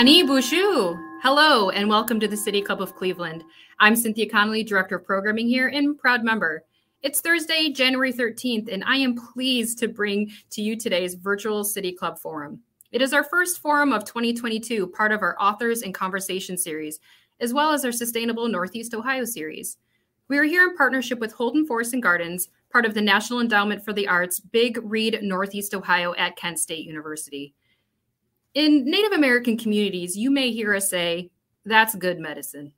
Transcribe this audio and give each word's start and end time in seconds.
Ani 0.00 0.24
Bouchou. 0.24 0.98
Hello, 1.22 1.68
and 1.68 1.86
welcome 1.86 2.18
to 2.20 2.26
the 2.26 2.34
City 2.34 2.62
Club 2.62 2.80
of 2.80 2.96
Cleveland. 2.96 3.44
I'm 3.80 3.94
Cynthia 3.94 4.30
Connolly, 4.30 4.64
Director 4.64 4.96
of 4.96 5.04
Programming 5.04 5.46
here 5.46 5.68
and 5.68 5.98
proud 5.98 6.24
member. 6.24 6.64
It's 7.02 7.20
Thursday, 7.20 7.68
January 7.68 8.10
13th, 8.10 8.72
and 8.72 8.82
I 8.84 8.96
am 8.96 9.14
pleased 9.14 9.76
to 9.80 9.88
bring 9.88 10.32
to 10.52 10.62
you 10.62 10.74
today's 10.74 11.16
virtual 11.16 11.64
City 11.64 11.92
Club 11.92 12.18
Forum. 12.18 12.60
It 12.92 13.02
is 13.02 13.12
our 13.12 13.22
first 13.22 13.60
forum 13.60 13.92
of 13.92 14.06
2022, 14.06 14.86
part 14.86 15.12
of 15.12 15.20
our 15.20 15.36
Authors 15.38 15.82
and 15.82 15.92
Conversation 15.92 16.56
series, 16.56 16.98
as 17.38 17.52
well 17.52 17.70
as 17.70 17.84
our 17.84 17.92
Sustainable 17.92 18.48
Northeast 18.48 18.94
Ohio 18.94 19.26
series. 19.26 19.76
We 20.28 20.38
are 20.38 20.44
here 20.44 20.66
in 20.66 20.78
partnership 20.78 21.18
with 21.18 21.34
Holden 21.34 21.66
Forest 21.66 21.92
and 21.92 22.02
Gardens, 22.02 22.48
part 22.72 22.86
of 22.86 22.94
the 22.94 23.02
National 23.02 23.40
Endowment 23.40 23.84
for 23.84 23.92
the 23.92 24.08
Arts 24.08 24.40
Big 24.40 24.80
Read 24.82 25.18
Northeast 25.20 25.74
Ohio 25.74 26.14
at 26.16 26.36
Kent 26.36 26.58
State 26.58 26.86
University. 26.86 27.52
In 28.52 28.84
Native 28.84 29.12
American 29.12 29.56
communities, 29.56 30.16
you 30.16 30.28
may 30.28 30.50
hear 30.50 30.74
us 30.74 30.90
say, 30.90 31.30
that's 31.64 31.94
good 31.94 32.18
medicine. 32.18 32.72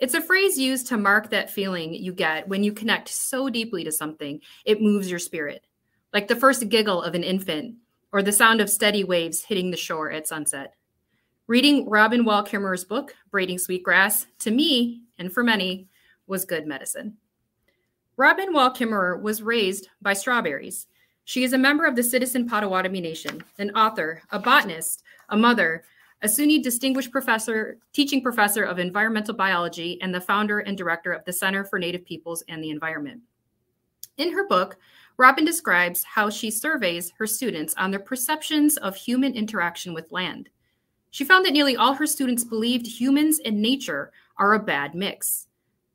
It's 0.00 0.14
a 0.14 0.20
phrase 0.20 0.58
used 0.58 0.88
to 0.88 0.96
mark 0.96 1.30
that 1.30 1.50
feeling 1.50 1.94
you 1.94 2.12
get 2.12 2.48
when 2.48 2.64
you 2.64 2.72
connect 2.72 3.08
so 3.08 3.48
deeply 3.48 3.84
to 3.84 3.92
something, 3.92 4.40
it 4.64 4.82
moves 4.82 5.08
your 5.08 5.20
spirit, 5.20 5.64
like 6.12 6.26
the 6.26 6.34
first 6.34 6.68
giggle 6.68 7.00
of 7.00 7.14
an 7.14 7.22
infant 7.22 7.76
or 8.10 8.22
the 8.22 8.32
sound 8.32 8.60
of 8.60 8.68
steady 8.68 9.04
waves 9.04 9.44
hitting 9.44 9.70
the 9.70 9.76
shore 9.76 10.10
at 10.10 10.26
sunset. 10.26 10.74
Reading 11.46 11.88
Robin 11.88 12.24
Wall 12.24 12.44
Kimmerer's 12.44 12.84
book, 12.84 13.14
Braiding 13.30 13.58
Sweetgrass, 13.58 14.26
to 14.40 14.50
me, 14.50 15.02
and 15.16 15.32
for 15.32 15.44
many, 15.44 15.86
was 16.26 16.44
good 16.44 16.66
medicine. 16.66 17.18
Robin 18.16 18.52
Wall 18.52 18.72
Kimmerer 18.72 19.20
was 19.20 19.42
raised 19.42 19.88
by 20.02 20.12
strawberries. 20.12 20.88
She 21.24 21.42
is 21.44 21.54
a 21.54 21.58
member 21.58 21.86
of 21.86 21.96
the 21.96 22.02
Citizen 22.02 22.48
Potawatomi 22.48 23.00
Nation, 23.00 23.42
an 23.58 23.70
author, 23.70 24.22
a 24.30 24.38
botanist, 24.38 25.02
a 25.30 25.36
mother, 25.36 25.84
a 26.22 26.28
SUNY 26.28 26.62
Distinguished 26.62 27.10
Professor, 27.10 27.78
Teaching 27.92 28.22
Professor 28.22 28.62
of 28.62 28.78
Environmental 28.78 29.34
Biology, 29.34 30.00
and 30.02 30.14
the 30.14 30.20
founder 30.20 30.60
and 30.60 30.76
director 30.76 31.12
of 31.12 31.24
the 31.24 31.32
Center 31.32 31.64
for 31.64 31.78
Native 31.78 32.04
Peoples 32.04 32.42
and 32.48 32.62
the 32.62 32.70
Environment. 32.70 33.20
In 34.18 34.32
her 34.32 34.46
book, 34.46 34.76
Robin 35.16 35.44
describes 35.44 36.04
how 36.04 36.28
she 36.28 36.50
surveys 36.50 37.12
her 37.18 37.26
students 37.26 37.74
on 37.74 37.90
their 37.90 38.00
perceptions 38.00 38.76
of 38.76 38.96
human 38.96 39.34
interaction 39.34 39.94
with 39.94 40.12
land. 40.12 40.50
She 41.10 41.24
found 41.24 41.46
that 41.46 41.52
nearly 41.52 41.76
all 41.76 41.94
her 41.94 42.06
students 42.06 42.44
believed 42.44 42.86
humans 42.86 43.40
and 43.44 43.62
nature 43.62 44.12
are 44.36 44.54
a 44.54 44.62
bad 44.62 44.94
mix. 44.94 45.46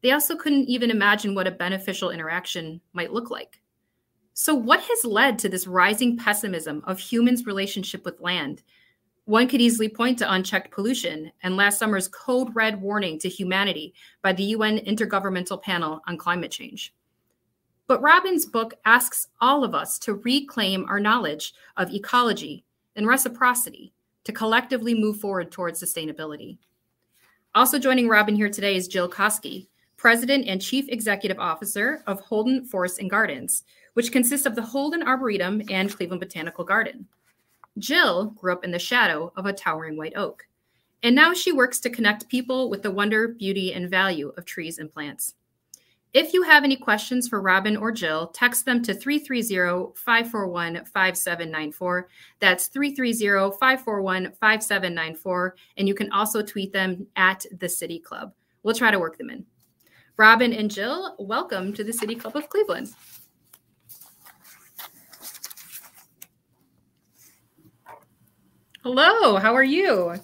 They 0.01 0.11
also 0.11 0.35
couldn't 0.35 0.69
even 0.69 0.89
imagine 0.89 1.35
what 1.35 1.47
a 1.47 1.51
beneficial 1.51 2.11
interaction 2.11 2.81
might 2.93 3.13
look 3.13 3.29
like. 3.29 3.59
So, 4.41 4.55
what 4.55 4.79
has 4.79 5.03
led 5.03 5.37
to 5.39 5.49
this 5.49 5.67
rising 5.67 6.15
pessimism 6.15 6.81
of 6.87 6.97
humans' 6.97 7.45
relationship 7.45 8.05
with 8.05 8.21
land 8.21 8.63
one 9.25 9.49
could 9.49 9.59
easily 9.59 9.89
point 9.89 10.17
to 10.19 10.33
unchecked 10.33 10.71
pollution 10.71 11.33
and 11.43 11.57
last 11.57 11.77
summer's 11.77 12.07
code 12.07 12.55
red 12.55 12.81
warning 12.81 13.19
to 13.19 13.27
humanity 13.27 13.93
by 14.21 14.31
the 14.31 14.43
UN 14.55 14.77
Intergovernmental 14.77 15.61
Panel 15.61 15.99
on 16.07 16.15
Climate 16.15 16.51
Change. 16.51 16.93
But 17.85 18.01
Robin's 18.01 18.45
book 18.45 18.75
asks 18.85 19.27
all 19.41 19.65
of 19.65 19.75
us 19.75 19.99
to 19.99 20.13
reclaim 20.13 20.85
our 20.87 21.01
knowledge 21.01 21.53
of 21.75 21.93
ecology 21.93 22.63
and 22.95 23.05
reciprocity 23.05 23.91
to 24.23 24.31
collectively 24.31 24.95
move 24.95 25.19
forward 25.19 25.51
towards 25.51 25.83
sustainability. 25.83 26.59
Also 27.55 27.77
joining 27.77 28.07
Robin 28.07 28.37
here 28.37 28.49
today 28.49 28.77
is 28.77 28.87
Jill 28.87 29.09
Koski, 29.09 29.67
President 29.97 30.47
and 30.47 30.61
Chief 30.61 30.87
Executive 30.87 31.39
Officer 31.39 32.03
of 32.07 32.21
Holden 32.21 32.63
Forest 32.63 32.99
and 32.99 33.09
Gardens, 33.09 33.65
which 33.99 34.13
consists 34.13 34.45
of 34.45 34.55
the 34.55 34.61
Holden 34.61 35.03
Arboretum 35.03 35.61
and 35.69 35.93
Cleveland 35.93 36.21
Botanical 36.21 36.63
Garden. 36.63 37.05
Jill 37.79 38.27
grew 38.27 38.53
up 38.53 38.63
in 38.63 38.71
the 38.71 38.79
shadow 38.79 39.33
of 39.35 39.45
a 39.45 39.51
towering 39.51 39.97
white 39.97 40.15
oak, 40.15 40.47
and 41.03 41.13
now 41.13 41.33
she 41.33 41.51
works 41.51 41.81
to 41.81 41.89
connect 41.89 42.29
people 42.29 42.69
with 42.69 42.81
the 42.81 42.91
wonder, 42.91 43.27
beauty, 43.27 43.73
and 43.73 43.89
value 43.89 44.31
of 44.37 44.45
trees 44.45 44.79
and 44.79 44.89
plants. 44.89 45.35
If 46.13 46.33
you 46.33 46.43
have 46.43 46.63
any 46.63 46.77
questions 46.77 47.27
for 47.27 47.41
Robin 47.41 47.75
or 47.75 47.91
Jill, 47.91 48.27
text 48.27 48.63
them 48.63 48.81
to 48.83 48.93
330 48.93 49.91
541 49.99 50.85
5794. 50.85 52.07
That's 52.39 52.67
330 52.67 53.57
541 53.59 54.31
5794. 54.39 55.55
And 55.75 55.89
you 55.89 55.93
can 55.93 56.09
also 56.13 56.41
tweet 56.41 56.71
them 56.71 57.05
at 57.17 57.45
the 57.59 57.67
City 57.67 57.99
Club. 57.99 58.31
We'll 58.63 58.75
try 58.75 58.91
to 58.91 58.99
work 58.99 59.17
them 59.17 59.29
in. 59.29 59.45
Robin 60.15 60.53
and 60.53 60.71
Jill, 60.71 61.17
welcome 61.19 61.73
to 61.73 61.83
the 61.83 61.91
City 61.91 62.15
Club 62.15 62.37
of 62.37 62.47
Cleveland. 62.47 62.93
Hello, 68.83 69.35
how 69.35 69.53
are 69.53 69.63
you? 69.63 70.15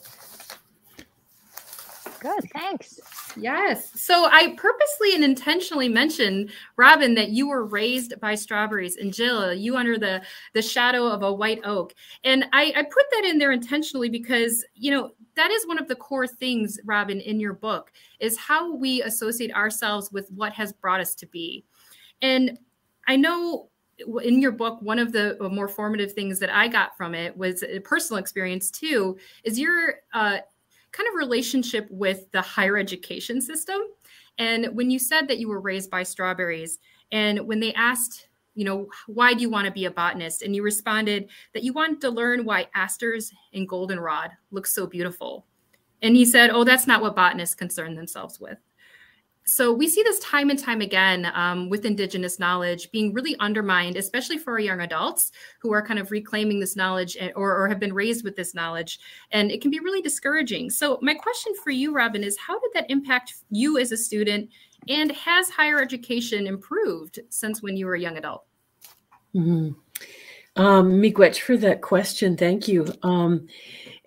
Good, 2.22 2.50
thanks. 2.54 3.00
Yes. 3.38 3.92
So 4.02 4.30
I 4.32 4.56
purposely 4.58 5.14
and 5.14 5.26
intentionally 5.26 5.90
mentioned, 5.90 6.52
Robin, 6.78 7.14
that 7.16 7.30
you 7.30 7.50
were 7.50 7.66
raised 7.66 8.20
by 8.22 8.34
strawberries, 8.36 8.96
and 8.96 9.14
Jill, 9.14 9.54
you 9.54 9.76
under 9.76 9.98
the 9.98 10.22
the 10.54 10.62
shadow 10.62 11.06
of 11.06 11.22
a 11.22 11.34
white 11.34 11.60
oak. 11.66 11.94
And 12.24 12.46
I, 12.54 12.74
I 12.78 12.84
put 12.84 13.06
that 13.12 13.26
in 13.26 13.38
there 13.38 13.52
intentionally 13.52 14.10
because 14.10 14.66
you 14.74 14.90
know 14.90 15.12
that 15.36 15.52
is 15.52 15.68
one 15.68 15.78
of 15.78 15.90
the 15.90 15.96
core 15.96 16.26
things, 16.26 16.80
Robin, 16.86 17.20
in 17.20 17.40
your 17.40 17.54
book 17.54 17.92
is 18.20 18.38
how 18.38 18.74
we 18.74 19.02
associate 19.04 19.54
ourselves 19.54 20.12
with 20.12 20.32
what 20.32 20.54
has 20.54 20.72
brought 20.72 21.02
us 21.02 21.14
to 21.16 21.28
be. 21.28 21.66
And 22.22 22.58
I 23.08 23.18
know 23.18 23.70
in 24.24 24.42
your 24.42 24.52
book, 24.52 24.82
one 24.82 25.00
of 25.00 25.12
the 25.12 25.42
uh, 25.44 25.50
more 25.50 25.68
formative 25.68 26.14
things 26.14 26.40
that 26.40 26.54
I 26.54 26.68
got 26.68 26.98
from 26.98 27.16
it 27.16 27.36
was 27.36 27.64
a 27.64 27.80
personal 27.80 28.20
experience 28.20 28.70
too, 28.70 29.18
is 29.44 29.60
your 29.60 29.96
uh, 30.14 30.38
kind 30.92 31.10
of 31.10 31.16
relationship 31.16 31.88
with 31.90 32.32
the 32.32 32.42
higher 32.42 32.78
education 32.78 33.42
system. 33.42 33.82
And 34.38 34.68
when 34.76 34.92
you 34.92 35.00
said 35.00 35.28
that 35.28 35.40
you 35.40 35.48
were 35.48 35.62
raised 35.62 35.90
by 35.90 36.04
strawberries, 36.04 36.80
and 37.12 37.40
when 37.48 37.60
they 37.60 37.74
asked, 37.74 38.28
you 38.54 38.66
know, 38.66 38.88
why 39.08 39.34
do 39.34 39.42
you 39.42 39.50
want 39.50 39.66
to 39.66 39.72
be 39.72 39.86
a 39.86 39.92
botanist? 39.92 40.42
And 40.42 40.56
you 40.56 40.64
responded 40.64 41.30
that 41.54 41.64
you 41.64 41.74
wanted 41.74 42.02
to 42.02 42.10
learn 42.10 42.46
why 42.46 42.68
asters 42.74 43.32
and 43.54 43.68
goldenrod 43.68 44.32
look 44.52 44.66
so 44.66 44.88
beautiful. 44.88 45.46
And 46.02 46.16
he 46.16 46.26
said, 46.26 46.50
oh, 46.52 46.64
that's 46.64 46.88
not 46.88 47.02
what 47.02 47.16
botanists 47.16 47.56
concern 47.56 47.96
themselves 47.96 48.40
with 48.40 48.58
so 49.48 49.72
we 49.72 49.88
see 49.88 50.02
this 50.02 50.18
time 50.20 50.50
and 50.50 50.58
time 50.58 50.82
again 50.82 51.32
um, 51.36 51.70
with 51.70 51.86
indigenous 51.86 52.40
knowledge 52.40 52.92
being 52.92 53.14
really 53.14 53.38
undermined 53.40 53.96
especially 53.96 54.38
for 54.38 54.54
our 54.54 54.60
young 54.60 54.82
adults 54.82 55.32
who 55.60 55.72
are 55.72 55.86
kind 55.86 56.00
of 56.00 56.10
reclaiming 56.10 56.60
this 56.60 56.76
knowledge 56.76 57.16
eh, 57.20 57.30
or, 57.36 57.56
or, 57.56 57.68
have 57.68 57.80
been 57.80 57.94
raised 57.94 58.24
with 58.24 58.36
this 58.36 58.56
knowledge 58.56 59.00
and 59.32 59.52
it 59.52 59.62
can 59.62 59.70
be 59.70 59.80
really 59.80 60.02
discouraging. 60.02 60.70
So 60.70 60.98
my 61.02 61.14
question 61.14 61.54
for 61.64 61.70
you 61.70 61.94
robin 61.94 62.24
is 62.24 62.38
how 62.38 62.60
did 62.60 62.72
that 62.74 62.90
impact 62.90 63.36
you 63.52 63.78
as 63.78 63.92
a 63.92 63.98
student 63.98 64.50
and 64.88 65.12
has 65.12 65.50
higher 65.50 65.80
education 65.80 66.48
improved 66.48 67.20
since 67.30 67.62
when 67.62 67.78
you 67.78 67.86
were 67.86 67.96
a 67.96 68.02
young 68.02 68.18
adult? 68.18 68.46
Mm-hmm. 69.36 70.62
um, 70.62 70.92
miigwech 70.94 71.40
for 71.40 71.58
that 71.58 71.82
question 71.82 72.36
thank 72.36 72.68
you. 72.68 72.88
Um, 73.04 73.48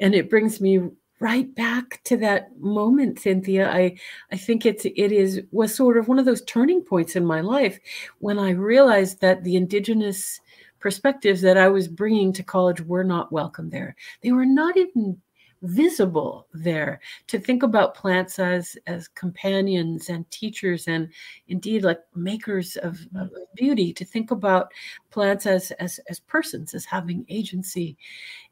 and 0.01 0.15
it 0.15 0.31
brings 0.31 0.61
me 0.61 0.81
right 1.21 1.53
back 1.55 2.01
to 2.05 2.17
that 2.17 2.57
moment 2.59 3.19
cynthia. 3.19 3.71
I 3.71 3.99
i 4.33 4.37
think 4.37 4.65
it's 4.67 4.85
it 4.85 5.13
is 5.13 5.43
was 5.51 5.75
sort 5.75 5.97
of 5.97 6.09
one 6.09 6.19
of 6.19 6.25
those 6.25 6.43
turning 6.45 6.83
points 6.83 7.17
in 7.17 7.25
my 7.25 7.41
life 7.41 7.79
when 8.19 8.39
i 8.39 8.51
realized 8.51 9.21
that 9.21 9.43
the 9.45 9.57
indigenous 9.57 10.41
perspectives 10.81 11.41
that 11.41 11.57
i 11.57 11.69
was 11.69 11.89
bringing 11.89 12.33
to 12.33 12.43
college 12.43 12.81
were 12.83 13.05
not 13.05 13.33
welcome 13.33 13.71
there. 13.71 13.97
They 14.23 14.33
were 14.33 14.47
not 14.47 14.77
even 14.77 15.21
visible 15.63 16.47
there. 16.53 17.01
To 17.29 17.39
think 17.39 17.63
about 17.63 17.95
plants 17.95 18.39
as 18.39 18.77
as 18.87 19.09
companions 19.09 20.09
and 20.09 20.29
teachers 20.31 20.89
and 20.89 21.09
indeed 21.49 21.85
like 21.85 22.01
makers 22.15 22.77
of, 22.77 23.01
of 23.17 23.31
beauty 23.55 23.93
to 23.95 24.05
think 24.05 24.31
about 24.31 24.73
plants 25.11 25.47
as 25.47 25.71
as 25.73 26.01
as 26.09 26.21
persons 26.21 26.75
as 26.75 26.85
having 26.85 27.25
agency. 27.29 27.97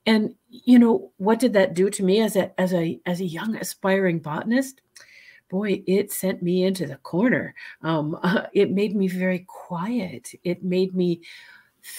And 0.06 0.35
you 0.49 0.79
know 0.79 1.12
what 1.19 1.38
did 1.41 1.53
that 1.55 1.75
do 1.75 1.91
to 1.91 2.03
me 2.03 2.20
as 2.20 2.37
a 2.37 2.58
as 2.61 2.73
a 2.73 3.00
as 3.06 3.20
a 3.20 3.26
young 3.26 3.56
aspiring 3.56 4.19
botanist? 4.20 4.81
Boy 5.49 5.82
it 5.87 6.12
sent 6.12 6.43
me 6.43 6.64
into 6.64 6.87
the 6.87 6.97
corner. 6.97 7.55
Um, 7.82 8.19
uh, 8.23 8.47
it 8.52 8.70
made 8.70 8.97
me 8.97 9.09
very 9.09 9.47
quiet. 9.49 10.32
It 10.44 10.62
made 10.64 10.94
me 10.94 11.23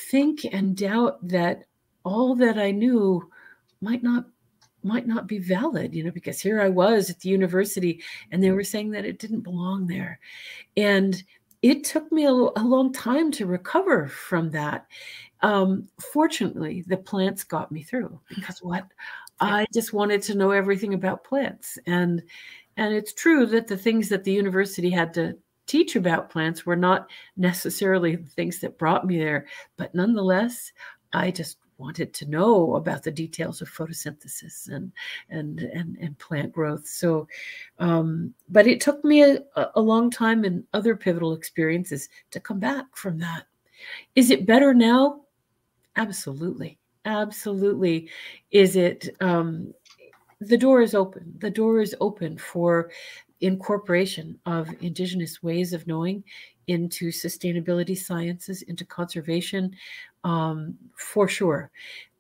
think 0.10 0.46
and 0.52 0.76
doubt 0.76 1.26
that 1.26 1.64
all 2.04 2.36
that 2.36 2.58
i 2.58 2.72
knew 2.72 3.22
might 3.82 4.04
not 4.04 4.26
might 4.84 5.08
not 5.08 5.28
be 5.28 5.40
valid, 5.40 5.94
you 5.94 6.04
know, 6.04 6.12
because 6.12 6.42
here 6.42 6.62
I 6.62 6.70
was 6.70 7.10
at 7.10 7.20
the 7.20 7.30
university 7.30 8.04
and 8.32 8.44
they 8.44 8.52
were 8.52 8.64
saying 8.64 8.92
that 8.92 9.06
it 9.06 9.20
didn't 9.20 9.42
belong 9.42 9.88
there. 9.88 10.20
And 10.76 11.22
it 11.62 11.84
took 11.84 12.12
me 12.12 12.26
a, 12.26 12.32
a 12.32 12.64
long 12.64 12.94
time 12.94 13.32
to 13.32 13.46
recover 13.46 14.08
from 14.08 14.52
that. 14.52 14.88
Um, 15.42 15.88
fortunately, 16.14 16.84
the 16.88 16.98
plants 16.98 17.44
got 17.44 17.72
me 17.72 17.84
through 17.84 18.20
because 18.30 18.60
what 18.62 18.86
I 19.40 19.68
just 19.74 19.94
wanted 19.94 20.24
to 20.24 20.36
know 20.36 20.52
everything 20.52 20.94
about 20.94 21.24
plants. 21.24 21.78
And 21.86 22.24
and 22.78 22.94
it's 22.94 23.14
true 23.14 23.46
that 23.48 23.68
the 23.68 23.78
things 23.78 24.08
that 24.10 24.24
the 24.24 24.32
university 24.32 24.90
had 24.90 25.14
to 25.16 25.36
teach 25.66 25.96
about 25.96 26.30
plants 26.30 26.66
were 26.66 26.76
not 26.76 27.10
necessarily 27.36 28.16
the 28.16 28.30
things 28.30 28.60
that 28.60 28.78
brought 28.78 29.06
me 29.06 29.18
there, 29.18 29.48
but 29.78 29.94
nonetheless, 29.94 30.72
I 31.14 31.32
just 31.32 31.58
wanted 31.78 32.14
to 32.14 32.26
know 32.26 32.76
about 32.76 33.04
the 33.04 33.12
details 33.12 33.62
of 33.62 33.70
photosynthesis 33.70 34.70
and 34.70 34.92
and 35.30 35.60
and, 35.60 35.98
and 35.98 36.18
plant 36.20 36.52
growth. 36.52 36.88
So, 36.88 37.28
um, 37.80 38.34
but 38.50 38.68
it 38.68 38.82
took 38.82 39.04
me 39.04 39.24
a, 39.24 39.40
a 39.76 39.82
long 39.82 40.10
time 40.10 40.44
and 40.44 40.64
other 40.74 40.96
pivotal 40.96 41.34
experiences 41.34 42.10
to 42.32 42.40
come 42.40 42.60
back 42.60 42.86
from 42.96 43.20
that. 43.20 43.44
Is 44.16 44.32
it 44.32 44.46
better 44.46 44.74
now? 44.74 45.22
Absolutely, 45.96 46.78
absolutely. 47.06 48.10
Is 48.52 48.76
it? 48.76 49.10
Um, 49.22 49.74
the 50.40 50.58
door 50.58 50.82
is 50.82 50.94
open. 50.94 51.34
The 51.40 51.50
door 51.50 51.82
is 51.82 51.96
open 52.00 52.38
for 52.38 52.92
incorporation 53.42 54.40
of 54.46 54.70
indigenous 54.82 55.44
ways 55.44 55.74
of 55.74 55.86
knowing 55.88 56.24
into 56.68 57.10
sustainability 57.10 57.98
sciences, 57.98 58.62
into 58.64 58.86
conservation, 58.86 59.76
um, 60.24 60.78
for 60.96 61.28
sure. 61.28 61.72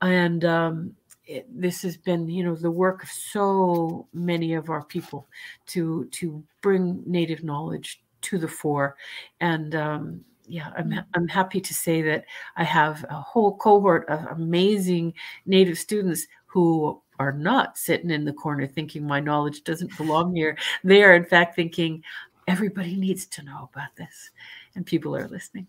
And 0.02 0.46
um, 0.46 0.96
it, 1.26 1.46
this 1.50 1.82
has 1.82 1.98
been, 1.98 2.30
you 2.30 2.44
know, 2.44 2.56
the 2.56 2.72
work 2.72 3.04
of 3.04 3.10
so 3.10 4.08
many 4.14 4.54
of 4.54 4.70
our 4.70 4.84
people 4.84 5.28
to 5.68 6.06
to 6.12 6.44
bring 6.62 7.04
native 7.06 7.44
knowledge 7.44 8.02
to 8.22 8.38
the 8.38 8.48
fore. 8.48 8.96
And 9.42 9.76
um, 9.76 10.22
yeah, 10.48 10.72
I'm 10.78 10.92
mm. 10.92 11.06
I'm 11.14 11.28
happy 11.28 11.60
to 11.60 11.74
say 11.74 12.02
that 12.04 12.26
I 12.56 12.64
have 12.64 13.06
a 13.10 13.16
whole 13.16 13.58
cohort 13.58 14.08
of 14.08 14.26
amazing 14.38 15.14
native 15.46 15.78
students 15.78 16.26
who 16.46 17.02
are 17.20 17.34
not 17.34 17.78
sitting 17.78 18.12
in 18.12 18.26
the 18.26 18.34
corner 18.34 18.68
thinking 18.68 19.06
my 19.06 19.20
knowledge 19.20 19.64
doesn't 19.64 19.96
belong 19.98 20.36
here. 20.36 20.58
They 20.84 21.04
are, 21.04 21.16
in 21.16 21.26
fact, 21.26 21.56
thinking 21.56 22.04
everybody 22.48 22.96
needs 22.96 23.26
to 23.28 23.44
know 23.44 23.70
about 23.74 23.96
this, 23.98 24.32
and 24.76 24.86
people 24.86 25.16
are 25.16 25.28
listening. 25.28 25.68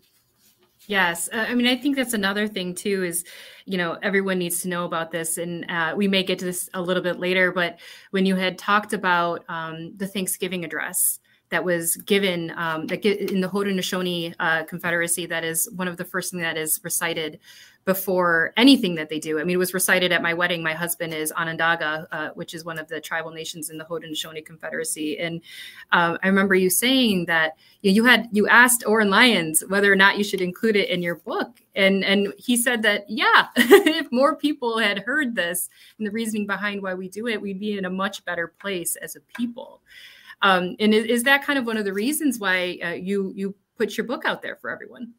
Yes, 0.87 1.29
uh, 1.33 1.45
I 1.47 1.55
mean, 1.55 1.67
I 1.67 1.77
think 1.77 1.97
that's 1.97 2.15
another 2.15 2.49
thing 2.49 2.75
too. 2.75 3.05
Is 3.05 3.25
you 3.67 3.77
know 3.77 3.99
everyone 4.03 4.39
needs 4.39 4.63
to 4.63 4.69
know 4.69 4.85
about 4.85 5.11
this, 5.11 5.37
and 5.37 5.71
uh, 5.71 5.95
we 5.97 6.09
may 6.09 6.23
get 6.23 6.39
to 6.39 6.47
this 6.47 6.71
a 6.75 6.81
little 6.81 7.03
bit 7.03 7.19
later. 7.19 7.53
But 7.53 7.79
when 8.11 8.25
you 8.25 8.37
had 8.37 8.57
talked 8.57 8.93
about 8.93 9.45
um, 9.49 9.95
the 9.97 10.07
Thanksgiving 10.07 10.65
address, 10.65 11.19
that 11.51 11.65
was 11.65 11.97
given 11.97 12.53
um, 12.57 12.87
that 12.87 13.05
in 13.05 13.41
the 13.41 13.49
Haudenosaunee 13.49 14.35
uh, 14.39 14.65
Confederacy. 14.65 15.27
That 15.27 15.45
is 15.45 15.69
one 15.75 15.89
of 15.89 15.97
the 15.97 16.05
first 16.05 16.31
thing 16.31 16.41
that 16.41 16.57
is 16.57 16.81
recited 16.83 17.39
before 17.89 18.53
anything 18.59 18.97
that 18.97 19.09
they 19.09 19.19
do. 19.19 19.41
I 19.41 19.45
mean, 19.45 19.55
it 19.55 19.59
was 19.59 19.73
recited 19.73 20.13
at 20.13 20.21
my 20.21 20.35
wedding. 20.35 20.63
My 20.63 20.75
husband 20.75 21.15
is 21.15 21.33
Onondaga, 21.33 22.07
uh, 22.13 22.29
which 22.35 22.53
is 22.53 22.63
one 22.63 22.79
of 22.79 22.87
the 22.87 23.01
tribal 23.01 23.31
nations 23.31 23.71
in 23.71 23.79
the 23.79 23.85
Haudenosaunee 23.87 24.45
Confederacy. 24.45 25.19
And 25.19 25.41
um, 25.93 26.19
I 26.23 26.27
remember 26.27 26.55
you 26.55 26.69
saying 26.69 27.25
that 27.25 27.57
you 27.81 28.05
had 28.05 28.29
you 28.31 28.47
asked 28.47 28.85
Oren 28.87 29.09
Lyons 29.09 29.65
whether 29.69 29.91
or 29.91 29.97
not 29.97 30.19
you 30.19 30.25
should 30.25 30.43
include 30.43 30.77
it 30.77 30.91
in 30.91 31.01
your 31.01 31.15
book, 31.15 31.63
and 31.75 32.05
and 32.05 32.35
he 32.37 32.59
said 32.59 32.83
that 32.83 33.07
yeah, 33.09 33.49
if 33.57 34.13
more 34.13 34.37
people 34.37 34.77
had 34.77 34.99
heard 34.99 35.35
this 35.35 35.71
and 35.97 36.07
the 36.07 36.11
reasoning 36.11 36.47
behind 36.47 36.83
why 36.83 36.93
we 36.93 37.09
do 37.09 37.27
it, 37.27 37.41
we'd 37.41 37.59
be 37.59 37.79
in 37.79 37.87
a 37.87 37.91
much 37.91 38.23
better 38.27 38.49
place 38.49 38.97
as 38.97 39.17
a 39.17 39.21
people. 39.35 39.81
Um, 40.43 40.77
and 40.79 40.93
is, 40.93 41.07
is, 41.07 41.23
that 41.23 41.43
kind 41.43 41.59
of 41.59 41.65
one 41.65 41.79
of 41.79 41.87
the 41.87 41.95
reasons 41.95 42.39
why 42.39 42.79
uh, 42.85 42.91
you 42.91 43.33
you 43.35 43.55
put 43.79 43.97
your 43.97 44.05
book 44.05 44.27
out 44.27 44.43
there 44.43 44.57
for 44.57 44.69
everyone? 44.69 45.15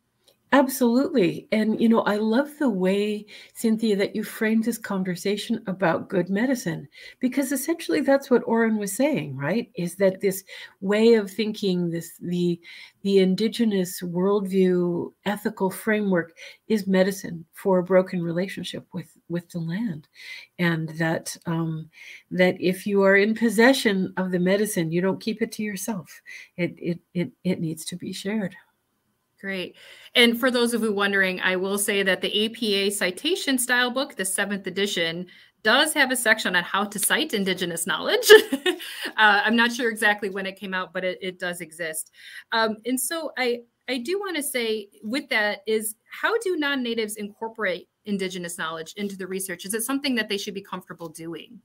Absolutely. 0.51 1.47
And, 1.51 1.79
you 1.79 1.87
know, 1.87 2.01
I 2.01 2.15
love 2.15 2.49
the 2.57 2.69
way, 2.71 3.27
Cynthia, 3.53 3.95
that 3.97 4.15
you 4.15 4.23
framed 4.23 4.63
this 4.63 4.79
conversation 4.79 5.61
about 5.67 6.09
good 6.09 6.27
medicine, 6.31 6.87
because 7.19 7.51
essentially 7.51 8.01
that's 8.01 8.31
what 8.31 8.41
Oren 8.47 8.77
was 8.77 8.91
saying, 8.91 9.37
right? 9.37 9.69
Is 9.75 9.95
that 9.97 10.21
this 10.21 10.43
way 10.81 11.13
of 11.13 11.29
thinking, 11.29 11.91
this 11.91 12.17
the 12.19 12.59
the 13.03 13.19
indigenous 13.19 14.01
worldview 14.01 15.13
ethical 15.25 15.69
framework 15.69 16.35
is 16.67 16.87
medicine 16.87 17.45
for 17.53 17.77
a 17.77 17.83
broken 17.83 18.23
relationship 18.23 18.87
with 18.91 19.15
with 19.29 19.47
the 19.51 19.59
land. 19.59 20.07
And 20.57 20.89
that 20.97 21.37
um, 21.45 21.91
that 22.31 22.59
if 22.59 22.87
you 22.87 23.03
are 23.03 23.17
in 23.17 23.35
possession 23.35 24.13
of 24.17 24.31
the 24.31 24.39
medicine, 24.39 24.91
you 24.91 25.01
don't 25.01 25.21
keep 25.21 25.43
it 25.43 25.51
to 25.53 25.63
yourself. 25.63 26.21
It 26.57 26.73
it 26.79 26.99
it, 27.13 27.31
it 27.43 27.59
needs 27.61 27.85
to 27.85 27.95
be 27.95 28.11
shared. 28.13 28.55
Great. 29.39 29.75
And 30.15 30.37
for 30.37 30.51
those 30.51 30.73
of 30.73 30.81
you 30.81 30.91
wondering, 30.91 31.39
I 31.39 31.55
will 31.55 31.77
say 31.77 32.03
that 32.03 32.21
the 32.21 32.45
APA 32.45 32.91
citation 32.91 33.57
style 33.57 33.89
book, 33.89 34.15
the 34.15 34.25
seventh 34.25 34.67
edition, 34.67 35.27
does 35.63 35.93
have 35.93 36.11
a 36.11 36.15
section 36.15 36.55
on 36.55 36.63
how 36.63 36.83
to 36.85 36.99
cite 36.99 37.33
indigenous 37.33 37.87
knowledge. 37.87 38.29
uh, 38.65 38.71
I'm 39.17 39.55
not 39.55 39.71
sure 39.71 39.89
exactly 39.89 40.29
when 40.29 40.45
it 40.45 40.57
came 40.57 40.73
out, 40.73 40.93
but 40.93 41.03
it, 41.05 41.19
it 41.21 41.39
does 41.39 41.61
exist. 41.61 42.11
Um, 42.51 42.77
and 42.85 42.99
so 42.99 43.31
I, 43.37 43.59
I 43.87 43.97
do 43.99 44.19
want 44.19 44.35
to 44.35 44.43
say 44.43 44.89
with 45.03 45.29
that 45.29 45.59
is 45.67 45.95
how 46.09 46.37
do 46.39 46.55
non-natives 46.57 47.15
incorporate 47.15 47.87
indigenous 48.05 48.57
knowledge 48.57 48.93
into 48.97 49.17
the 49.17 49.27
research? 49.27 49.65
Is 49.65 49.73
it 49.73 49.83
something 49.83 50.15
that 50.15 50.29
they 50.29 50.37
should 50.37 50.53
be 50.53 50.61
comfortable 50.61 51.09
doing? 51.09 51.61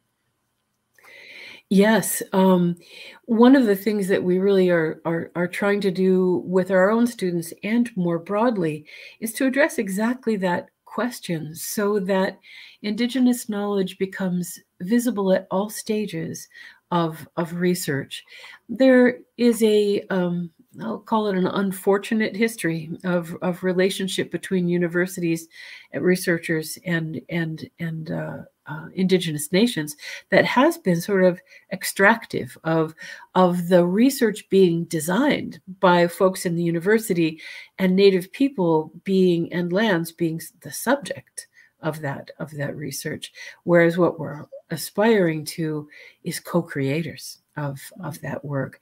Yes, 1.70 2.22
um, 2.32 2.76
one 3.24 3.56
of 3.56 3.64
the 3.66 3.74
things 3.76 4.06
that 4.08 4.22
we 4.22 4.38
really 4.38 4.70
are, 4.70 5.00
are 5.04 5.30
are 5.34 5.48
trying 5.48 5.80
to 5.82 5.90
do 5.90 6.42
with 6.46 6.70
our 6.70 6.90
own 6.90 7.06
students 7.06 7.52
and 7.62 7.90
more 7.96 8.18
broadly 8.18 8.84
is 9.20 9.32
to 9.34 9.46
address 9.46 9.78
exactly 9.78 10.36
that 10.36 10.68
question, 10.84 11.54
so 11.54 11.98
that 12.00 12.38
Indigenous 12.82 13.48
knowledge 13.48 13.98
becomes 13.98 14.58
visible 14.82 15.32
at 15.32 15.46
all 15.50 15.70
stages 15.70 16.48
of 16.90 17.26
of 17.36 17.54
research. 17.54 18.22
There 18.68 19.18
is 19.38 19.62
a 19.62 20.02
um, 20.10 20.50
I'll 20.82 20.98
call 20.98 21.28
it 21.28 21.36
an 21.36 21.46
unfortunate 21.46 22.36
history 22.36 22.90
of, 23.04 23.36
of 23.42 23.62
relationship 23.64 24.30
between 24.30 24.68
universities, 24.68 25.48
and 25.92 26.04
researchers, 26.04 26.78
and 26.84 27.20
and 27.30 27.68
and 27.80 28.10
uh, 28.10 28.38
uh, 28.66 28.86
indigenous 28.94 29.52
nations 29.52 29.96
that 30.30 30.44
has 30.44 30.78
been 30.78 31.00
sort 31.00 31.24
of 31.24 31.40
extractive 31.72 32.56
of 32.64 32.94
of 33.34 33.68
the 33.68 33.84
research 33.84 34.48
being 34.48 34.84
designed 34.84 35.60
by 35.80 36.06
folks 36.06 36.46
in 36.46 36.54
the 36.54 36.62
university 36.62 37.40
and 37.78 37.94
native 37.94 38.30
people 38.32 38.92
being 39.04 39.52
and 39.52 39.72
lands 39.72 40.12
being 40.12 40.40
the 40.60 40.72
subject 40.72 41.48
of 41.80 42.00
that 42.00 42.30
of 42.38 42.50
that 42.52 42.74
research. 42.76 43.32
Whereas 43.64 43.98
what 43.98 44.18
we're 44.18 44.46
aspiring 44.70 45.44
to 45.44 45.88
is 46.24 46.40
co-creators 46.40 47.42
of 47.56 47.80
of 48.00 48.20
that 48.22 48.44
work. 48.44 48.80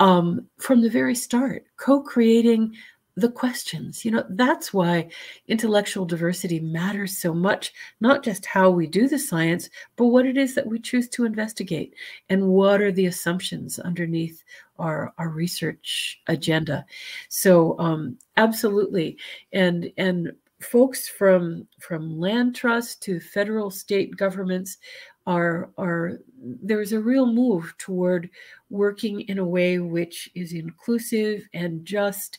Um, 0.00 0.46
from 0.58 0.80
the 0.82 0.90
very 0.90 1.14
start 1.14 1.64
co-creating 1.76 2.74
the 3.20 3.30
questions. 3.30 4.04
You 4.04 4.12
know, 4.12 4.24
that's 4.30 4.72
why 4.72 5.08
intellectual 5.48 6.04
diversity 6.06 6.60
matters 6.60 7.18
so 7.18 7.34
much, 7.34 7.72
not 8.00 8.24
just 8.24 8.46
how 8.46 8.70
we 8.70 8.86
do 8.86 9.08
the 9.08 9.18
science, 9.18 9.68
but 9.96 10.06
what 10.06 10.26
it 10.26 10.36
is 10.36 10.54
that 10.54 10.66
we 10.66 10.78
choose 10.78 11.08
to 11.10 11.24
investigate 11.24 11.94
and 12.28 12.48
what 12.48 12.80
are 12.80 12.92
the 12.92 13.06
assumptions 13.06 13.78
underneath 13.78 14.42
our, 14.78 15.12
our 15.18 15.28
research 15.28 16.20
agenda. 16.26 16.84
So 17.28 17.78
um, 17.78 18.18
absolutely. 18.36 19.18
And 19.52 19.92
and 19.96 20.32
folks 20.60 21.08
from 21.08 21.66
from 21.78 22.18
land 22.18 22.54
trust 22.54 23.02
to 23.02 23.18
federal 23.18 23.70
state 23.70 24.16
governments 24.16 24.78
are 25.26 25.70
are 25.78 26.18
there's 26.42 26.92
a 26.92 27.00
real 27.00 27.26
move 27.26 27.74
toward 27.78 28.30
working 28.68 29.22
in 29.22 29.38
a 29.38 29.44
way 29.44 29.78
which 29.78 30.30
is 30.34 30.52
inclusive 30.52 31.46
and 31.54 31.84
just 31.84 32.38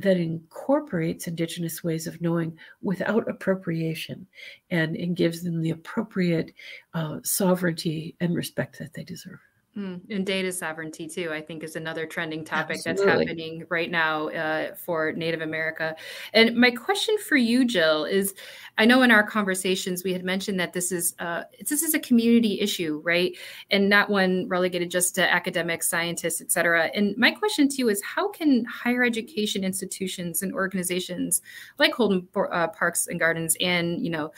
that 0.00 0.16
incorporates 0.16 1.26
indigenous 1.26 1.84
ways 1.84 2.06
of 2.06 2.20
knowing 2.20 2.58
without 2.82 3.28
appropriation 3.28 4.26
and, 4.70 4.96
and 4.96 5.16
gives 5.16 5.42
them 5.42 5.62
the 5.62 5.70
appropriate 5.70 6.52
uh, 6.94 7.18
sovereignty 7.22 8.16
and 8.20 8.34
respect 8.34 8.78
that 8.78 8.92
they 8.94 9.04
deserve. 9.04 9.38
Mm, 9.76 10.08
and 10.08 10.24
data 10.24 10.52
sovereignty 10.52 11.08
too, 11.08 11.32
I 11.32 11.40
think, 11.40 11.64
is 11.64 11.74
another 11.74 12.06
trending 12.06 12.44
topic 12.44 12.76
Absolutely. 12.76 13.04
that's 13.04 13.18
happening 13.18 13.64
right 13.70 13.90
now 13.90 14.28
uh, 14.28 14.74
for 14.76 15.10
Native 15.10 15.40
America. 15.40 15.96
And 16.32 16.54
my 16.54 16.70
question 16.70 17.16
for 17.18 17.36
you, 17.36 17.64
Jill, 17.64 18.04
is: 18.04 18.34
I 18.78 18.84
know 18.84 19.02
in 19.02 19.10
our 19.10 19.24
conversations 19.24 20.04
we 20.04 20.12
had 20.12 20.22
mentioned 20.22 20.60
that 20.60 20.74
this 20.74 20.92
is 20.92 21.16
uh, 21.18 21.42
this 21.58 21.82
is 21.82 21.92
a 21.92 21.98
community 21.98 22.60
issue, 22.60 23.00
right, 23.04 23.36
and 23.72 23.88
not 23.88 24.10
one 24.10 24.46
relegated 24.46 24.92
just 24.92 25.16
to 25.16 25.32
academics, 25.32 25.90
scientists, 25.90 26.40
et 26.40 26.52
cetera. 26.52 26.84
And 26.94 27.16
my 27.16 27.32
question 27.32 27.68
to 27.68 27.76
you 27.76 27.88
is: 27.88 28.00
How 28.04 28.28
can 28.28 28.64
higher 28.66 29.02
education 29.02 29.64
institutions 29.64 30.40
and 30.40 30.54
organizations 30.54 31.42
like 31.80 31.94
Holden 31.94 32.28
uh, 32.36 32.68
Parks 32.68 33.08
and 33.08 33.18
Gardens 33.18 33.56
and 33.60 34.04
you 34.04 34.10
know 34.10 34.30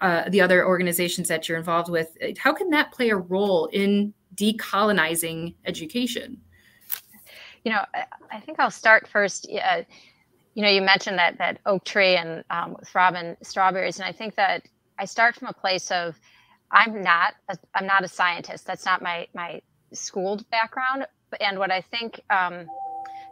uh, 0.00 0.28
the 0.28 0.40
other 0.40 0.64
organizations 0.64 1.26
that 1.26 1.48
you're 1.48 1.58
involved 1.58 1.90
with, 1.90 2.16
how 2.38 2.54
can 2.54 2.70
that 2.70 2.90
play 2.92 3.10
a 3.10 3.16
role 3.16 3.66
in 3.66 4.14
decolonizing 4.40 5.54
education? 5.66 6.40
You 7.64 7.72
know, 7.72 7.84
I 8.32 8.40
think 8.40 8.58
I'll 8.58 8.70
start 8.70 9.06
first. 9.06 9.46
Uh, 9.50 9.82
you 10.54 10.62
know, 10.62 10.70
you 10.70 10.80
mentioned 10.80 11.18
that 11.18 11.36
that 11.38 11.58
oak 11.66 11.84
tree 11.84 12.16
and 12.16 12.42
um, 12.50 12.74
with 12.78 12.94
robin 12.94 13.36
strawberries, 13.42 13.98
and 13.98 14.08
I 14.08 14.12
think 14.12 14.34
that 14.36 14.66
I 14.98 15.04
start 15.04 15.36
from 15.36 15.48
a 15.48 15.52
place 15.52 15.90
of 15.90 16.18
I'm 16.72 17.02
not 17.02 17.34
a, 17.48 17.58
I'm 17.74 17.86
not 17.86 18.02
a 18.02 18.08
scientist. 18.08 18.66
That's 18.66 18.86
not 18.86 19.02
my 19.02 19.26
my 19.34 19.60
schooled 19.92 20.48
background. 20.50 21.06
And 21.40 21.58
what 21.58 21.70
I 21.70 21.82
think 21.82 22.20
um, 22.30 22.66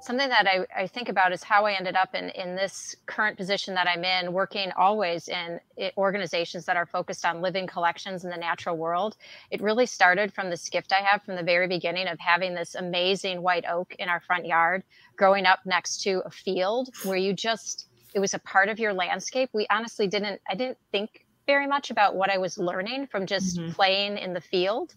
something 0.00 0.28
that 0.28 0.46
I, 0.46 0.82
I 0.82 0.86
think 0.86 1.08
about 1.08 1.32
is 1.32 1.42
how 1.42 1.66
I 1.66 1.72
ended 1.72 1.96
up 1.96 2.14
in, 2.14 2.30
in 2.30 2.54
this 2.54 2.96
current 3.06 3.36
position 3.36 3.74
that 3.74 3.88
I'm 3.88 4.04
in, 4.04 4.32
working 4.32 4.70
always 4.76 5.28
in 5.28 5.60
organizations 5.96 6.64
that 6.66 6.76
are 6.76 6.86
focused 6.86 7.24
on 7.24 7.40
living 7.40 7.66
collections 7.66 8.24
in 8.24 8.30
the 8.30 8.36
natural 8.36 8.76
world. 8.76 9.16
It 9.50 9.60
really 9.60 9.86
started 9.86 10.32
from 10.32 10.50
this 10.50 10.68
gift 10.68 10.92
I 10.92 11.02
have 11.02 11.22
from 11.22 11.36
the 11.36 11.42
very 11.42 11.66
beginning 11.66 12.08
of 12.08 12.18
having 12.20 12.54
this 12.54 12.74
amazing 12.74 13.42
white 13.42 13.64
oak 13.68 13.94
in 13.98 14.08
our 14.08 14.20
front 14.20 14.46
yard, 14.46 14.84
growing 15.16 15.46
up 15.46 15.60
next 15.64 16.02
to 16.02 16.22
a 16.24 16.30
field 16.30 16.90
where 17.04 17.18
you 17.18 17.32
just, 17.32 17.88
it 18.14 18.20
was 18.20 18.34
a 18.34 18.38
part 18.38 18.68
of 18.68 18.78
your 18.78 18.92
landscape. 18.92 19.50
We 19.52 19.66
honestly 19.70 20.06
didn't, 20.06 20.40
I 20.48 20.54
didn't 20.54 20.78
think 20.92 21.26
very 21.46 21.66
much 21.66 21.90
about 21.90 22.14
what 22.14 22.30
I 22.30 22.38
was 22.38 22.58
learning 22.58 23.08
from 23.08 23.26
just 23.26 23.58
mm-hmm. 23.58 23.72
playing 23.72 24.18
in 24.18 24.32
the 24.32 24.40
field 24.40 24.94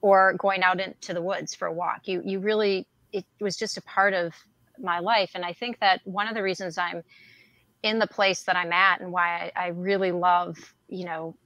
or 0.00 0.34
going 0.34 0.62
out 0.62 0.80
into 0.80 1.14
the 1.14 1.22
woods 1.22 1.54
for 1.54 1.66
a 1.66 1.72
walk. 1.72 2.06
You, 2.06 2.22
you 2.24 2.38
really 2.38 2.86
it 3.14 3.24
was 3.40 3.56
just 3.56 3.78
a 3.78 3.82
part 3.82 4.12
of 4.12 4.34
my 4.78 4.98
life. 4.98 5.30
And 5.34 5.44
I 5.44 5.52
think 5.52 5.78
that 5.78 6.00
one 6.04 6.28
of 6.28 6.34
the 6.34 6.42
reasons 6.42 6.76
I'm 6.76 7.02
in 7.82 7.98
the 7.98 8.06
place 8.06 8.42
that 8.42 8.56
I'm 8.56 8.72
at 8.72 9.00
and 9.00 9.12
why 9.12 9.52
I, 9.56 9.64
I 9.66 9.66
really 9.68 10.10
love, 10.10 10.56
you 10.88 11.04
know, 11.04 11.36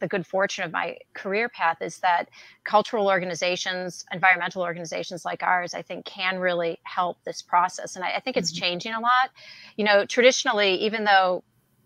the 0.00 0.08
good 0.08 0.26
fortune 0.26 0.64
of 0.64 0.72
my 0.72 0.96
career 1.12 1.48
path 1.48 1.78
is 1.82 1.98
that 1.98 2.28
cultural 2.64 3.08
organizations, 3.08 4.06
environmental 4.12 4.62
organizations 4.62 5.24
like 5.24 5.42
ours, 5.42 5.74
I 5.74 5.82
think 5.82 6.06
can 6.06 6.38
really 6.38 6.78
help 6.84 7.18
this 7.24 7.42
process. 7.42 7.96
And 7.96 8.04
I, 8.04 8.12
I 8.12 8.20
think 8.20 8.36
it's 8.36 8.52
mm-hmm. 8.52 8.64
changing 8.64 8.92
a 8.94 9.00
lot. 9.00 9.30
You 9.76 9.84
know, 9.84 10.06
traditionally, 10.06 10.76
even 10.76 11.04
though 11.04 11.42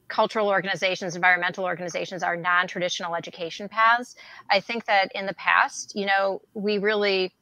cultural 0.09 0.49
organizations, 0.49 1.17
environmental 1.17 1.65
organizations 1.65 2.23
are 2.23 2.37
non 2.37 2.69
traditional 2.69 3.17
education 3.17 3.69
paths, 3.69 4.15
I 4.51 4.61
think 4.61 4.85
that 4.85 5.11
in 5.15 5.25
the 5.25 5.35
past, 5.35 5.93
you 5.97 6.07
know, 6.07 6.43
we 6.53 6.77
really 6.77 7.33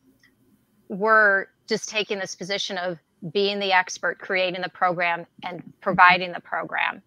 were 0.90 1.48
just 1.68 1.88
taking 1.88 2.18
this 2.18 2.34
position 2.34 2.76
of 2.76 2.98
being 3.32 3.60
the 3.60 3.72
expert, 3.72 4.18
creating 4.18 4.60
the 4.60 4.68
program, 4.68 5.24
and 5.44 5.62
providing 5.80 6.32
the 6.32 6.40
program. 6.40 7.00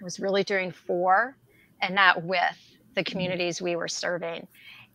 It 0.00 0.04
was 0.04 0.20
really 0.20 0.44
doing 0.44 0.70
for 0.70 1.36
and 1.82 1.94
not 1.94 2.22
with 2.22 2.78
the 2.94 3.02
communities 3.02 3.60
we 3.60 3.74
were 3.74 3.88
serving. 3.88 4.46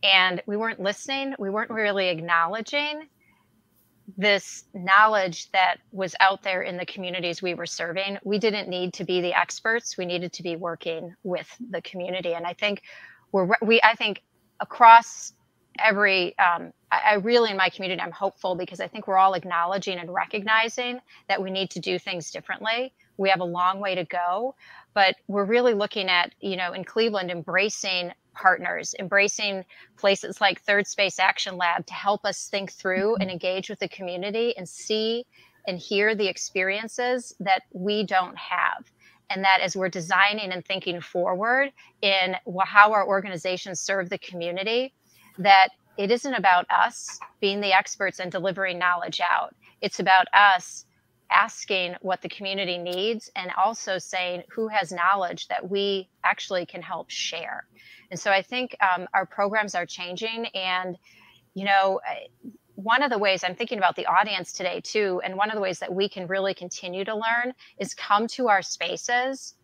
And 0.02 0.42
we 0.46 0.56
weren't 0.56 0.80
listening, 0.80 1.34
we 1.38 1.50
weren't 1.50 1.70
really 1.70 2.08
acknowledging 2.08 3.06
this 4.16 4.64
knowledge 4.72 5.50
that 5.50 5.78
was 5.90 6.14
out 6.20 6.42
there 6.42 6.62
in 6.62 6.76
the 6.76 6.86
communities 6.86 7.42
we 7.42 7.54
were 7.54 7.66
serving. 7.66 8.18
We 8.24 8.38
didn't 8.38 8.68
need 8.68 8.94
to 8.94 9.04
be 9.04 9.20
the 9.20 9.34
experts, 9.38 9.98
we 9.98 10.06
needed 10.06 10.32
to 10.34 10.42
be 10.42 10.56
working 10.56 11.14
with 11.22 11.48
the 11.70 11.82
community. 11.82 12.34
And 12.34 12.46
I 12.46 12.54
think 12.54 12.82
we're, 13.32 13.48
we, 13.60 13.80
I 13.82 13.94
think 13.94 14.22
across 14.60 15.32
every 15.78 16.36
um, 16.38 16.72
I, 16.90 17.00
I, 17.10 17.14
really 17.14 17.50
in 17.50 17.56
my 17.56 17.68
community 17.68 18.00
i'm 18.00 18.12
hopeful 18.12 18.54
because 18.54 18.80
i 18.80 18.88
think 18.88 19.06
we're 19.06 19.18
all 19.18 19.34
acknowledging 19.34 19.98
and 19.98 20.12
recognizing 20.12 21.00
that 21.28 21.42
we 21.42 21.50
need 21.50 21.70
to 21.70 21.80
do 21.80 21.98
things 21.98 22.30
differently 22.30 22.92
we 23.16 23.28
have 23.30 23.40
a 23.40 23.44
long 23.44 23.80
way 23.80 23.94
to 23.94 24.04
go 24.04 24.54
but 24.94 25.16
we're 25.28 25.44
really 25.44 25.74
looking 25.74 26.08
at 26.08 26.34
you 26.40 26.56
know 26.56 26.72
in 26.72 26.84
cleveland 26.84 27.30
embracing 27.30 28.12
partners 28.34 28.94
embracing 28.98 29.64
places 29.96 30.40
like 30.40 30.60
third 30.60 30.86
space 30.86 31.18
action 31.18 31.56
lab 31.56 31.86
to 31.86 31.94
help 31.94 32.24
us 32.24 32.48
think 32.48 32.72
through 32.72 33.12
mm-hmm. 33.12 33.22
and 33.22 33.30
engage 33.30 33.70
with 33.70 33.78
the 33.78 33.88
community 33.88 34.56
and 34.56 34.68
see 34.68 35.24
and 35.66 35.78
hear 35.78 36.14
the 36.14 36.28
experiences 36.28 37.34
that 37.40 37.62
we 37.72 38.04
don't 38.04 38.36
have 38.38 38.84
and 39.30 39.44
that 39.44 39.60
as 39.60 39.76
we're 39.76 39.88
designing 39.88 40.52
and 40.52 40.64
thinking 40.64 41.00
forward 41.00 41.70
in 42.02 42.36
how 42.64 42.92
our 42.92 43.06
organizations 43.06 43.80
serve 43.80 44.08
the 44.08 44.18
community 44.18 44.92
that 45.38 45.70
it 45.96 46.10
isn't 46.10 46.34
about 46.34 46.66
us 46.70 47.18
being 47.40 47.60
the 47.60 47.72
experts 47.72 48.20
and 48.20 48.30
delivering 48.30 48.78
knowledge 48.78 49.20
out. 49.20 49.54
It's 49.80 50.00
about 50.00 50.26
us 50.32 50.84
asking 51.30 51.94
what 52.02 52.22
the 52.22 52.28
community 52.28 52.78
needs 52.78 53.30
and 53.34 53.50
also 53.56 53.98
saying 53.98 54.42
who 54.50 54.68
has 54.68 54.92
knowledge 54.92 55.48
that 55.48 55.68
we 55.68 56.08
actually 56.24 56.66
can 56.66 56.82
help 56.82 57.10
share. 57.10 57.66
And 58.10 58.20
so 58.20 58.30
I 58.30 58.42
think 58.42 58.76
um, 58.80 59.06
our 59.12 59.26
programs 59.26 59.74
are 59.74 59.86
changing. 59.86 60.46
And, 60.54 60.96
you 61.54 61.64
know, 61.64 62.00
one 62.76 63.02
of 63.02 63.10
the 63.10 63.18
ways 63.18 63.42
I'm 63.42 63.54
thinking 63.54 63.78
about 63.78 63.96
the 63.96 64.06
audience 64.06 64.52
today, 64.52 64.80
too, 64.80 65.20
and 65.24 65.36
one 65.36 65.50
of 65.50 65.56
the 65.56 65.62
ways 65.62 65.78
that 65.80 65.92
we 65.92 66.08
can 66.08 66.26
really 66.26 66.54
continue 66.54 67.04
to 67.04 67.14
learn 67.14 67.54
is 67.78 67.94
come 67.94 68.26
to 68.28 68.48
our 68.48 68.62
spaces 68.62 69.54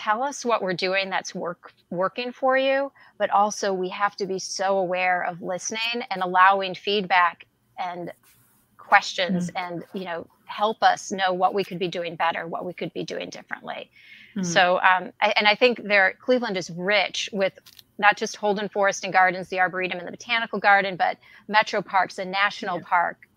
tell 0.00 0.22
us 0.22 0.46
what 0.46 0.62
we're 0.62 0.72
doing 0.72 1.10
that's 1.10 1.34
work 1.34 1.72
working 1.90 2.32
for 2.32 2.56
you 2.56 2.90
but 3.18 3.28
also 3.28 3.70
we 3.74 3.90
have 3.90 4.16
to 4.16 4.24
be 4.24 4.38
so 4.38 4.78
aware 4.78 5.22
of 5.22 5.42
listening 5.42 6.02
and 6.10 6.22
allowing 6.22 6.74
feedback 6.74 7.44
and 7.78 8.10
questions 8.78 9.50
mm-hmm. 9.50 9.74
and 9.74 9.84
you 9.92 10.06
know 10.06 10.26
help 10.46 10.82
us 10.82 11.12
know 11.12 11.34
what 11.34 11.52
we 11.52 11.62
could 11.62 11.78
be 11.78 11.86
doing 11.86 12.16
better 12.16 12.46
what 12.46 12.64
we 12.64 12.72
could 12.72 12.92
be 12.94 13.04
doing 13.04 13.28
differently 13.28 13.90
mm-hmm. 14.34 14.42
so 14.42 14.80
um, 14.80 15.12
I, 15.20 15.34
and 15.36 15.46
i 15.46 15.54
think 15.54 15.82
there 15.84 16.14
cleveland 16.18 16.56
is 16.56 16.70
rich 16.70 17.28
with 17.30 17.52
not 17.98 18.16
just 18.16 18.36
holden 18.36 18.70
forest 18.70 19.04
and 19.04 19.12
gardens 19.12 19.48
the 19.48 19.60
arboretum 19.60 19.98
and 19.98 20.08
the 20.08 20.12
botanical 20.12 20.58
garden 20.58 20.96
but 20.96 21.18
metro 21.46 21.82
parks 21.82 22.18
and 22.18 22.30
national 22.30 22.78
yeah. 22.78 22.84
park 22.86 23.28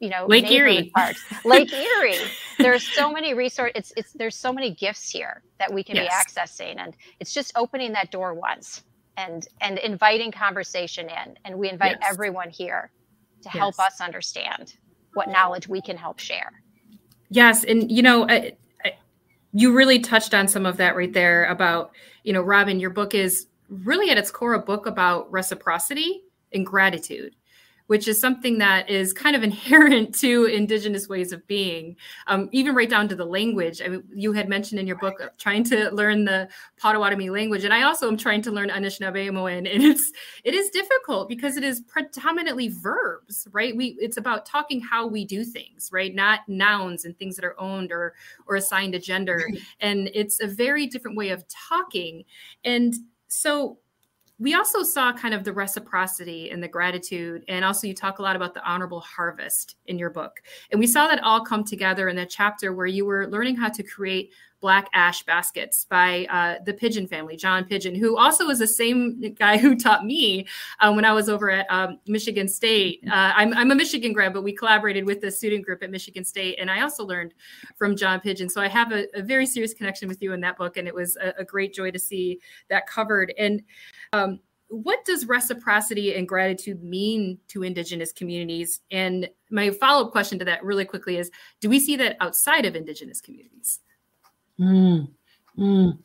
you 0.00 0.08
know 0.08 0.26
lake 0.26 0.50
erie 0.50 0.90
parks 0.94 1.22
lake 1.44 1.72
erie 2.00 2.16
there's 2.58 2.82
so 2.82 3.12
many 3.12 3.34
resources 3.34 3.72
it's 3.76 3.92
it's 3.96 4.12
there's 4.14 4.34
so 4.34 4.52
many 4.52 4.74
gifts 4.74 5.10
here 5.10 5.42
that 5.58 5.72
we 5.72 5.84
can 5.84 5.94
yes. 5.94 6.08
be 6.08 6.40
accessing 6.40 6.76
and 6.78 6.96
it's 7.20 7.32
just 7.32 7.52
opening 7.54 7.92
that 7.92 8.10
door 8.10 8.34
once 8.34 8.82
and 9.16 9.46
and 9.60 9.78
inviting 9.78 10.32
conversation 10.32 11.08
in 11.08 11.36
and 11.44 11.56
we 11.56 11.68
invite 11.70 11.98
yes. 12.00 12.12
everyone 12.12 12.50
here 12.50 12.90
to 13.42 13.48
yes. 13.48 13.56
help 13.56 13.78
us 13.78 14.00
understand 14.00 14.74
what 15.14 15.28
knowledge 15.28 15.68
we 15.68 15.80
can 15.80 15.96
help 15.96 16.18
share 16.18 16.62
yes 17.28 17.62
and 17.64 17.92
you 17.92 18.02
know 18.02 18.26
I, 18.28 18.56
I, 18.84 18.94
you 19.52 19.74
really 19.74 20.00
touched 20.00 20.34
on 20.34 20.48
some 20.48 20.64
of 20.64 20.78
that 20.78 20.96
right 20.96 21.12
there 21.12 21.44
about 21.44 21.92
you 22.24 22.32
know 22.32 22.42
robin 22.42 22.80
your 22.80 22.90
book 22.90 23.14
is 23.14 23.46
really 23.68 24.10
at 24.10 24.18
its 24.18 24.30
core 24.30 24.54
a 24.54 24.58
book 24.58 24.86
about 24.86 25.30
reciprocity 25.30 26.22
and 26.52 26.64
gratitude 26.64 27.36
which 27.90 28.06
is 28.06 28.20
something 28.20 28.58
that 28.58 28.88
is 28.88 29.12
kind 29.12 29.34
of 29.34 29.42
inherent 29.50 30.14
to 30.14 30.44
indigenous 30.44 31.08
ways 31.08 31.32
of 31.32 31.44
being. 31.48 31.96
Um, 32.28 32.48
even 32.52 32.74
right 32.74 32.88
down 32.88 33.08
to 33.08 33.16
the 33.16 33.24
language. 33.24 33.82
I 33.82 33.88
mean, 33.88 34.04
you 34.14 34.32
had 34.32 34.48
mentioned 34.48 34.78
in 34.78 34.86
your 34.86 34.96
book 34.96 35.20
trying 35.38 35.64
to 35.64 35.90
learn 35.90 36.24
the 36.24 36.48
potawatomi 36.78 37.28
language 37.30 37.64
and 37.64 37.74
i 37.74 37.82
also 37.82 38.08
am 38.08 38.16
trying 38.16 38.40
to 38.42 38.50
learn 38.50 38.70
anishinaabemowin 38.70 39.72
and 39.72 39.82
it's 39.82 40.12
it 40.44 40.54
is 40.54 40.70
difficult 40.70 41.28
because 41.28 41.56
it 41.56 41.64
is 41.64 41.80
predominantly 41.80 42.68
verbs 42.68 43.46
right? 43.52 43.76
We 43.76 43.96
it's 44.00 44.16
about 44.16 44.46
talking 44.46 44.80
how 44.80 45.06
we 45.06 45.24
do 45.24 45.44
things 45.44 45.90
right? 45.92 46.14
Not 46.14 46.40
nouns 46.48 47.04
and 47.04 47.18
things 47.18 47.36
that 47.36 47.44
are 47.44 47.58
owned 47.60 47.92
or 47.92 48.14
or 48.46 48.56
assigned 48.56 48.94
a 48.94 48.98
gender. 48.98 49.48
And 49.80 50.10
it's 50.14 50.40
a 50.40 50.46
very 50.46 50.86
different 50.86 51.16
way 51.16 51.30
of 51.30 51.44
talking. 51.48 52.24
And 52.64 52.94
so 53.28 53.78
we 54.40 54.54
also 54.54 54.82
saw 54.82 55.12
kind 55.12 55.34
of 55.34 55.44
the 55.44 55.52
reciprocity 55.52 56.50
and 56.50 56.62
the 56.62 56.68
gratitude 56.68 57.44
and 57.46 57.62
also 57.62 57.86
you 57.86 57.94
talk 57.94 58.18
a 58.18 58.22
lot 58.22 58.34
about 58.34 58.54
the 58.54 58.68
honorable 58.68 59.00
harvest 59.00 59.76
in 59.86 59.98
your 59.98 60.08
book. 60.08 60.42
And 60.70 60.80
we 60.80 60.86
saw 60.86 61.06
that 61.08 61.22
all 61.22 61.44
come 61.44 61.62
together 61.62 62.08
in 62.08 62.16
that 62.16 62.30
chapter 62.30 62.72
where 62.72 62.86
you 62.86 63.04
were 63.04 63.28
learning 63.28 63.56
how 63.56 63.68
to 63.68 63.82
create 63.82 64.32
black 64.60 64.88
ash 64.92 65.22
baskets 65.24 65.84
by 65.84 66.26
uh, 66.26 66.62
the 66.64 66.72
pigeon 66.74 67.06
family 67.06 67.36
john 67.36 67.64
pigeon 67.64 67.94
who 67.94 68.16
also 68.16 68.48
is 68.48 68.58
the 68.58 68.66
same 68.66 69.34
guy 69.38 69.56
who 69.56 69.74
taught 69.76 70.04
me 70.04 70.46
um, 70.80 70.96
when 70.96 71.04
i 71.04 71.12
was 71.12 71.28
over 71.28 71.50
at 71.50 71.66
um, 71.70 71.98
michigan 72.06 72.48
state. 72.48 73.00
Uh, 73.06 73.32
I'm, 73.34 73.54
I'm, 73.54 73.70
a 73.70 73.74
michigan 73.74 74.12
grad 74.12 74.32
but 74.32 74.42
we 74.42 74.54
collaborated 74.54 75.04
with 75.04 75.20
the 75.20 75.30
student 75.30 75.64
group 75.64 75.82
at 75.82 75.90
michigan 75.90 76.24
state 76.24 76.58
and 76.58 76.70
i 76.70 76.80
also 76.80 77.04
learned 77.04 77.34
from 77.76 77.96
john 77.96 78.20
pigeon. 78.20 78.48
So 78.48 78.60
i 78.60 78.68
have 78.68 78.92
a, 78.92 79.06
a 79.14 79.22
very 79.22 79.46
serious 79.46 79.74
connection 79.74 80.08
with 80.08 80.22
you 80.22 80.32
in 80.32 80.40
that 80.40 80.56
book 80.56 80.76
and 80.76 80.86
it 80.86 80.94
was 80.94 81.16
a, 81.16 81.34
a 81.38 81.44
great 81.44 81.74
joy 81.74 81.90
to 81.90 81.98
see 81.98 82.40
that 82.68 82.86
covered. 82.86 83.32
And 83.38 83.62
um, 84.12 84.40
what 84.68 85.04
does 85.04 85.26
reciprocity 85.26 86.14
and 86.14 86.28
gratitude 86.28 86.82
mean 86.82 87.38
to 87.48 87.62
indigenous 87.62 88.12
communities? 88.12 88.80
And 88.90 89.28
my 89.50 89.70
follow-up 89.70 90.12
question 90.12 90.38
to 90.38 90.44
that 90.44 90.64
really 90.64 90.84
quickly 90.84 91.16
is 91.16 91.30
do 91.60 91.68
we 91.68 91.80
see 91.80 91.96
that 91.96 92.16
outside 92.20 92.64
of 92.64 92.76
indigenous 92.76 93.20
communities 93.20 93.80
mm, 94.60 95.08
mm. 95.58 95.98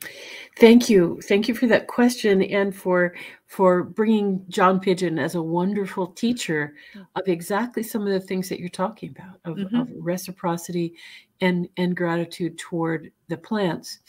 thank 0.57 0.89
you 0.89 1.19
thank 1.27 1.47
you 1.47 1.53
for 1.53 1.67
that 1.67 1.87
question 1.87 2.41
and 2.43 2.75
for 2.75 3.13
for 3.47 3.83
bringing 3.83 4.43
john 4.49 4.79
pigeon 4.79 5.19
as 5.19 5.35
a 5.35 5.41
wonderful 5.41 6.07
teacher 6.07 6.73
of 7.15 7.27
exactly 7.27 7.83
some 7.83 8.01
of 8.03 8.13
the 8.13 8.19
things 8.19 8.49
that 8.49 8.59
you're 8.59 8.69
talking 8.69 9.13
about 9.17 9.39
of, 9.45 9.57
mm-hmm. 9.57 9.75
of 9.75 9.89
reciprocity 9.97 10.93
and 11.41 11.67
and 11.77 11.97
gratitude 11.97 12.57
toward 12.57 13.11
the 13.27 13.37
plants 13.37 13.99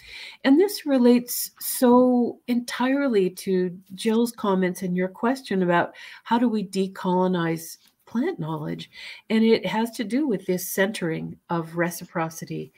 and 0.44 0.60
this 0.60 0.86
relates 0.86 1.50
so 1.58 2.38
entirely 2.46 3.28
to 3.28 3.76
jill's 3.94 4.32
comments 4.32 4.82
and 4.82 4.96
your 4.96 5.08
question 5.08 5.62
about 5.62 5.92
how 6.22 6.38
do 6.38 6.48
we 6.48 6.64
decolonize 6.64 7.78
plant 8.06 8.38
knowledge 8.38 8.88
and 9.30 9.42
it 9.42 9.66
has 9.66 9.90
to 9.90 10.04
do 10.04 10.28
with 10.28 10.46
this 10.46 10.68
centering 10.68 11.36
of 11.50 11.76
reciprocity 11.76 12.72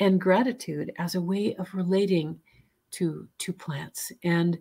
and 0.00 0.20
gratitude 0.20 0.92
as 0.98 1.14
a 1.14 1.20
way 1.20 1.54
of 1.56 1.72
relating 1.74 2.40
to 2.90 3.28
to 3.38 3.52
plants 3.52 4.10
and 4.24 4.58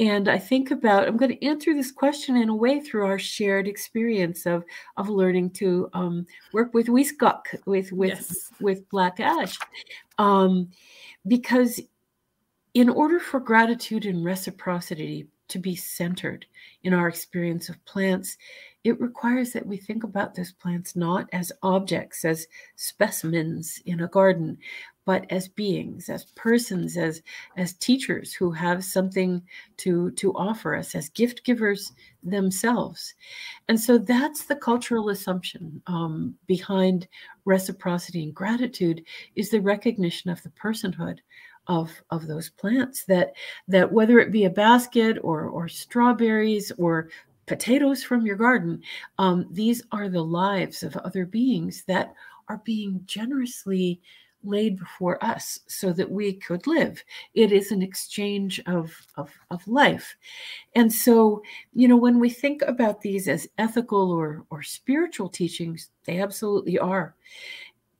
and 0.00 0.28
i 0.28 0.36
think 0.36 0.70
about 0.72 1.06
i'm 1.06 1.16
going 1.16 1.30
to 1.30 1.46
answer 1.46 1.72
this 1.72 1.92
question 1.92 2.36
in 2.36 2.48
a 2.48 2.54
way 2.54 2.80
through 2.80 3.06
our 3.06 3.18
shared 3.18 3.68
experience 3.68 4.44
of 4.44 4.64
of 4.96 5.08
learning 5.08 5.48
to 5.50 5.88
um, 5.92 6.26
work 6.52 6.74
with 6.74 6.88
wisgaak, 6.88 7.42
with 7.66 7.92
with 7.92 8.10
yes. 8.10 8.50
with 8.60 8.88
black 8.88 9.20
ash 9.20 9.56
um, 10.18 10.68
because 11.28 11.80
in 12.74 12.88
order 12.88 13.20
for 13.20 13.40
gratitude 13.40 14.04
and 14.04 14.24
reciprocity 14.24 15.28
to 15.48 15.58
be 15.58 15.74
centered 15.76 16.46
in 16.84 16.94
our 16.94 17.08
experience 17.08 17.68
of 17.68 17.84
plants 17.84 18.36
it 18.82 19.00
requires 19.00 19.52
that 19.52 19.66
we 19.66 19.76
think 19.76 20.04
about 20.04 20.34
those 20.34 20.52
plants 20.52 20.96
not 20.96 21.28
as 21.32 21.52
objects 21.62 22.24
as 22.24 22.46
specimens 22.76 23.80
in 23.84 24.00
a 24.00 24.08
garden 24.08 24.56
but 25.06 25.26
as 25.30 25.48
beings, 25.48 26.08
as 26.08 26.26
persons, 26.36 26.96
as 26.96 27.20
as 27.56 27.72
teachers 27.72 28.32
who 28.32 28.52
have 28.52 28.84
something 28.84 29.42
to 29.78 30.10
to 30.12 30.32
offer 30.34 30.76
us, 30.76 30.94
as 30.94 31.08
gift 31.08 31.42
givers 31.42 31.92
themselves. 32.22 33.14
And 33.68 33.80
so 33.80 33.98
that's 33.98 34.44
the 34.44 34.54
cultural 34.54 35.08
assumption 35.08 35.82
um, 35.88 36.36
behind 36.46 37.08
reciprocity 37.44 38.22
and 38.22 38.32
gratitude 38.32 39.04
is 39.34 39.50
the 39.50 39.60
recognition 39.60 40.30
of 40.30 40.40
the 40.44 40.50
personhood 40.50 41.18
of 41.66 41.90
of 42.10 42.26
those 42.26 42.50
plants 42.50 43.04
that 43.06 43.32
that 43.68 43.90
whether 43.90 44.18
it 44.18 44.30
be 44.30 44.44
a 44.44 44.50
basket 44.50 45.18
or 45.22 45.46
or 45.46 45.66
strawberries 45.66 46.70
or 46.78 47.08
potatoes 47.50 48.00
from 48.04 48.24
your 48.24 48.36
garden 48.36 48.80
um, 49.18 49.44
these 49.50 49.82
are 49.90 50.08
the 50.08 50.22
lives 50.22 50.84
of 50.84 50.96
other 50.98 51.26
beings 51.26 51.82
that 51.88 52.14
are 52.48 52.62
being 52.64 53.00
generously 53.06 54.00
laid 54.44 54.78
before 54.78 55.22
us 55.24 55.58
so 55.66 55.92
that 55.92 56.10
we 56.10 56.32
could 56.32 56.66
live. 56.66 57.02
It 57.34 57.52
is 57.52 57.72
an 57.72 57.82
exchange 57.82 58.60
of, 58.66 58.96
of, 59.16 59.30
of 59.50 59.66
life. 59.68 60.16
And 60.74 60.90
so, 60.90 61.42
you 61.74 61.88
know, 61.88 61.96
when 61.96 62.20
we 62.20 62.30
think 62.30 62.62
about 62.62 63.00
these 63.00 63.28
as 63.28 63.48
ethical 63.58 64.12
or, 64.12 64.44
or 64.50 64.62
spiritual 64.62 65.28
teachings, 65.28 65.90
they 66.04 66.20
absolutely 66.20 66.78
are. 66.78 67.16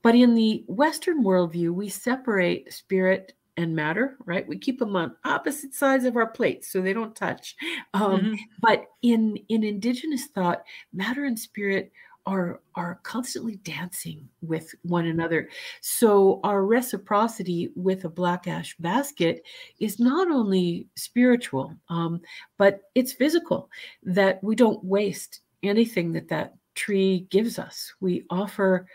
But 0.02 0.14
in 0.14 0.35
the 0.35 0.64
Western 0.66 1.25
worldview, 1.25 1.73
we 1.73 1.88
separate 1.88 2.73
spirit 2.73 3.35
and 3.61 3.76
matter, 3.76 4.17
right? 4.25 4.49
We 4.49 4.59
keep 4.59 4.79
them 4.79 4.97
on 4.97 5.17
opposite 5.25 5.75
sides 5.75 6.05
of 6.05 6.17
our 6.17 6.26
plates 6.26 6.73
so 6.73 6.81
they 6.81 6.93
don't 6.93 7.14
touch. 7.14 7.57
Um, 7.93 8.21
mm-hmm. 8.21 8.35
But 8.61 8.87
in 9.02 9.37
in 9.49 9.64
indigenous 9.64 10.26
thought, 10.26 10.62
matter 10.93 11.25
and 11.25 11.37
spirit 11.37 11.90
are 12.26 12.61
are 12.76 13.00
constantly 13.02 13.57
dancing 13.57 14.29
with 14.43 14.73
one 14.83 15.07
another 15.07 15.49
so 15.81 16.38
our 16.45 16.64
reciprocity 16.64 17.71
with 17.75 18.05
a 18.05 18.09
black 18.09 18.47
ash 18.47 18.76
basket 18.79 19.43
is 19.81 19.99
not 19.99 20.31
only 20.31 20.87
spiritual 20.97 21.75
um, 21.88 22.21
but 22.59 22.83
it's 22.95 23.12
physical 23.12 23.71
that 24.02 24.43
we 24.45 24.55
don't 24.55 24.85
waste 24.85 25.40
anything 25.62 26.12
that 26.12 26.29
that 26.29 26.55
tree 26.75 27.26
gives 27.31 27.59
us 27.59 27.93
we 28.00 28.25
offer 28.31 28.87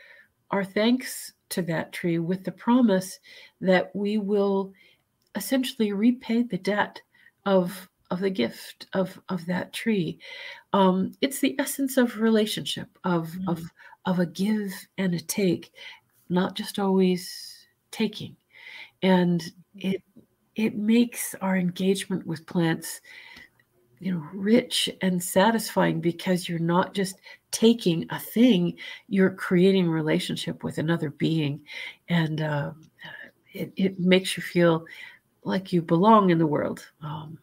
our 0.52 0.64
thanks 0.64 1.34
to 1.50 1.62
that 1.64 1.92
tree 1.92 2.20
with 2.20 2.44
the 2.44 2.52
promise 2.52 3.20
that 3.62 3.96
we 3.96 4.18
will 4.18 4.74
essentially 5.36 5.94
repay 5.94 6.44
the 6.44 6.58
debt 6.58 7.02
of 7.46 7.90
of 8.12 8.20
the 8.20 8.30
gift 8.30 8.88
of 8.94 9.20
of 9.30 9.46
that 9.48 9.74
tree. 9.74 10.20
Um, 10.74 11.14
it's 11.22 11.40
the 11.40 11.56
essence 11.60 11.98
of 11.98 12.20
relationship 12.20 12.90
of 13.04 13.30
mm-hmm. 13.30 13.50
of 13.50 13.64
of 14.06 14.20
a 14.20 14.26
give 14.26 14.72
and 14.98 15.14
a 15.14 15.20
take 15.20 15.72
not 16.30 16.56
just 16.56 16.80
always 16.80 17.68
taking. 17.92 18.36
And 19.02 19.44
it 19.76 20.02
it 20.56 20.76
makes 20.76 21.36
our 21.42 21.58
engagement 21.58 22.26
with 22.26 22.46
plants 22.48 23.02
you 24.00 24.12
know 24.12 24.26
rich 24.34 24.90
and 25.02 25.24
satisfying 25.24 26.02
because 26.02 26.50
you're 26.50 26.60
not 26.60 26.94
just 26.94 27.22
taking 27.52 28.06
a 28.10 28.20
thing 28.20 28.76
you're 29.08 29.30
creating 29.30 29.90
relationship 29.90 30.64
with 30.64 30.78
another 30.78 31.10
being 31.12 31.62
and 32.10 32.42
uh, 32.42 32.72
it, 33.54 33.72
it 33.78 34.00
makes 34.00 34.36
you 34.36 34.44
feel 34.44 34.86
like 35.44 35.72
you 35.72 35.82
belong 35.82 36.30
in 36.30 36.38
the 36.38 36.46
world 36.46 36.86
um, 37.02 37.38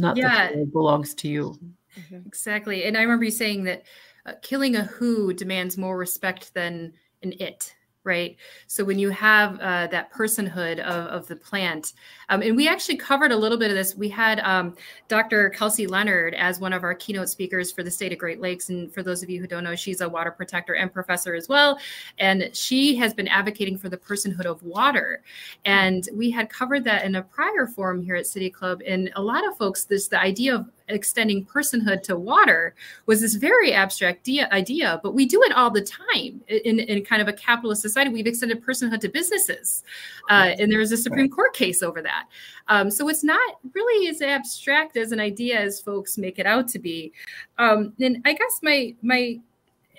not 0.00 0.16
yeah. 0.16 0.28
that 0.28 0.52
it 0.52 0.72
belongs 0.72 1.14
to 1.14 1.28
you. 1.28 1.58
Mm-hmm. 1.98 2.26
Exactly. 2.26 2.84
And 2.84 2.96
I 2.96 3.02
remember 3.02 3.24
you 3.24 3.30
saying 3.30 3.64
that 3.64 3.84
uh, 4.26 4.32
killing 4.42 4.76
a 4.76 4.84
who 4.84 5.32
demands 5.32 5.78
more 5.78 5.96
respect 5.96 6.54
than 6.54 6.92
an 7.22 7.34
it 7.38 7.74
right? 8.04 8.36
So 8.66 8.84
when 8.84 8.98
you 8.98 9.10
have 9.10 9.60
uh, 9.60 9.86
that 9.88 10.12
personhood 10.12 10.78
of, 10.80 11.06
of 11.06 11.28
the 11.28 11.36
plant, 11.36 11.92
um, 12.30 12.42
and 12.42 12.56
we 12.56 12.68
actually 12.68 12.96
covered 12.96 13.32
a 13.32 13.36
little 13.36 13.58
bit 13.58 13.70
of 13.70 13.76
this. 13.76 13.94
We 13.94 14.08
had 14.08 14.40
um, 14.40 14.76
Dr. 15.08 15.50
Kelsey 15.50 15.86
Leonard 15.86 16.34
as 16.34 16.60
one 16.60 16.72
of 16.72 16.82
our 16.82 16.94
keynote 16.94 17.28
speakers 17.28 17.72
for 17.72 17.82
the 17.82 17.90
state 17.90 18.12
of 18.12 18.18
Great 18.18 18.40
Lakes. 18.40 18.68
And 18.70 18.92
for 18.92 19.02
those 19.02 19.22
of 19.22 19.28
you 19.28 19.40
who 19.40 19.46
don't 19.46 19.64
know, 19.64 19.74
she's 19.74 20.00
a 20.00 20.08
water 20.08 20.30
protector 20.30 20.74
and 20.74 20.92
professor 20.92 21.34
as 21.34 21.48
well. 21.48 21.78
And 22.18 22.50
she 22.54 22.96
has 22.96 23.12
been 23.12 23.28
advocating 23.28 23.76
for 23.76 23.88
the 23.88 23.96
personhood 23.96 24.46
of 24.46 24.62
water. 24.62 25.22
And 25.64 26.08
we 26.14 26.30
had 26.30 26.48
covered 26.48 26.84
that 26.84 27.04
in 27.04 27.16
a 27.16 27.22
prior 27.22 27.66
forum 27.66 28.02
here 28.02 28.14
at 28.14 28.26
City 28.26 28.48
Club. 28.48 28.80
And 28.86 29.10
a 29.16 29.22
lot 29.22 29.46
of 29.46 29.56
folks, 29.56 29.84
this 29.84 30.08
the 30.08 30.20
idea 30.20 30.54
of 30.54 30.66
extending 30.90 31.44
personhood 31.44 32.02
to 32.04 32.16
water 32.16 32.74
was 33.06 33.20
this 33.20 33.34
very 33.34 33.72
abstract 33.72 34.28
idea, 34.52 35.00
but 35.02 35.14
we 35.14 35.26
do 35.26 35.42
it 35.42 35.52
all 35.52 35.70
the 35.70 35.82
time 35.82 36.40
in, 36.48 36.80
in 36.80 37.04
kind 37.04 37.22
of 37.22 37.28
a 37.28 37.32
capitalist 37.32 37.82
society. 37.82 38.10
We've 38.10 38.26
extended 38.26 38.64
personhood 38.64 39.00
to 39.00 39.08
businesses, 39.08 39.82
uh, 40.28 40.54
and 40.58 40.70
there 40.70 40.78
was 40.78 40.92
a 40.92 40.96
Supreme 40.96 41.30
Court 41.30 41.54
case 41.54 41.82
over 41.82 42.02
that. 42.02 42.26
Um, 42.68 42.90
so 42.90 43.08
it's 43.08 43.24
not 43.24 43.58
really 43.74 44.08
as 44.08 44.22
abstract 44.22 44.96
as 44.96 45.12
an 45.12 45.20
idea 45.20 45.60
as 45.60 45.80
folks 45.80 46.18
make 46.18 46.38
it 46.38 46.46
out 46.46 46.68
to 46.68 46.78
be. 46.78 47.12
Um, 47.58 47.92
and 48.00 48.22
I 48.24 48.34
guess 48.34 48.60
my 48.62 48.94
my 49.02 49.40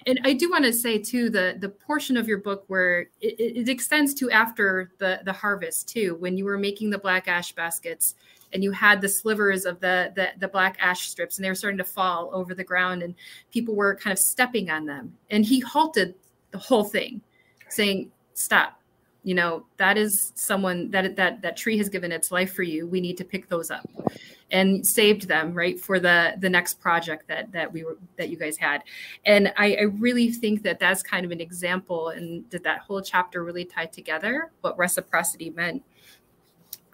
and 0.08 0.20
I 0.24 0.34
do 0.34 0.50
want 0.50 0.66
to 0.66 0.74
say 0.74 0.98
too 0.98 1.30
the 1.30 1.58
the 1.60 1.70
portion 1.70 2.18
of 2.18 2.28
your 2.28 2.40
book 2.40 2.64
where 2.68 3.02
it, 3.22 3.40
it, 3.40 3.70
extends 3.70 4.14
to 4.16 4.32
after 4.32 4.92
the 4.98 5.22
the 5.26 5.34
harvest 5.34 5.88
too, 5.88 6.16
when 6.20 6.38
you 6.38 6.46
were 6.46 6.58
making 6.58 6.90
the 6.90 6.98
black 6.98 7.28
ash 7.28 7.54
baskets 7.54 8.16
and 8.54 8.64
you 8.64 8.72
had 8.72 9.02
the 9.02 9.10
slivers 9.10 9.66
of 9.66 9.80
the, 9.80 10.12
the, 10.16 10.30
the 10.40 10.48
black 10.48 10.78
ash 10.80 11.10
strips 11.10 11.38
and 11.38 11.46
they 11.46 11.50
were 11.50 11.56
starting 11.56 11.78
to 11.78 11.84
fall 11.84 12.30
over 12.34 12.54
the 12.54 12.64
ground 12.64 13.04
and 13.04 13.16
people 13.52 13.76
were 13.76 13.96
kind 13.96 14.12
of 14.12 14.20
stepping 14.20 14.70
on 14.70 14.86
them. 14.86 15.16
And 15.30 15.46
he 15.46 15.60
halted 15.60 16.16
the 16.52 16.58
whole 16.58 16.84
thing 16.84 17.22
saying 17.70 18.12
stop. 18.34 18.78
You 19.24 19.36
know 19.36 19.68
that 19.78 20.00
is 20.00 20.32
someone 20.34 20.90
that 20.92 21.16
that 21.16 21.44
that 21.44 21.56
tree 21.56 21.78
has 21.78 21.90
given 21.90 22.12
its 22.12 22.32
life 22.32 22.54
for 22.54 22.64
you. 22.64 22.88
We 22.88 23.00
need 23.00 23.18
to 23.18 23.24
pick 23.24 23.48
those 23.50 23.70
up. 23.70 23.88
And 24.50 24.86
saved 24.86 25.28
them 25.28 25.54
right 25.54 25.80
for 25.80 26.00
the 26.00 26.34
the 26.40 26.50
next 26.50 26.82
project 26.82 27.28
that 27.28 27.52
that 27.52 27.72
we 27.72 27.84
were 27.84 27.98
that 28.18 28.30
you 28.30 28.38
guys 28.38 28.58
had. 28.58 28.82
And 29.26 29.54
i, 29.58 29.76
I 29.76 29.82
really 29.84 30.32
think 30.32 30.64
that 30.64 30.80
that's 30.80 31.04
kind 31.04 31.24
of 31.24 31.32
an 31.32 31.40
example 31.40 32.10
and 32.10 32.50
that 32.50 32.64
that 32.64 32.80
whole 32.80 33.02
chapter 33.02 33.44
really 33.44 33.64
tied 33.64 33.94
together 33.94 34.52
what 34.62 34.76
reciprocity 34.80 35.52
meant 35.52 35.84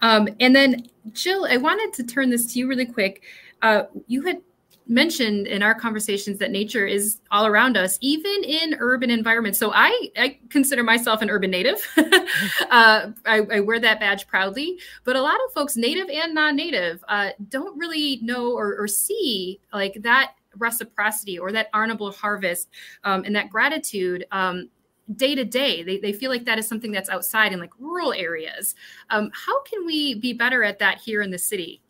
um, 0.00 0.28
and 0.40 0.54
then, 0.54 0.88
Jill, 1.12 1.46
I 1.48 1.56
wanted 1.56 1.92
to 1.94 2.04
turn 2.04 2.30
this 2.30 2.52
to 2.52 2.58
you 2.58 2.68
really 2.68 2.86
quick. 2.86 3.22
Uh, 3.62 3.84
you 4.06 4.22
had 4.22 4.40
mentioned 4.88 5.46
in 5.46 5.62
our 5.62 5.74
conversations 5.74 6.38
that 6.38 6.50
nature 6.50 6.86
is 6.86 7.18
all 7.30 7.46
around 7.46 7.76
us, 7.76 7.98
even 8.00 8.42
in 8.42 8.74
urban 8.78 9.10
environments. 9.10 9.58
So 9.58 9.70
I, 9.74 10.08
I 10.16 10.38
consider 10.48 10.82
myself 10.82 11.20
an 11.20 11.28
urban 11.28 11.50
native. 11.50 11.86
uh, 11.98 13.10
I, 13.26 13.40
I, 13.52 13.60
wear 13.60 13.78
that 13.80 14.00
badge 14.00 14.26
proudly. 14.26 14.78
But 15.04 15.16
a 15.16 15.20
lot 15.20 15.36
of 15.46 15.52
folks, 15.52 15.76
native 15.76 16.08
and 16.08 16.34
non-native, 16.34 17.04
uh, 17.08 17.30
don't 17.50 17.78
really 17.78 18.18
know 18.22 18.52
or, 18.52 18.76
or, 18.78 18.88
see 18.88 19.60
like 19.72 19.98
that 20.02 20.32
reciprocity 20.56 21.38
or 21.38 21.52
that 21.52 21.68
honorable 21.74 22.10
harvest 22.10 22.68
um, 23.04 23.24
and 23.24 23.36
that 23.36 23.50
gratitude 23.50 24.24
um, 24.32 24.70
day 25.16 25.34
to 25.34 25.44
day. 25.44 25.82
They, 25.82 25.98
they 25.98 26.12
feel 26.12 26.30
like 26.30 26.44
that 26.44 26.58
is 26.58 26.68
something 26.68 26.92
that's 26.92 27.08
outside 27.08 27.52
in 27.52 27.60
like 27.60 27.72
rural 27.78 28.12
areas. 28.12 28.74
Um, 29.10 29.30
how 29.32 29.62
can 29.62 29.86
we 29.86 30.14
be 30.14 30.32
better 30.32 30.64
at 30.64 30.78
that 30.80 30.98
here 30.98 31.22
in 31.22 31.30
the 31.30 31.38
city? 31.38 31.82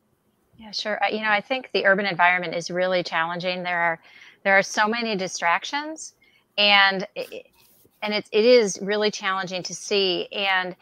Yeah, 0.57 0.73
sure. 0.73 1.01
You 1.11 1.21
know, 1.21 1.31
I 1.31 1.41
think 1.41 1.71
the 1.73 1.87
urban 1.87 2.07
environment 2.07 2.55
is 2.55 2.71
really 2.71 3.03
challenging. 3.03 3.63
There 3.63 3.79
are 3.79 4.01
there 4.45 4.59
are 4.59 4.63
so 4.63 4.89
many 4.89 5.15
distractions, 5.15 6.15
and 6.57 7.07
and 8.03 8.15
it, 8.15 8.29
it 8.33 8.45
is 8.45 8.79
really 8.83 9.11
challenging 9.11 9.63
to 9.65 9.75
see. 9.75 10.27
And 10.33 10.75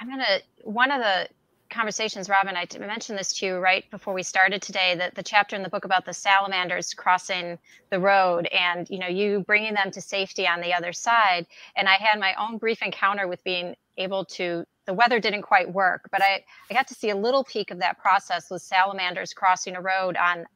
I'm 0.00 0.08
gonna 0.08 0.40
one 0.62 0.90
of 0.90 1.00
the 1.00 1.28
conversations, 1.74 2.28
Robin, 2.28 2.56
I 2.56 2.66
mentioned 2.78 3.18
this 3.18 3.32
to 3.34 3.46
you 3.46 3.56
right 3.56 3.90
before 3.90 4.14
we 4.14 4.22
started 4.22 4.62
today. 4.62 4.94
That 4.94 5.16
the 5.16 5.22
chapter 5.22 5.56
in 5.56 5.62
the 5.62 5.68
book 5.68 5.84
about 5.84 6.04
the 6.04 6.12
salamanders 6.12 6.94
crossing 6.94 7.58
the 7.90 7.98
road, 7.98 8.46
and 8.46 8.88
you 8.88 8.98
know, 8.98 9.08
you 9.08 9.40
bringing 9.40 9.74
them 9.74 9.90
to 9.90 10.00
safety 10.00 10.46
on 10.46 10.60
the 10.60 10.72
other 10.72 10.92
side. 10.92 11.46
And 11.76 11.88
I 11.88 11.94
had 11.94 12.20
my 12.20 12.34
own 12.34 12.58
brief 12.58 12.80
encounter 12.80 13.26
with 13.26 13.42
being 13.42 13.74
able 13.98 14.24
to. 14.26 14.64
The 14.86 14.94
weather 14.94 15.18
didn't 15.18 15.42
quite 15.42 15.72
work, 15.72 16.08
but 16.12 16.22
I 16.22 16.44
I 16.70 16.74
got 16.74 16.86
to 16.88 16.94
see 16.94 17.10
a 17.10 17.16
little 17.16 17.42
peek 17.42 17.70
of 17.70 17.78
that 17.80 17.98
process 17.98 18.50
with 18.50 18.62
salamanders 18.62 19.34
crossing 19.34 19.74
a 19.74 19.80
road 19.80 20.16
on 20.16 20.46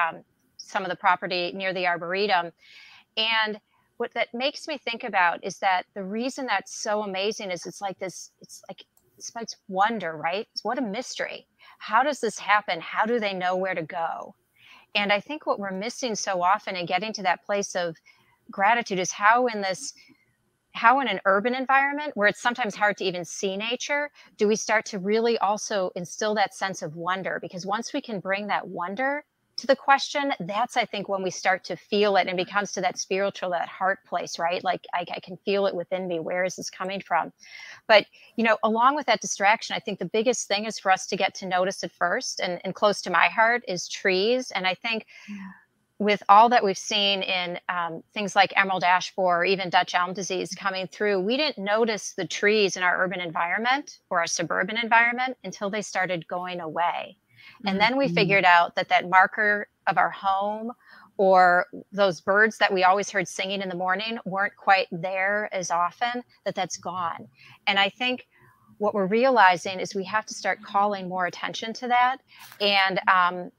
um, 0.00 0.22
some 0.58 0.84
of 0.84 0.90
the 0.90 0.96
property 0.96 1.52
near 1.52 1.74
the 1.74 1.86
arboretum, 1.86 2.52
and 3.16 3.60
what 3.96 4.14
that 4.14 4.32
makes 4.32 4.68
me 4.68 4.78
think 4.78 5.02
about 5.02 5.42
is 5.42 5.58
that 5.58 5.82
the 5.94 6.04
reason 6.04 6.46
that's 6.46 6.72
so 6.72 7.02
amazing 7.02 7.50
is 7.50 7.66
it's 7.66 7.80
like 7.80 7.98
this 7.98 8.30
it's 8.40 8.62
like 8.68 8.84
invites 9.18 9.56
wonder, 9.68 10.16
right? 10.16 10.46
What 10.62 10.78
a 10.78 10.82
mystery. 10.82 11.46
How 11.78 12.02
does 12.02 12.20
this 12.20 12.38
happen? 12.38 12.80
How 12.80 13.06
do 13.06 13.18
they 13.20 13.34
know 13.34 13.56
where 13.56 13.74
to 13.74 13.82
go? 13.82 14.34
And 14.94 15.12
I 15.12 15.20
think 15.20 15.46
what 15.46 15.58
we're 15.58 15.70
missing 15.70 16.14
so 16.14 16.42
often 16.42 16.76
in 16.76 16.86
getting 16.86 17.12
to 17.14 17.22
that 17.22 17.44
place 17.44 17.74
of 17.74 17.96
gratitude 18.50 18.98
is 18.98 19.12
how 19.12 19.46
in 19.46 19.60
this 19.60 19.92
how 20.72 21.00
in 21.00 21.08
an 21.08 21.20
urban 21.24 21.54
environment 21.54 22.12
where 22.14 22.28
it's 22.28 22.40
sometimes 22.40 22.74
hard 22.74 22.96
to 22.96 23.04
even 23.04 23.24
see 23.24 23.56
nature 23.56 24.10
do 24.36 24.46
we 24.46 24.54
start 24.54 24.84
to 24.84 24.98
really 24.98 25.36
also 25.38 25.90
instill 25.96 26.34
that 26.34 26.54
sense 26.54 26.82
of 26.82 26.94
wonder 26.94 27.38
because 27.40 27.66
once 27.66 27.92
we 27.92 28.00
can 28.00 28.20
bring 28.20 28.46
that 28.46 28.66
wonder 28.68 29.24
to 29.58 29.66
the 29.66 29.76
question, 29.76 30.32
that's 30.40 30.76
I 30.76 30.84
think 30.84 31.08
when 31.08 31.22
we 31.22 31.30
start 31.30 31.64
to 31.64 31.76
feel 31.76 32.16
it 32.16 32.28
and 32.28 32.36
becomes 32.36 32.72
to 32.72 32.80
that 32.80 32.98
spiritual, 32.98 33.50
that 33.50 33.68
heart 33.68 33.98
place, 34.06 34.38
right? 34.38 34.62
Like 34.62 34.86
I, 34.94 35.04
I, 35.14 35.20
can 35.20 35.36
feel 35.44 35.66
it 35.66 35.74
within 35.74 36.06
me. 36.06 36.20
Where 36.20 36.44
is 36.44 36.56
this 36.56 36.70
coming 36.70 37.00
from? 37.00 37.32
But 37.88 38.06
you 38.36 38.44
know, 38.44 38.56
along 38.62 38.94
with 38.94 39.06
that 39.06 39.20
distraction, 39.20 39.74
I 39.74 39.80
think 39.80 39.98
the 39.98 40.04
biggest 40.06 40.46
thing 40.46 40.64
is 40.64 40.78
for 40.78 40.90
us 40.90 41.06
to 41.08 41.16
get 41.16 41.34
to 41.36 41.46
notice 41.46 41.82
it 41.82 41.92
first. 41.92 42.40
And, 42.40 42.60
and 42.64 42.74
close 42.74 43.02
to 43.02 43.10
my 43.10 43.28
heart 43.28 43.64
is 43.66 43.88
trees. 43.88 44.52
And 44.52 44.66
I 44.66 44.74
think 44.74 45.06
yeah. 45.28 45.36
with 45.98 46.22
all 46.28 46.48
that 46.50 46.64
we've 46.64 46.78
seen 46.78 47.22
in 47.22 47.58
um, 47.68 48.02
things 48.14 48.36
like 48.36 48.52
emerald 48.56 48.84
ash 48.84 49.12
borer 49.14 49.40
or 49.40 49.44
even 49.44 49.70
Dutch 49.70 49.94
elm 49.94 50.12
disease 50.12 50.54
coming 50.54 50.86
through, 50.86 51.20
we 51.20 51.36
didn't 51.36 51.62
notice 51.62 52.14
the 52.14 52.26
trees 52.26 52.76
in 52.76 52.84
our 52.84 53.04
urban 53.04 53.20
environment 53.20 53.98
or 54.08 54.20
our 54.20 54.26
suburban 54.28 54.78
environment 54.78 55.36
until 55.42 55.68
they 55.68 55.82
started 55.82 56.28
going 56.28 56.60
away. 56.60 57.18
And 57.64 57.80
then 57.80 57.96
we 57.96 58.06
mm-hmm. 58.06 58.14
figured 58.14 58.44
out 58.44 58.74
that 58.76 58.88
that 58.88 59.08
marker 59.08 59.68
of 59.86 59.98
our 59.98 60.10
home 60.10 60.72
or 61.16 61.66
those 61.90 62.20
birds 62.20 62.58
that 62.58 62.72
we 62.72 62.84
always 62.84 63.10
heard 63.10 63.26
singing 63.26 63.60
in 63.60 63.68
the 63.68 63.74
morning 63.74 64.18
weren't 64.24 64.56
quite 64.56 64.86
there 64.92 65.48
as 65.52 65.70
often, 65.70 66.22
that 66.44 66.54
that's 66.54 66.76
gone. 66.76 67.28
And 67.66 67.78
I 67.78 67.88
think 67.88 68.26
what 68.78 68.94
we're 68.94 69.06
realizing 69.06 69.80
is 69.80 69.94
we 69.94 70.04
have 70.04 70.24
to 70.26 70.34
start 70.34 70.62
calling 70.62 71.08
more 71.08 71.26
attention 71.26 71.72
to 71.74 71.88
that. 71.88 72.18
And, 72.60 73.00
um, 73.08 73.50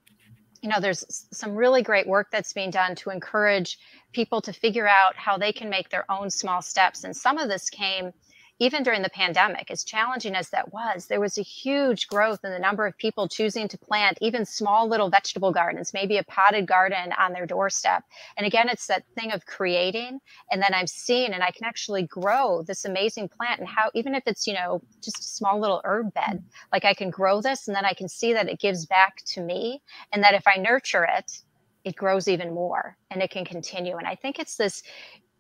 you 0.62 0.70
know, 0.70 0.80
there's 0.80 1.28
some 1.32 1.54
really 1.56 1.82
great 1.82 2.08
work 2.08 2.28
that's 2.32 2.54
being 2.54 2.72
done 2.72 2.96
to 2.96 3.10
encourage 3.10 3.78
people 4.14 4.42
to 4.42 4.54
figure 4.54 4.88
out 4.88 5.16
how 5.16 5.38
they 5.38 5.52
can 5.52 5.70
make 5.70 5.90
their 5.90 6.10
own 6.10 6.30
small 6.30 6.62
steps. 6.62 7.04
And 7.04 7.16
some 7.16 7.38
of 7.38 7.50
this 7.50 7.70
came 7.70 8.12
even 8.60 8.84
during 8.84 9.02
the 9.02 9.10
pandemic, 9.10 9.72
as 9.72 9.86
challenging 9.86 10.36
as 10.36 10.50
that 10.50 10.74
was, 10.74 11.08
there 11.08 11.22
was 11.22 11.38
a 11.38 11.42
huge 11.42 12.08
growth 12.08 12.40
in 12.44 12.52
the 12.52 12.60
number 12.60 12.86
of 12.86 12.98
people 12.98 13.28
choosing 13.28 13.70
to 13.70 13.78
plant 13.78 14.18
even 14.22 14.46
small 14.46 14.88
little 14.88 15.10
vegetable 15.10 15.54
gardens, 15.54 15.94
maybe 15.94 16.18
a 16.18 16.24
potted 16.24 16.68
garden 16.68 17.14
on 17.18 17.32
their 17.32 17.46
doorstep. 17.46 18.04
And 18.38 18.46
again, 18.46 18.68
it's 18.68 18.88
that 18.88 19.06
thing 19.16 19.32
of 19.32 19.46
creating. 19.46 20.20
And 20.52 20.62
then 20.62 20.74
I'm 20.74 20.88
seeing 20.88 21.34
and 21.34 21.42
I 21.42 21.52
can 21.52 21.64
actually 21.64 22.04
grow 22.04 22.62
this 22.64 22.84
amazing 22.84 23.30
plant 23.30 23.62
and 23.62 23.68
how, 23.68 23.92
even 23.94 24.14
if 24.14 24.24
it's, 24.26 24.46
you 24.46 24.54
know, 24.54 24.82
just 25.02 25.20
a 25.20 25.24
small 25.24 25.60
little 25.60 25.82
herb 25.86 26.14
bed, 26.14 26.44
like 26.74 26.84
I 26.84 26.94
can 26.94 27.10
grow 27.10 27.42
this 27.42 27.68
and 27.68 27.76
then 27.76 27.86
I 27.86 27.94
can 27.94 28.10
see 28.10 28.34
that 28.34 28.50
it 28.50 28.60
gives 28.60 28.86
back 28.86 29.24
to 29.28 29.42
me. 29.42 29.82
And 30.12 30.22
that 30.24 30.34
if 30.34 30.44
I 30.46 30.60
nurture 30.60 31.08
it, 31.18 31.40
it 31.86 31.96
grows 31.96 32.28
even 32.28 32.54
more 32.54 32.98
and 33.10 33.22
it 33.22 33.32
can 33.32 33.46
continue. 33.46 33.96
And 33.96 34.06
I 34.06 34.16
think 34.16 34.38
it's 34.38 34.58
this, 34.58 34.84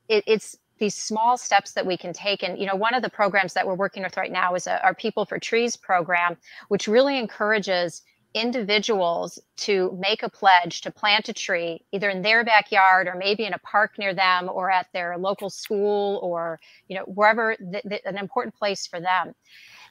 it, 0.08 0.24
it's, 0.26 0.58
these 0.80 0.96
small 0.96 1.38
steps 1.38 1.74
that 1.74 1.86
we 1.86 1.98
can 1.98 2.14
take. 2.14 2.44
And, 2.44 2.58
you 2.58 2.66
know, 2.66 2.76
one 2.76 2.94
of 2.94 3.02
the 3.02 3.10
programs 3.10 3.54
that 3.54 3.68
we're 3.68 3.76
working 3.76 4.04
with 4.04 4.18
right 4.18 4.32
now 4.32 4.56
is 4.56 4.68
a, 4.68 4.84
our 4.84 4.94
People 4.94 5.26
for 5.26 5.38
Trees 5.38 5.76
program, 5.76 6.38
which 6.70 6.88
really 6.88 7.18
encourages 7.18 8.02
individuals 8.34 9.40
to 9.58 9.98
make 10.00 10.22
a 10.22 10.30
pledge 10.30 10.82
to 10.82 10.92
plant 10.92 11.30
a 11.30 11.34
tree 11.34 11.84
either 11.92 12.10
in 12.10 12.22
their 12.22 12.44
backyard 12.44 13.08
or 13.08 13.16
maybe 13.16 13.44
in 13.44 13.54
a 13.54 13.60
park 13.60 13.98
near 13.98 14.14
them 14.14 14.48
or 14.52 14.70
at 14.70 14.88
their 14.94 15.18
local 15.18 15.50
school 15.50 16.20
or 16.22 16.60
you 16.88 16.96
know 16.96 17.04
wherever 17.06 17.56
the, 17.60 17.82
the, 17.86 18.08
an 18.08 18.20
important 18.20 18.54
place 18.54 18.86
for 18.86 19.00
them 19.00 19.34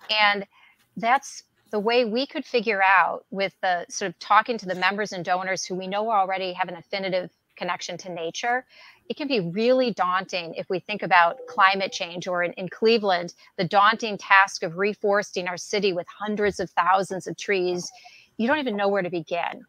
and 0.08 0.46
that's 0.96 1.42
the 1.70 1.80
way 1.80 2.04
we 2.04 2.26
could 2.26 2.44
figure 2.44 2.80
out 2.80 3.26
with 3.30 3.54
the 3.60 3.84
sort 3.90 4.08
of 4.08 4.18
talking 4.20 4.56
to 4.56 4.66
the 4.66 4.74
members 4.76 5.12
and 5.12 5.24
donors 5.24 5.64
who 5.64 5.74
we 5.74 5.88
know 5.88 6.08
already 6.08 6.52
have 6.52 6.68
an 6.68 6.76
affinitive 6.76 7.30
connection 7.56 7.98
to 7.98 8.08
nature 8.08 8.64
it 9.08 9.16
can 9.16 9.28
be 9.28 9.40
really 9.40 9.92
daunting 9.92 10.54
if 10.54 10.68
we 10.68 10.80
think 10.80 11.02
about 11.02 11.38
climate 11.48 11.92
change 11.92 12.26
or 12.26 12.42
in, 12.42 12.52
in, 12.54 12.68
Cleveland, 12.68 13.34
the 13.56 13.64
daunting 13.64 14.18
task 14.18 14.62
of 14.62 14.72
reforesting 14.72 15.48
our 15.48 15.56
city 15.56 15.92
with 15.92 16.06
hundreds 16.06 16.60
of 16.60 16.70
thousands 16.70 17.26
of 17.26 17.36
trees. 17.36 17.90
You 18.36 18.46
don't 18.46 18.58
even 18.58 18.76
know 18.76 18.88
where 18.88 19.02
to 19.02 19.10
begin. 19.10 19.64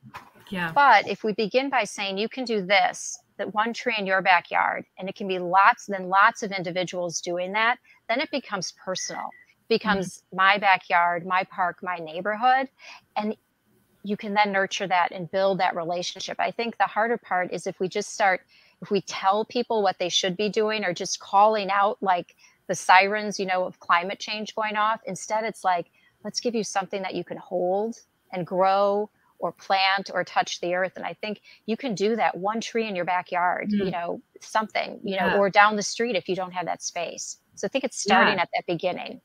Yeah. 0.49 0.71
But 0.73 1.08
if 1.08 1.23
we 1.23 1.34
begin 1.34 1.69
by 1.69 1.86
saying 1.86 2.17
you 2.17 2.28
can 2.28 2.43
do 2.43 2.62
this, 2.65 3.17
that 3.38 3.54
one 3.54 3.71
tree 3.73 3.95
in 3.97 4.06
your 4.06 4.21
backyard, 4.21 4.86
and 4.97 5.08
it 5.08 5.15
can 5.15 5.28
be 5.28 5.39
lots, 5.39 5.86
then 5.86 6.10
lots 6.10 6.43
of 6.43 6.52
individuals 6.52 7.21
doing 7.21 7.54
that, 7.54 7.78
then 8.10 8.19
it 8.19 8.30
becomes 8.32 8.73
personal. 8.84 9.30
It 9.69 9.69
becomes 9.69 10.17
mm-hmm. 10.17 10.38
my 10.38 10.58
backyard, 10.58 11.25
my 11.25 11.45
park, 11.45 11.78
my 11.82 11.97
neighborhood. 11.97 12.67
And 13.15 13.38
you 14.04 14.17
can 14.17 14.34
then 14.34 14.52
nurture 14.52 14.88
that 14.88 15.12
and 15.12 15.32
build 15.32 15.60
that 15.60 15.75
relationship. 15.75 16.38
I 16.39 16.52
think 16.52 16.78
the 16.78 16.86
harder 16.86 17.17
part 17.17 17.54
is 17.54 17.67
if 17.67 17.80
we 17.80 17.88
just 17.88 18.13
start 18.13 18.41
if 18.82 18.92
we 18.92 19.02
tell 19.02 19.46
people 19.46 19.84
what 19.84 20.00
they 20.00 20.10
should 20.10 20.38
be 20.38 20.50
doing 20.50 20.86
or 20.86 20.94
just 20.94 21.20
calling 21.20 21.70
out 21.70 21.98
like 22.02 22.36
the 22.68 22.76
sirens, 22.76 23.39
you 23.39 23.46
know, 23.46 23.65
of 23.65 23.80
climate 23.80 24.20
change 24.20 24.56
going 24.56 24.76
off, 24.76 25.02
instead 25.06 25.44
it's 25.44 25.63
like, 25.63 25.88
let's 26.24 26.39
give 26.39 26.56
you 26.56 26.63
something 26.63 27.02
that 27.02 27.15
you 27.15 27.24
can 27.24 27.38
hold 27.38 27.98
and 28.32 28.46
grow 28.46 29.10
or 29.39 29.52
plant 29.54 30.12
or 30.13 30.24
touch 30.24 30.60
the 30.60 30.76
earth. 30.76 30.94
And 30.96 31.06
I 31.06 31.13
think 31.13 31.42
you 31.65 31.78
can 31.78 31.96
do 31.96 32.15
that 32.18 32.38
one 32.38 32.62
tree 32.62 32.88
in 32.88 32.96
your 32.96 33.06
backyard, 33.06 33.70
mm. 33.70 33.86
you 33.86 33.92
know, 33.92 34.22
something, 34.42 35.00
you 35.04 35.18
know, 35.18 35.28
yeah. 35.28 35.38
or 35.38 35.50
down 35.50 35.76
the 35.76 35.82
street 35.82 36.15
if 36.15 36.28
you 36.28 36.36
don't 36.36 36.52
have 36.52 36.65
that 36.65 36.84
space. 36.84 37.38
So 37.56 37.65
I 37.65 37.70
think 37.70 37.84
it's 37.84 38.00
starting 38.00 38.36
yeah. 38.36 38.42
at 38.42 38.50
that 38.54 38.65
beginning. 38.68 39.22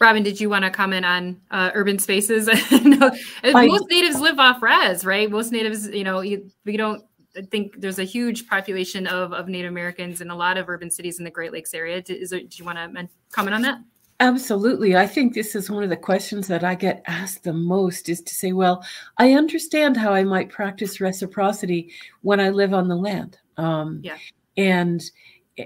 Robin, 0.00 0.22
did 0.22 0.40
you 0.40 0.48
want 0.48 0.64
to 0.64 0.70
comment 0.70 1.04
on 1.04 1.40
uh, 1.50 1.70
urban 1.74 1.98
spaces? 1.98 2.46
no, 2.82 3.10
most 3.44 3.90
natives 3.90 4.18
live 4.18 4.38
off 4.38 4.62
res, 4.62 5.04
right? 5.04 5.30
Most 5.30 5.52
natives, 5.52 5.88
you 5.88 6.04
know, 6.04 6.20
you, 6.20 6.50
we 6.64 6.78
don't 6.78 7.04
I 7.36 7.42
think 7.42 7.80
there's 7.80 7.98
a 7.98 8.04
huge 8.04 8.48
population 8.48 9.06
of, 9.06 9.32
of 9.32 9.48
Native 9.48 9.70
Americans 9.70 10.20
in 10.20 10.30
a 10.30 10.36
lot 10.36 10.56
of 10.56 10.68
urban 10.68 10.90
cities 10.90 11.18
in 11.18 11.24
the 11.24 11.30
Great 11.30 11.52
Lakes 11.52 11.74
area. 11.74 12.02
Do, 12.02 12.14
is 12.14 12.30
there, 12.30 12.40
do 12.40 12.48
you 12.52 12.64
want 12.64 12.78
to 12.78 13.08
comment 13.30 13.54
on 13.54 13.62
that? 13.62 13.78
Absolutely. 14.20 14.96
I 14.96 15.06
think 15.06 15.32
this 15.32 15.54
is 15.54 15.70
one 15.70 15.82
of 15.82 15.88
the 15.88 15.96
questions 15.96 16.46
that 16.48 16.62
I 16.62 16.74
get 16.74 17.02
asked 17.06 17.42
the 17.42 17.54
most 17.54 18.10
is 18.10 18.20
to 18.20 18.34
say, 18.34 18.52
well, 18.52 18.84
I 19.16 19.32
understand 19.32 19.96
how 19.96 20.12
I 20.12 20.24
might 20.24 20.50
practice 20.50 21.00
reciprocity 21.00 21.92
when 22.20 22.38
I 22.38 22.50
live 22.50 22.74
on 22.74 22.88
the 22.88 22.96
land. 22.96 23.38
Um, 23.56 24.00
yeah. 24.04 24.18
And 24.58 25.02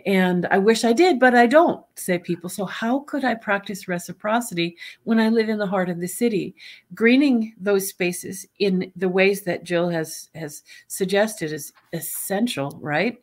and 0.07 0.46
I 0.50 0.59
wish 0.59 0.85
I 0.85 0.92
did, 0.92 1.18
but 1.18 1.35
I 1.35 1.46
don't, 1.46 1.85
say 1.96 2.18
people. 2.18 2.48
So, 2.48 2.64
how 2.64 3.00
could 3.00 3.24
I 3.24 3.35
practice 3.35 3.88
reciprocity 3.88 4.76
when 5.04 5.20
I 5.20 5.28
live 5.28 5.48
in 5.48 5.59
the 5.59 5.66
heart 5.66 5.88
of 5.88 6.00
the 6.00 6.09
city? 6.09 6.54
Greening 6.94 7.54
those 7.59 7.88
spaces 7.88 8.46
in 8.59 8.92
the 8.96 9.09
ways 9.09 9.42
that 9.42 9.64
Jill 9.64 9.88
has 9.88 10.30
has 10.35 10.62
suggested 10.88 11.52
is 11.52 11.72
essential, 11.92 12.78
right? 12.80 13.18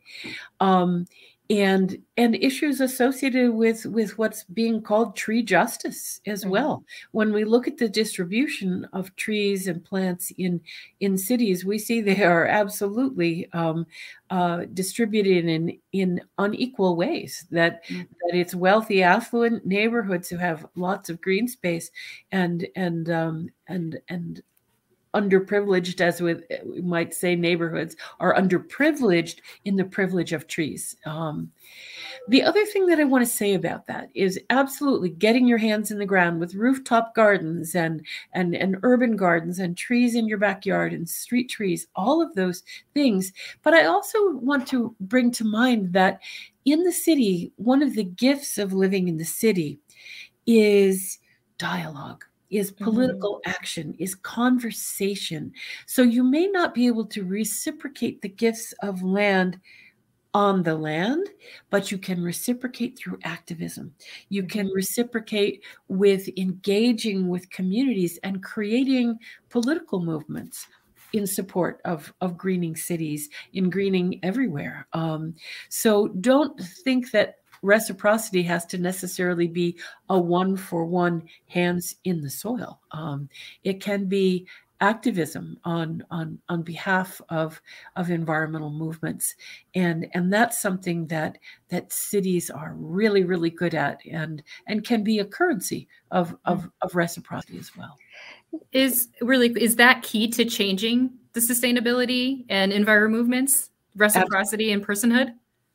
Um, 0.60 1.06
and 1.52 2.02
and 2.16 2.36
issues 2.36 2.80
associated 2.80 3.52
with 3.54 3.86
with 3.86 4.18
what's 4.18 4.46
being 4.46 4.82
called 4.82 5.18
tree 5.18 5.44
justice 5.44 6.22
as 6.26 6.42
mm-hmm. 6.42 6.52
well 6.52 6.86
when 7.12 7.34
we 7.34 7.44
look 7.44 7.68
at 7.68 7.78
the 7.78 7.90
distribution 7.90 8.88
of 8.94 9.14
trees 9.18 9.68
and 9.68 9.84
plants 9.84 10.32
in 10.38 10.62
in 11.02 11.18
cities 11.18 11.66
we 11.66 11.78
see 11.78 12.00
they 12.00 12.24
are 12.24 12.46
absolutely 12.46 13.50
um, 13.52 13.86
uh, 14.30 14.62
distributed 14.74 15.44
in 15.44 15.78
in 15.92 16.22
unequal 16.38 16.96
ways 16.96 17.46
that 17.52 17.84
mm-hmm. 17.86 18.04
that 18.22 18.38
it's 18.38 18.56
wealthy 18.56 19.04
affluent 19.04 19.66
neighborhoods 19.66 20.30
who 20.30 20.38
have 20.38 20.66
lots 20.76 21.10
of 21.10 21.20
green 21.20 21.50
space 21.50 21.92
and 22.32 22.66
and 22.78 23.10
um, 23.10 23.50
and 23.68 24.00
and 24.08 24.42
underprivileged, 25.14 26.00
as 26.02 26.22
with 26.22 26.44
we 26.66 26.82
might 26.82 27.14
say, 27.14 27.36
neighborhoods 27.36 27.96
are 28.20 28.36
underprivileged 28.36 29.40
in 29.66 29.76
the 29.76 29.86
privilege 29.86 30.34
of 30.34 30.48
trees. 30.48 30.96
Um, 31.06 31.52
the 32.28 32.44
other 32.44 32.66
thing 32.66 32.86
that 32.86 33.00
I 33.00 33.04
want 33.04 33.26
to 33.26 33.32
say 33.32 33.56
about 33.56 33.88
that 33.88 34.10
is 34.14 34.40
absolutely 34.50 35.10
getting 35.10 35.48
your 35.48 35.58
hands 35.58 35.92
in 35.92 35.98
the 35.98 36.06
ground 36.06 36.40
with 36.40 36.56
rooftop 36.56 37.16
gardens 37.16 37.76
and 37.76 38.06
and 38.34 38.56
and 38.56 38.78
urban 38.84 39.16
gardens 39.16 39.60
and 39.60 39.76
trees 39.76 40.16
in 40.16 40.28
your 40.28 40.38
backyard 40.38 40.94
and 40.94 41.10
street 41.10 41.50
trees, 41.50 41.88
all 41.96 42.22
of 42.22 42.34
those 42.36 42.64
things. 42.94 43.34
But 43.64 43.74
I 43.74 43.86
also 43.86 44.32
want 44.36 44.68
to 44.68 44.96
bring 45.02 45.32
to 45.32 45.44
mind 45.44 45.94
that 45.94 46.20
in 46.66 46.84
the 46.84 46.92
city, 46.92 47.52
one 47.56 47.82
of 47.82 47.96
the 47.96 48.04
gifts 48.04 48.58
of 48.58 48.72
living 48.72 49.08
in 49.08 49.18
the 49.18 49.26
city 49.26 49.80
is 50.46 51.18
dialogue 51.58 52.26
is 52.52 52.72
mm-hmm. 52.72 52.84
political 52.84 53.38
mm-hmm. 53.38 53.52
action, 53.52 53.96
is 53.98 54.14
conversation. 54.14 55.52
So 55.88 56.02
you 56.04 56.24
may 56.24 56.48
not 56.48 56.74
be 56.74 56.86
able 56.88 57.06
to 57.08 57.24
reciprocate 57.24 58.22
the 58.22 58.30
gifts 58.30 58.74
of 58.84 59.02
land 59.02 59.60
on 60.34 60.64
the 60.64 60.76
land, 60.76 61.30
but 61.70 61.92
you 61.92 61.98
can 61.98 62.24
reciprocate 62.24 62.98
through 62.98 63.20
activism. 63.24 63.94
You 64.30 64.44
can 64.44 64.68
mm-hmm. 64.68 64.76
reciprocate 64.76 65.64
with 65.88 66.30
engaging 66.38 67.28
with 67.28 67.50
communities 67.50 68.20
and 68.24 68.44
creating 68.44 69.18
political 69.50 70.02
movements 70.02 70.68
in 71.14 71.28
support 71.28 71.82
of, 71.84 72.14
of 72.22 72.38
greening 72.38 72.76
cities, 72.76 73.30
in 73.54 73.70
greening 73.70 74.20
everywhere. 74.24 74.88
Um, 74.94 75.36
so 75.68 76.08
don't 76.08 76.58
think 76.60 77.12
that 77.12 77.41
reciprocity 77.62 78.44
has 78.44 78.66
to 78.68 78.78
necessarily 78.78 79.48
be 79.48 79.78
a 80.10 80.20
one 80.20 80.58
for 80.58 80.86
one 80.86 81.24
hands 81.48 81.96
in 82.04 82.22
the 82.22 82.30
soil. 82.30 82.80
Um, 82.92 83.30
it 83.64 83.82
can 83.82 84.06
be 84.06 84.48
activism 84.82 85.56
on 85.64 86.04
on 86.10 86.40
on 86.50 86.64
behalf 86.64 87.22
of 87.30 87.62
of 87.96 88.10
environmental 88.10 88.72
movements. 88.72 89.36
And 89.76 90.08
and 90.14 90.34
that's 90.34 90.60
something 90.60 91.08
that 91.08 91.38
that 91.70 91.94
cities 91.94 92.50
are 92.50 92.74
really 92.76 93.24
really 93.24 93.52
good 93.52 93.76
at 93.76 94.02
and 94.12 94.44
and 94.68 94.84
can 94.84 95.04
be 95.04 95.20
a 95.20 95.26
currency 95.26 95.88
of 96.10 96.36
of, 96.46 96.70
of 96.82 96.96
reciprocity 96.96 97.60
as 97.60 97.78
well. 97.78 97.96
Is 98.72 99.08
really 99.22 99.54
is 99.62 99.76
that 99.78 100.02
key 100.02 100.28
to 100.30 100.46
changing 100.46 101.12
the 101.34 101.40
sustainability 101.40 102.44
and 102.50 102.74
environment 102.74 103.22
movements 103.22 103.70
reciprocity 103.96 104.72
and 104.72 104.86
personhood? 104.86 105.34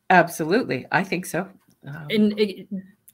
Absolutely. 0.09 0.85
I 0.91 1.03
think 1.03 1.25
so 1.25 1.47
um, 1.87 2.07
and 2.09 2.39
it, 2.39 2.67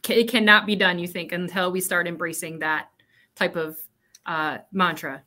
it 0.10 0.30
cannot 0.30 0.66
be 0.66 0.76
done 0.76 1.00
you 1.00 1.08
think 1.08 1.32
until 1.32 1.72
we 1.72 1.80
start 1.80 2.08
embracing 2.08 2.60
that 2.60 2.90
type 3.36 3.56
of 3.56 3.78
uh, 4.26 4.58
mantra 4.72 5.24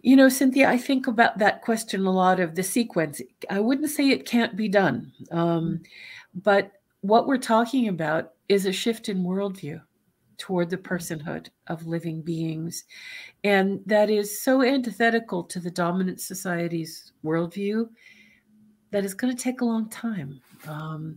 you 0.00 0.14
know, 0.14 0.28
Cynthia, 0.28 0.68
I 0.68 0.78
think 0.78 1.06
about 1.06 1.38
that 1.38 1.62
question 1.62 2.06
a 2.06 2.10
lot 2.10 2.38
of 2.38 2.54
the 2.54 2.62
sequence. 2.62 3.20
I 3.50 3.60
wouldn't 3.60 3.90
say 3.90 4.10
it 4.10 4.26
can't 4.26 4.56
be 4.56 4.68
done, 4.68 5.12
um, 5.32 5.82
but 6.34 6.72
what 7.00 7.26
we're 7.26 7.38
talking 7.38 7.88
about 7.88 8.32
is 8.48 8.66
a 8.66 8.72
shift 8.72 9.08
in 9.08 9.24
worldview 9.24 9.80
toward 10.36 10.70
the 10.70 10.76
personhood 10.76 11.48
of 11.66 11.86
living 11.86 12.22
beings. 12.22 12.84
And 13.42 13.80
that 13.86 14.08
is 14.08 14.40
so 14.40 14.62
antithetical 14.62 15.42
to 15.44 15.58
the 15.58 15.70
dominant 15.70 16.20
society's 16.20 17.12
worldview 17.24 17.88
that 18.92 19.04
it's 19.04 19.14
going 19.14 19.36
to 19.36 19.42
take 19.42 19.60
a 19.60 19.64
long 19.64 19.90
time. 19.90 20.40
Um, 20.68 21.16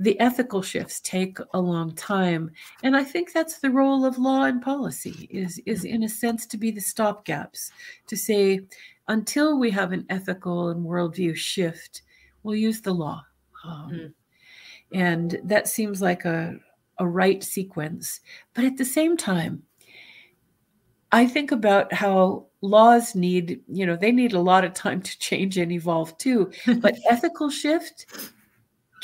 the 0.00 0.18
ethical 0.20 0.60
shifts 0.60 1.00
take 1.00 1.38
a 1.52 1.60
long 1.60 1.94
time. 1.94 2.50
And 2.82 2.96
i 2.96 3.04
think 3.04 3.32
that's 3.32 3.58
the 3.58 3.70
role 3.70 4.04
of 4.04 4.18
law 4.18 4.44
and 4.44 4.60
policy 4.60 5.28
is 5.30 5.60
is 5.66 5.84
in 5.84 6.02
a 6.02 6.08
sense 6.08 6.46
to 6.46 6.56
be 6.56 6.70
the 6.70 6.80
stopgaps 6.80 7.70
to 8.06 8.16
say 8.16 8.60
until 9.08 9.58
we 9.58 9.70
have 9.70 9.92
an 9.92 10.06
ethical 10.10 10.70
and 10.70 10.84
worldview 10.84 11.36
shift 11.36 12.02
we'll 12.42 12.54
use 12.54 12.80
the 12.80 12.92
law. 12.92 13.24
Um, 13.64 13.90
mm. 13.90 14.12
and 14.92 15.40
that 15.44 15.66
seems 15.66 16.02
like 16.02 16.26
a, 16.26 16.58
a 16.98 17.08
right 17.08 17.42
sequence. 17.42 18.20
But 18.52 18.64
at 18.64 18.76
the 18.76 18.84
same 18.84 19.16
time 19.16 19.62
i 21.12 21.26
think 21.26 21.52
about 21.52 21.92
how 21.92 22.44
laws 22.60 23.14
need 23.14 23.60
you 23.68 23.86
know 23.86 23.94
they 23.94 24.10
need 24.10 24.32
a 24.32 24.40
lot 24.40 24.64
of 24.64 24.72
time 24.74 25.00
to 25.00 25.18
change 25.18 25.58
and 25.58 25.70
evolve 25.70 26.16
too. 26.18 26.50
But 26.80 26.98
ethical 27.08 27.50
shift 27.50 28.06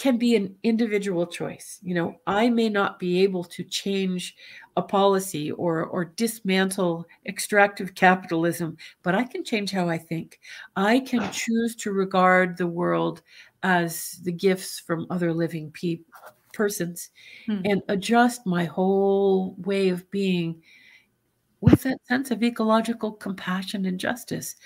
can 0.01 0.17
be 0.17 0.35
an 0.35 0.57
individual 0.63 1.27
choice. 1.27 1.79
You 1.83 1.95
know, 1.95 2.15
I 2.27 2.49
may 2.49 2.71
not 2.71 2.99
be 2.99 3.23
able 3.23 3.45
to 3.45 3.63
change 3.63 4.35
a 4.79 4.81
policy 4.81 5.51
or 5.51 5.85
or 5.85 6.07
dismantle 6.07 7.05
extractive 7.27 7.95
capitalism, 7.95 8.79
but 9.03 9.15
I 9.15 9.25
can 9.25 9.45
change 9.45 9.71
how 9.71 9.91
I 9.91 9.99
think. 9.99 10.41
I 10.75 11.01
can 11.01 11.31
choose 11.33 11.77
to 11.77 11.93
regard 11.93 12.57
the 12.57 12.67
world 12.67 13.21
as 13.63 14.19
the 14.23 14.33
gifts 14.33 14.81
from 14.81 15.07
other 15.11 15.35
living 15.35 15.71
pe- 15.71 16.01
persons 16.55 17.11
hmm. 17.45 17.61
and 17.67 17.83
adjust 17.89 18.47
my 18.47 18.65
whole 18.65 19.55
way 19.59 19.91
of 19.91 20.11
being 20.11 20.63
with 21.61 21.83
that 21.83 21.99
sense 22.07 22.31
of 22.31 22.43
ecological 22.43 23.13
compassion 23.13 23.85
and 23.85 24.01
justice. 24.01 24.57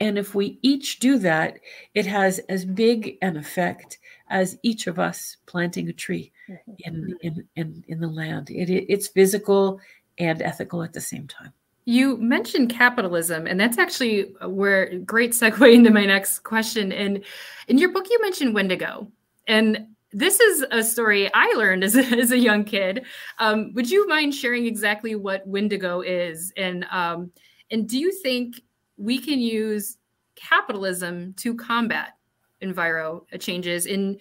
And 0.00 0.16
if 0.16 0.34
we 0.34 0.58
each 0.62 1.00
do 1.00 1.18
that, 1.18 1.58
it 1.92 2.06
has 2.06 2.38
as 2.48 2.64
big 2.64 3.18
an 3.20 3.36
effect 3.36 3.98
as 4.30 4.56
each 4.62 4.86
of 4.86 4.98
us 4.98 5.36
planting 5.46 5.88
a 5.88 5.92
tree 5.92 6.32
mm-hmm. 6.48 6.72
in 6.78 7.16
in 7.20 7.48
in, 7.56 7.84
in 7.88 8.00
the 8.00 8.08
land. 8.08 8.50
It, 8.50 8.70
it, 8.70 8.86
it's 8.88 9.08
physical 9.08 9.80
and 10.18 10.40
ethical 10.40 10.82
at 10.82 10.92
the 10.92 11.00
same 11.00 11.26
time. 11.26 11.52
You 11.84 12.16
mentioned 12.18 12.70
capitalism, 12.70 13.46
and 13.46 13.58
that's 13.58 13.78
actually 13.78 14.34
where 14.44 14.96
great 15.00 15.32
segue 15.32 15.74
into 15.74 15.90
my 15.90 16.04
next 16.04 16.40
question. 16.40 16.92
And 16.92 17.24
in 17.68 17.78
your 17.78 17.92
book, 17.92 18.06
you 18.08 18.20
mentioned 18.22 18.54
Wendigo, 18.54 19.10
and 19.46 19.86
this 20.12 20.40
is 20.40 20.64
a 20.70 20.82
story 20.82 21.30
I 21.34 21.52
learned 21.56 21.84
as 21.84 21.96
a, 21.96 22.04
as 22.18 22.30
a 22.30 22.38
young 22.38 22.64
kid. 22.64 23.04
Um, 23.38 23.72
would 23.74 23.90
you 23.90 24.06
mind 24.08 24.34
sharing 24.34 24.66
exactly 24.66 25.14
what 25.14 25.46
Wendigo 25.46 26.00
is, 26.00 26.52
and 26.56 26.86
um, 26.90 27.32
and 27.70 27.88
do 27.88 27.98
you 27.98 28.12
think 28.12 28.62
we 28.96 29.18
can 29.18 29.40
use 29.40 29.96
capitalism 30.36 31.34
to 31.34 31.54
combat 31.54 32.14
enviro 32.62 33.22
changes 33.40 33.86
in 33.86 34.18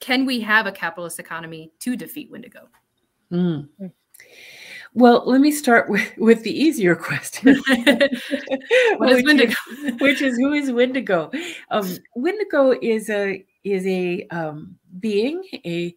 can 0.00 0.26
we 0.26 0.40
have 0.40 0.66
a 0.66 0.72
capitalist 0.72 1.18
economy 1.18 1.72
to 1.80 1.96
defeat 1.96 2.30
Wendigo? 2.30 2.68
Mm. 3.32 3.68
Well, 4.92 5.24
let 5.26 5.40
me 5.40 5.50
start 5.50 5.88
with, 5.90 6.16
with 6.18 6.42
the 6.42 6.56
easier 6.56 6.94
question. 7.08 7.56
what 8.96 9.10
is 9.10 9.24
Wendigo? 9.24 9.54
Is, 9.82 10.00
which 10.00 10.22
is 10.22 10.36
who 10.36 10.52
is 10.52 10.70
Wendigo? 10.70 11.30
Um, 11.70 11.96
Wendigo 12.14 12.74
is 12.80 13.10
a 13.10 13.44
is 13.64 13.86
a 13.86 14.26
um, 14.28 14.76
being 15.00 15.42
a 15.64 15.94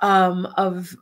um, 0.00 0.46
of 0.56 0.94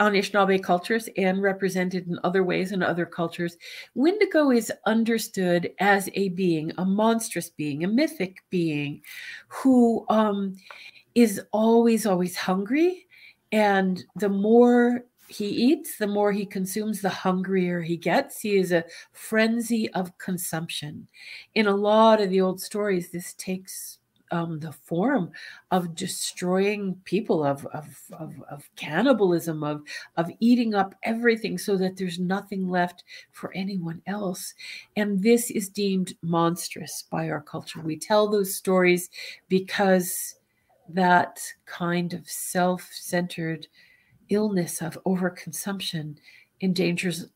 Anishinaabe 0.00 0.62
cultures 0.62 1.08
and 1.16 1.42
represented 1.42 2.08
in 2.08 2.18
other 2.24 2.42
ways 2.42 2.72
in 2.72 2.82
other 2.82 3.06
cultures, 3.06 3.56
Wendigo 3.94 4.50
is 4.50 4.72
understood 4.86 5.72
as 5.78 6.08
a 6.14 6.30
being, 6.30 6.72
a 6.78 6.84
monstrous 6.84 7.50
being, 7.50 7.84
a 7.84 7.88
mythic 7.88 8.38
being 8.48 9.02
who 9.48 10.06
um, 10.08 10.56
is 11.14 11.40
always, 11.52 12.06
always 12.06 12.36
hungry. 12.36 13.06
And 13.52 14.02
the 14.16 14.28
more 14.28 15.04
he 15.28 15.46
eats, 15.46 15.96
the 15.96 16.08
more 16.08 16.32
he 16.32 16.44
consumes, 16.44 17.00
the 17.00 17.08
hungrier 17.08 17.80
he 17.80 17.96
gets. 17.96 18.40
He 18.40 18.56
is 18.56 18.72
a 18.72 18.84
frenzy 19.12 19.88
of 19.92 20.16
consumption. 20.18 21.06
In 21.54 21.68
a 21.68 21.76
lot 21.76 22.20
of 22.20 22.30
the 22.30 22.40
old 22.40 22.60
stories, 22.60 23.10
this 23.10 23.34
takes 23.34 23.99
um, 24.30 24.60
the 24.60 24.72
form 24.72 25.30
of 25.70 25.94
destroying 25.94 27.00
people, 27.04 27.44
of, 27.44 27.66
of, 27.66 27.86
of, 28.12 28.34
of, 28.50 28.68
cannibalism, 28.76 29.62
of, 29.64 29.82
of 30.16 30.30
eating 30.40 30.74
up 30.74 30.94
everything 31.02 31.58
so 31.58 31.76
that 31.76 31.96
there's 31.96 32.18
nothing 32.18 32.68
left 32.68 33.04
for 33.32 33.52
anyone 33.54 34.00
else. 34.06 34.54
And 34.96 35.22
this 35.22 35.50
is 35.50 35.68
deemed 35.68 36.14
monstrous 36.22 37.04
by 37.10 37.28
our 37.28 37.40
culture. 37.40 37.80
We 37.80 37.96
tell 37.96 38.28
those 38.28 38.54
stories 38.54 39.10
because 39.48 40.36
that 40.88 41.40
kind 41.66 42.12
of 42.12 42.28
self 42.28 42.88
centered 42.92 43.66
illness 44.28 44.80
of 44.80 44.98
overconsumption 45.04 46.16
endangers 46.60 47.26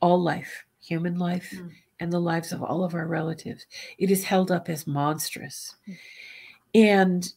all 0.00 0.22
life, 0.22 0.64
human 0.80 1.18
life. 1.18 1.52
Mm. 1.56 1.70
And 2.00 2.12
the 2.12 2.18
lives 2.18 2.50
of 2.50 2.64
all 2.64 2.82
of 2.82 2.96
our 2.96 3.06
relatives. 3.06 3.64
It 3.96 4.10
is 4.10 4.24
held 4.24 4.50
up 4.50 4.68
as 4.68 4.88
monstrous. 4.88 5.76
Mm. 5.88 5.96
And 6.74 7.30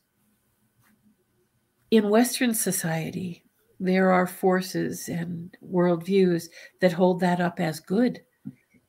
in 1.92 2.10
Western 2.10 2.54
society, 2.54 3.44
there 3.80 4.12
are 4.12 4.28
forces 4.28 5.10
and 5.10 5.56
worldviews 5.64 6.50
that 6.80 6.94
hold 6.94 7.20
that 7.20 7.42
up 7.42 7.60
as 7.60 7.80
good. 7.80 8.22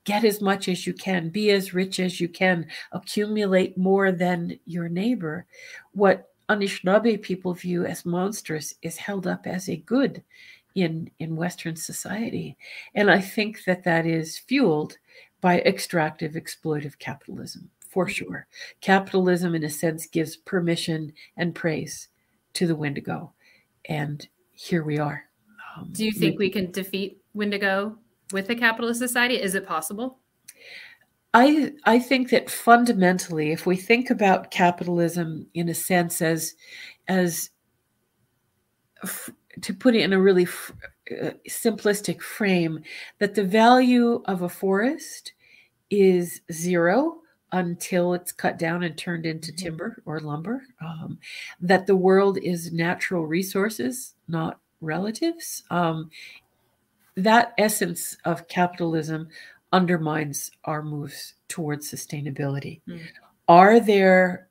Get 0.04 0.24
as 0.24 0.40
much 0.40 0.68
as 0.68 0.86
you 0.86 0.94
can, 0.94 1.30
be 1.30 1.50
as 1.50 1.74
rich 1.74 1.98
as 1.98 2.20
you 2.20 2.28
can, 2.28 2.66
accumulate 2.92 3.76
more 3.76 4.12
than 4.12 4.58
your 4.64 4.88
neighbor. 4.88 5.46
What 5.92 6.30
Anishinaabe 6.48 7.20
people 7.22 7.54
view 7.54 7.84
as 7.84 8.06
monstrous 8.06 8.72
is 8.82 8.96
held 8.96 9.26
up 9.26 9.48
as 9.48 9.68
a 9.68 9.76
good 9.78 10.22
in, 10.76 11.10
in 11.18 11.34
Western 11.34 11.74
society. 11.74 12.56
And 12.94 13.10
I 13.10 13.20
think 13.20 13.64
that 13.64 13.82
that 13.82 14.06
is 14.06 14.38
fueled 14.38 14.98
by 15.40 15.60
extractive 15.60 16.32
exploitive 16.32 16.98
capitalism 16.98 17.70
for 17.96 18.06
sure. 18.06 18.46
Capitalism, 18.82 19.54
in 19.54 19.64
a 19.64 19.70
sense, 19.70 20.06
gives 20.06 20.36
permission 20.36 21.10
and 21.38 21.54
praise 21.54 22.08
to 22.52 22.66
the 22.66 22.76
Wendigo. 22.76 23.32
And 23.86 24.28
here 24.52 24.84
we 24.84 24.98
are. 24.98 25.24
Um, 25.74 25.88
Do 25.92 26.04
you 26.04 26.12
think 26.12 26.38
we, 26.38 26.48
we 26.48 26.50
can 26.50 26.70
defeat 26.72 27.22
Wendigo 27.32 27.96
with 28.34 28.50
a 28.50 28.54
capitalist 28.54 29.00
society? 29.00 29.40
Is 29.40 29.54
it 29.54 29.66
possible? 29.66 30.18
I 31.32 31.72
I 31.84 31.98
think 31.98 32.28
that 32.30 32.50
fundamentally, 32.50 33.50
if 33.50 33.64
we 33.64 33.76
think 33.76 34.10
about 34.10 34.50
capitalism 34.50 35.46
in 35.54 35.70
a 35.70 35.74
sense 35.74 36.20
as 36.20 36.54
as 37.08 37.48
f- 39.04 39.30
to 39.62 39.72
put 39.72 39.94
it 39.94 40.02
in 40.02 40.12
a 40.12 40.20
really 40.20 40.44
f- 40.44 40.72
uh, 41.22 41.30
simplistic 41.48 42.20
frame, 42.20 42.82
that 43.20 43.34
the 43.34 43.44
value 43.44 44.22
of 44.26 44.42
a 44.42 44.50
forest 44.50 45.32
is 45.88 46.42
zero 46.52 47.22
until 47.52 48.14
it's 48.14 48.32
cut 48.32 48.58
down 48.58 48.82
and 48.82 48.96
turned 48.96 49.26
into 49.26 49.52
mm-hmm. 49.52 49.64
timber 49.64 50.02
or 50.04 50.20
lumber. 50.20 50.62
Um, 50.80 51.18
that 51.60 51.86
the 51.86 51.96
world 51.96 52.38
is 52.38 52.72
natural 52.72 53.26
resources, 53.26 54.14
not 54.28 54.60
relatives. 54.80 55.62
Um, 55.70 56.10
that 57.16 57.54
essence 57.58 58.16
of 58.24 58.48
capitalism 58.48 59.28
undermines 59.72 60.50
our 60.64 60.82
moves 60.82 61.34
towards 61.48 61.90
sustainability. 61.90 62.80
Mm. 62.88 63.00
Are 63.48 63.80
there 63.80 64.48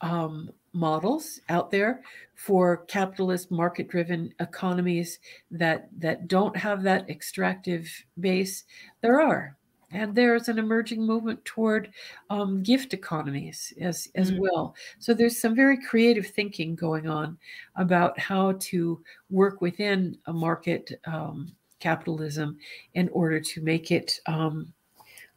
um, 0.00 0.50
models 0.72 1.40
out 1.48 1.70
there 1.70 2.02
for 2.34 2.78
capitalist 2.86 3.50
market 3.50 3.88
driven 3.88 4.32
economies 4.40 5.18
that 5.50 5.88
that 5.98 6.28
don't 6.28 6.56
have 6.56 6.82
that 6.82 7.08
extractive 7.10 7.88
base 8.20 8.64
there 9.00 9.20
are 9.20 9.56
and 9.92 10.14
there's 10.14 10.48
an 10.48 10.58
emerging 10.58 11.04
movement 11.04 11.44
toward 11.44 11.90
um, 12.30 12.62
gift 12.62 12.94
economies 12.94 13.72
as 13.80 14.08
as 14.14 14.30
mm-hmm. 14.30 14.42
well 14.42 14.74
so 14.98 15.12
there's 15.12 15.40
some 15.40 15.54
very 15.54 15.82
creative 15.82 16.26
thinking 16.26 16.74
going 16.74 17.08
on 17.08 17.36
about 17.76 18.18
how 18.18 18.52
to 18.60 19.00
work 19.30 19.60
within 19.60 20.16
a 20.26 20.32
market 20.32 20.92
um, 21.06 21.52
capitalism 21.78 22.58
in 22.94 23.08
order 23.10 23.40
to 23.40 23.62
make 23.62 23.90
it 23.90 24.20
um, 24.26 24.72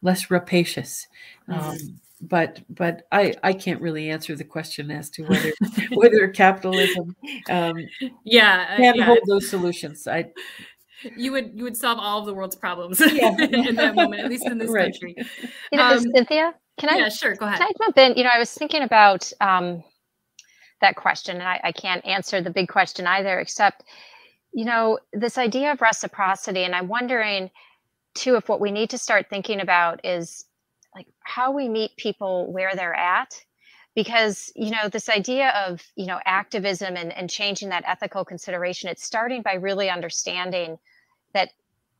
less 0.02 0.30
rapacious 0.30 1.06
mm-hmm. 1.48 1.60
Um, 1.60 2.00
but 2.28 2.60
but 2.70 3.06
I 3.12 3.34
I 3.42 3.52
can't 3.52 3.80
really 3.80 4.08
answer 4.08 4.34
the 4.34 4.44
question 4.44 4.90
as 4.90 5.10
to 5.10 5.24
whether 5.24 5.52
whether 5.94 6.28
capitalism 6.28 7.14
um, 7.50 7.76
yeah 8.24 8.76
can 8.76 8.94
yeah. 8.94 9.04
hold 9.04 9.18
those 9.26 9.50
solutions. 9.50 10.06
I 10.06 10.30
you 11.16 11.32
would 11.32 11.52
you 11.54 11.64
would 11.64 11.76
solve 11.76 11.98
all 11.98 12.20
of 12.20 12.26
the 12.26 12.34
world's 12.34 12.56
problems 12.56 13.00
yeah. 13.00 13.34
in 13.38 13.74
that 13.76 13.94
moment, 13.94 14.22
at 14.22 14.30
least 14.30 14.46
in 14.46 14.58
this 14.58 14.70
right. 14.70 14.92
country. 14.92 15.16
You 15.72 15.78
know, 15.78 15.84
um, 15.84 16.00
Cynthia, 16.14 16.54
can 16.78 16.90
I? 16.90 16.96
Yeah, 16.96 17.08
sure. 17.08 17.34
Go 17.34 17.46
ahead. 17.46 17.58
Can 17.58 17.68
I 17.68 17.84
jump 17.84 17.98
in? 17.98 18.16
You 18.16 18.24
know, 18.24 18.30
I 18.34 18.38
was 18.38 18.52
thinking 18.52 18.82
about 18.82 19.30
um, 19.40 19.82
that 20.80 20.96
question, 20.96 21.36
and 21.36 21.44
I, 21.44 21.60
I 21.64 21.72
can't 21.72 22.04
answer 22.06 22.40
the 22.40 22.50
big 22.50 22.68
question 22.68 23.06
either, 23.06 23.38
except 23.38 23.84
you 24.52 24.64
know 24.64 24.98
this 25.12 25.38
idea 25.38 25.72
of 25.72 25.80
reciprocity, 25.80 26.64
and 26.64 26.74
I'm 26.74 26.88
wondering 26.88 27.50
too 28.14 28.36
if 28.36 28.48
what 28.48 28.60
we 28.60 28.70
need 28.70 28.90
to 28.90 28.98
start 28.98 29.26
thinking 29.28 29.60
about 29.60 30.04
is 30.04 30.44
like 30.94 31.06
how 31.24 31.50
we 31.50 31.68
meet 31.68 31.96
people 31.96 32.52
where 32.52 32.74
they're 32.74 32.94
at 32.94 33.34
because 33.94 34.52
you 34.56 34.70
know 34.70 34.88
this 34.88 35.08
idea 35.08 35.50
of 35.66 35.82
you 35.96 36.06
know 36.06 36.20
activism 36.24 36.96
and, 36.96 37.12
and 37.12 37.30
changing 37.30 37.68
that 37.70 37.84
ethical 37.86 38.24
consideration 38.24 38.88
it's 38.88 39.04
starting 39.04 39.42
by 39.42 39.54
really 39.54 39.90
understanding 39.90 40.78
that 41.32 41.50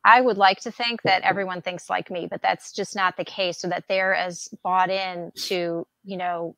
i 0.03 0.19
would 0.21 0.37
like 0.37 0.59
to 0.59 0.71
think 0.71 1.01
that 1.03 1.21
everyone 1.23 1.61
thinks 1.61 1.89
like 1.89 2.11
me 2.11 2.27
but 2.29 2.41
that's 2.41 2.71
just 2.71 2.95
not 2.95 3.17
the 3.17 3.25
case 3.25 3.59
so 3.59 3.67
that 3.67 3.85
they're 3.87 4.15
as 4.15 4.49
bought 4.63 4.89
in 4.89 5.31
to 5.35 5.85
you 6.03 6.17
know 6.17 6.55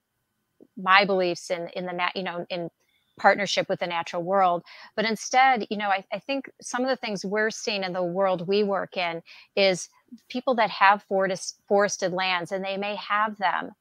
my 0.76 1.06
beliefs 1.06 1.50
in 1.52 1.68
in 1.76 1.86
the 1.86 1.94
nat 1.94 2.12
you 2.16 2.24
know 2.24 2.46
in 2.50 2.70
partnership 3.18 3.68
with 3.68 3.80
the 3.80 3.88
natural 3.88 4.24
world. 4.24 4.64
But 4.96 5.06
instead 5.06 5.68
you 5.70 5.78
know 5.78 5.90
I, 5.90 6.06
I 6.14 6.20
think 6.20 6.50
some 6.62 6.84
of 6.84 6.90
the 6.90 6.96
things 6.96 7.26
we're 7.26 7.50
seeing 7.50 7.84
in 7.84 7.94
the 7.94 8.04
world 8.04 8.48
we 8.48 8.64
work 8.64 8.96
in 8.96 9.22
is 9.56 9.90
people 10.30 10.56
that 10.56 10.70
have 10.70 11.04
forest, 11.04 11.60
forested 11.68 12.14
lands 12.14 12.52
and 12.52 12.64
they 12.64 12.78
may 12.78 12.96
have 12.96 13.38
them 13.38 13.72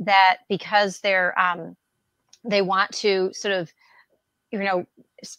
that 0.00 0.38
because 0.48 1.00
they're 1.00 1.38
um, 1.38 1.76
they 2.44 2.62
want 2.62 2.92
to 2.92 3.30
sort 3.32 3.54
of 3.54 3.72
you 4.50 4.58
know 4.58 4.86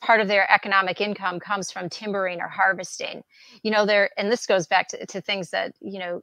part 0.02 0.20
of 0.20 0.28
their 0.28 0.52
economic 0.52 1.00
income 1.00 1.40
comes 1.40 1.72
from 1.72 1.88
timbering 1.90 2.42
or 2.42 2.48
harvesting 2.48 3.24
you 3.64 3.72
know 3.72 3.86
there 3.86 4.10
and 4.18 4.32
this 4.32 4.46
goes 4.46 4.68
back 4.68 4.88
to, 4.88 5.06
to 5.06 5.22
things 5.22 5.52
that 5.52 5.74
you 5.80 6.00
know 6.00 6.22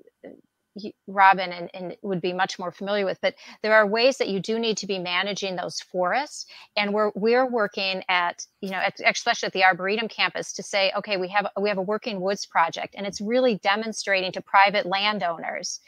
Robin 1.06 1.52
and, 1.52 1.70
and 1.72 1.96
would 2.02 2.20
be 2.20 2.32
much 2.32 2.58
more 2.58 2.72
familiar 2.72 3.04
with. 3.04 3.20
But 3.20 3.34
there 3.62 3.74
are 3.74 3.86
ways 3.86 4.18
that 4.18 4.28
you 4.28 4.40
do 4.40 4.58
need 4.58 4.76
to 4.78 4.86
be 4.86 4.98
managing 4.98 5.56
those 5.56 5.80
forests, 5.80 6.46
and 6.76 6.92
we're 6.92 7.12
we're 7.14 7.46
working 7.46 8.02
at 8.08 8.44
you 8.60 8.70
know 8.70 8.78
at, 8.78 8.98
especially 9.06 9.46
at 9.46 9.52
the 9.52 9.64
Arboretum 9.64 10.08
campus 10.08 10.52
to 10.54 10.62
say, 10.62 10.92
okay, 10.96 11.16
we 11.16 11.28
have 11.28 11.46
we 11.60 11.68
have 11.68 11.78
a 11.78 11.82
working 11.82 12.20
woods 12.20 12.44
project, 12.46 12.94
and 12.96 13.06
it's 13.06 13.20
really 13.20 13.56
demonstrating 13.58 14.32
to 14.32 14.40
private 14.40 14.86
landowners 14.86 15.80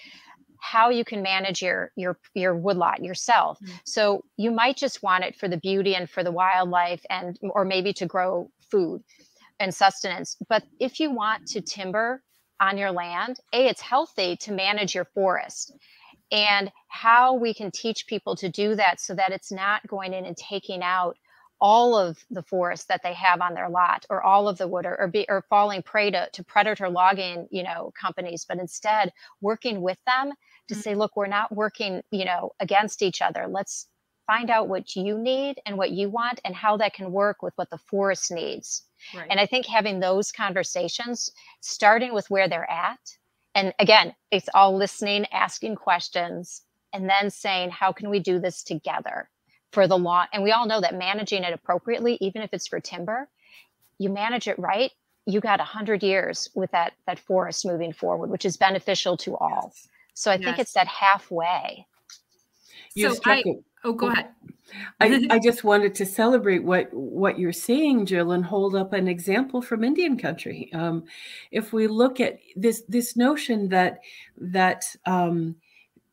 how 0.60 0.90
you 0.90 1.04
can 1.04 1.22
manage 1.22 1.62
your 1.62 1.92
your 1.96 2.18
your 2.34 2.54
woodlot 2.54 3.02
yourself. 3.02 3.58
Mm-hmm. 3.62 3.74
So 3.84 4.24
you 4.36 4.50
might 4.50 4.76
just 4.76 5.02
want 5.02 5.24
it 5.24 5.36
for 5.36 5.48
the 5.48 5.56
beauty 5.56 5.94
and 5.94 6.08
for 6.08 6.22
the 6.22 6.32
wildlife, 6.32 7.04
and 7.10 7.38
or 7.42 7.64
maybe 7.64 7.92
to 7.94 8.06
grow 8.06 8.50
food 8.70 9.02
and 9.58 9.74
sustenance. 9.74 10.36
But 10.48 10.64
if 10.80 11.00
you 11.00 11.10
want 11.10 11.46
to 11.48 11.60
timber 11.60 12.22
on 12.60 12.78
your 12.78 12.90
land, 12.90 13.38
A, 13.52 13.66
it's 13.66 13.80
healthy 13.80 14.36
to 14.36 14.52
manage 14.52 14.94
your 14.94 15.06
forest 15.14 15.72
and 16.32 16.72
how 16.88 17.34
we 17.34 17.54
can 17.54 17.70
teach 17.70 18.06
people 18.06 18.34
to 18.36 18.48
do 18.48 18.74
that 18.74 19.00
so 19.00 19.14
that 19.14 19.30
it's 19.30 19.52
not 19.52 19.86
going 19.86 20.12
in 20.12 20.24
and 20.24 20.36
taking 20.36 20.82
out 20.82 21.16
all 21.60 21.96
of 21.96 22.24
the 22.30 22.42
forest 22.42 22.88
that 22.88 23.02
they 23.02 23.14
have 23.14 23.40
on 23.40 23.54
their 23.54 23.68
lot 23.68 24.04
or 24.10 24.22
all 24.22 24.48
of 24.48 24.58
the 24.58 24.68
wood 24.68 24.84
or, 24.84 24.98
or, 25.00 25.08
be, 25.08 25.24
or 25.28 25.44
falling 25.48 25.82
prey 25.82 26.10
to, 26.10 26.28
to 26.32 26.44
predator 26.44 26.88
logging 26.88 27.48
you 27.50 27.62
know 27.62 27.92
companies 27.98 28.44
but 28.46 28.58
instead 28.58 29.12
working 29.40 29.80
with 29.80 29.98
them 30.06 30.32
to 30.68 30.74
mm-hmm. 30.74 30.80
say 30.80 30.94
look 30.94 31.16
we're 31.16 31.26
not 31.26 31.54
working 31.54 32.02
you 32.10 32.24
know 32.24 32.50
against 32.60 33.02
each 33.02 33.22
other 33.22 33.46
let's 33.48 33.88
find 34.26 34.50
out 34.50 34.68
what 34.68 34.96
you 34.96 35.16
need 35.16 35.60
and 35.66 35.78
what 35.78 35.92
you 35.92 36.10
want 36.10 36.40
and 36.44 36.54
how 36.54 36.76
that 36.76 36.92
can 36.92 37.12
work 37.12 37.42
with 37.42 37.52
what 37.56 37.70
the 37.70 37.78
forest 37.78 38.30
needs 38.30 38.86
Right. 39.14 39.26
And 39.30 39.40
I 39.40 39.46
think 39.46 39.66
having 39.66 40.00
those 40.00 40.32
conversations, 40.32 41.30
starting 41.60 42.14
with 42.14 42.28
where 42.30 42.48
they're 42.48 42.70
at, 42.70 42.98
and 43.54 43.72
again, 43.78 44.14
it's 44.30 44.48
all 44.54 44.76
listening, 44.76 45.26
asking 45.32 45.76
questions, 45.76 46.62
and 46.92 47.08
then 47.08 47.30
saying, 47.30 47.70
how 47.70 47.92
can 47.92 48.10
we 48.10 48.20
do 48.20 48.38
this 48.38 48.62
together 48.62 49.30
for 49.76 49.86
the 49.86 49.98
law. 49.98 50.24
And 50.32 50.42
we 50.42 50.52
all 50.52 50.66
know 50.66 50.80
that 50.80 50.94
managing 50.94 51.44
it 51.44 51.52
appropriately, 51.52 52.16
even 52.22 52.40
if 52.40 52.48
it's 52.54 52.66
for 52.66 52.80
timber, 52.80 53.28
you 53.98 54.08
manage 54.08 54.48
it 54.48 54.58
right, 54.58 54.90
you 55.26 55.38
got 55.38 55.60
a 55.60 55.64
hundred 55.64 56.02
years 56.02 56.48
with 56.54 56.70
that 56.70 56.94
that 57.06 57.18
forest 57.18 57.66
moving 57.66 57.92
forward, 57.92 58.30
which 58.30 58.46
is 58.46 58.56
beneficial 58.56 59.18
to 59.18 59.36
all. 59.36 59.74
So 60.14 60.30
I 60.30 60.36
yes. 60.36 60.44
think 60.44 60.58
it's 60.60 60.72
that 60.72 60.86
halfway. 60.86 61.86
You 62.94 63.14
so 63.14 63.20
I, 63.26 63.44
Oh, 63.84 63.92
go 63.92 64.06
ahead. 64.06 64.30
I, 64.98 65.26
I 65.30 65.38
just 65.38 65.62
wanted 65.62 65.94
to 65.96 66.06
celebrate 66.06 66.64
what 66.64 66.88
what 66.94 67.38
you're 67.38 67.52
saying, 67.52 68.06
Jill, 68.06 68.32
and 68.32 68.46
hold 68.46 68.74
up 68.74 68.94
an 68.94 69.08
example 69.08 69.60
from 69.60 69.84
Indian 69.84 70.16
country. 70.16 70.70
Um, 70.72 71.04
if 71.50 71.74
we 71.74 71.86
look 71.86 72.18
at 72.18 72.38
this 72.56 72.82
this 72.88 73.14
notion 73.14 73.68
that 73.68 73.98
that 74.38 74.86
um, 75.04 75.56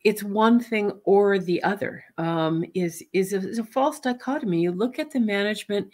it's 0.04 0.24
one 0.24 0.60
thing 0.60 0.92
or 1.06 1.40
the 1.40 1.64
other 1.64 2.04
um, 2.18 2.66
is 2.74 3.04
is 3.14 3.34
a, 3.34 3.38
is 3.38 3.60
a, 3.60 3.64
false 3.64 4.00
dichotomy. 4.00 4.62
You 4.62 4.72
look 4.72 5.00
at 5.00 5.12
the 5.12 5.20
management 5.20 5.90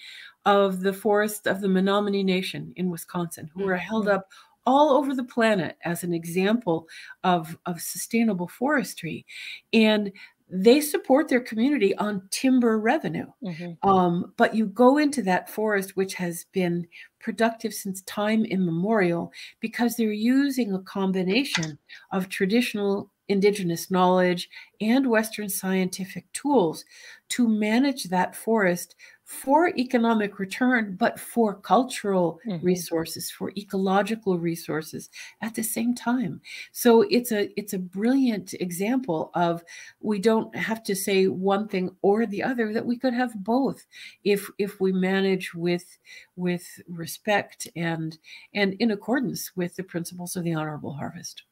of 0.46 0.82
the 0.82 0.94
forest 0.94 1.48
of 1.48 1.62
the 1.62 1.68
Menominee 1.68 2.24
Nation 2.24 2.74
in 2.76 2.90
Wisconsin, 2.90 3.50
who 3.54 3.68
are 3.68 3.78
held 3.78 4.06
mm-hmm. 4.06 4.16
up 4.16 4.30
all 4.66 4.92
over 4.92 5.16
the 5.16 5.24
planet 5.24 5.78
as 5.84 6.04
an 6.04 6.14
example 6.14 6.88
of, 7.24 7.58
of 7.66 7.82
sustainable 7.82 8.48
forestry. 8.48 9.26
And 9.74 10.12
they 10.52 10.82
support 10.82 11.28
their 11.28 11.42
community 11.42 11.96
on 11.98 12.28
timber 12.32 12.80
revenue. 12.80 13.28
Mm-hmm. 13.44 13.88
Um, 13.88 14.34
but 14.38 14.56
you 14.56 14.66
go 14.66 14.98
into 14.98 15.22
that 15.24 15.50
forest, 15.50 15.96
which 15.96 16.16
has 16.16 16.46
been 16.52 16.88
productive 17.20 17.74
since 17.74 18.02
time 18.04 18.46
immemorial, 18.46 19.32
because 19.60 19.96
they're 19.96 20.12
using 20.12 20.74
a 20.74 20.82
combination 20.82 21.78
of 22.12 22.30
traditional 22.30 23.12
indigenous 23.30 23.90
knowledge 23.90 24.50
and 24.82 25.10
Western 25.10 25.48
scientific 25.50 26.32
tools 26.34 26.84
to 27.30 27.48
manage 27.48 28.06
that 28.06 28.36
forest 28.36 28.96
for 29.30 29.70
economic 29.78 30.40
return, 30.40 30.96
but 31.00 31.20
for 31.20 31.54
cultural 31.54 32.40
mm-hmm. 32.48 32.66
resources, 32.66 33.30
for 33.30 33.52
ecological 33.56 34.40
resources 34.40 35.12
at 35.44 35.54
the 35.54 35.62
same 35.62 35.94
time. 35.94 36.42
So 36.72 37.04
it's 37.12 37.32
a 37.32 37.48
it's 37.56 37.74
a 37.74 37.78
brilliant 37.78 38.56
example 38.56 39.30
of 39.36 39.64
we 40.00 40.18
don't 40.18 40.56
have 40.56 40.82
to 40.86 40.96
say 40.96 41.28
one 41.28 41.68
thing 41.68 41.96
or 42.02 42.26
the 42.26 42.42
other, 42.42 42.74
that 42.74 42.88
we 42.88 42.98
could 42.98 43.14
have 43.14 43.44
both 43.44 43.86
if 44.24 44.50
if 44.58 44.82
we 44.82 44.92
manage 44.92 45.54
with 45.54 46.00
with 46.36 46.82
respect 46.88 47.68
and 47.76 48.18
and 48.56 48.74
in 48.80 48.90
accordance 48.90 49.56
with 49.56 49.76
the 49.76 49.84
principles 49.84 50.36
of 50.36 50.44
the 50.44 50.56
honorable 50.56 50.94
harvest. 50.94 51.44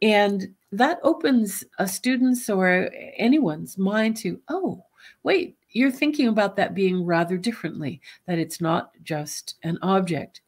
and 0.00 0.54
that 0.72 0.98
opens 1.02 1.64
a 1.78 1.86
student's 1.86 2.48
or 2.48 2.90
anyone's 3.16 3.76
mind 3.76 4.16
to 4.18 4.40
oh 4.48 4.82
wait 5.22 5.56
you're 5.72 5.90
thinking 5.90 6.28
about 6.28 6.56
that 6.56 6.74
being 6.74 7.04
rather 7.04 7.36
differently 7.36 8.00
that 8.26 8.38
it's 8.38 8.60
not 8.60 8.92
just 9.02 9.56
an 9.62 9.78
object. 9.82 10.40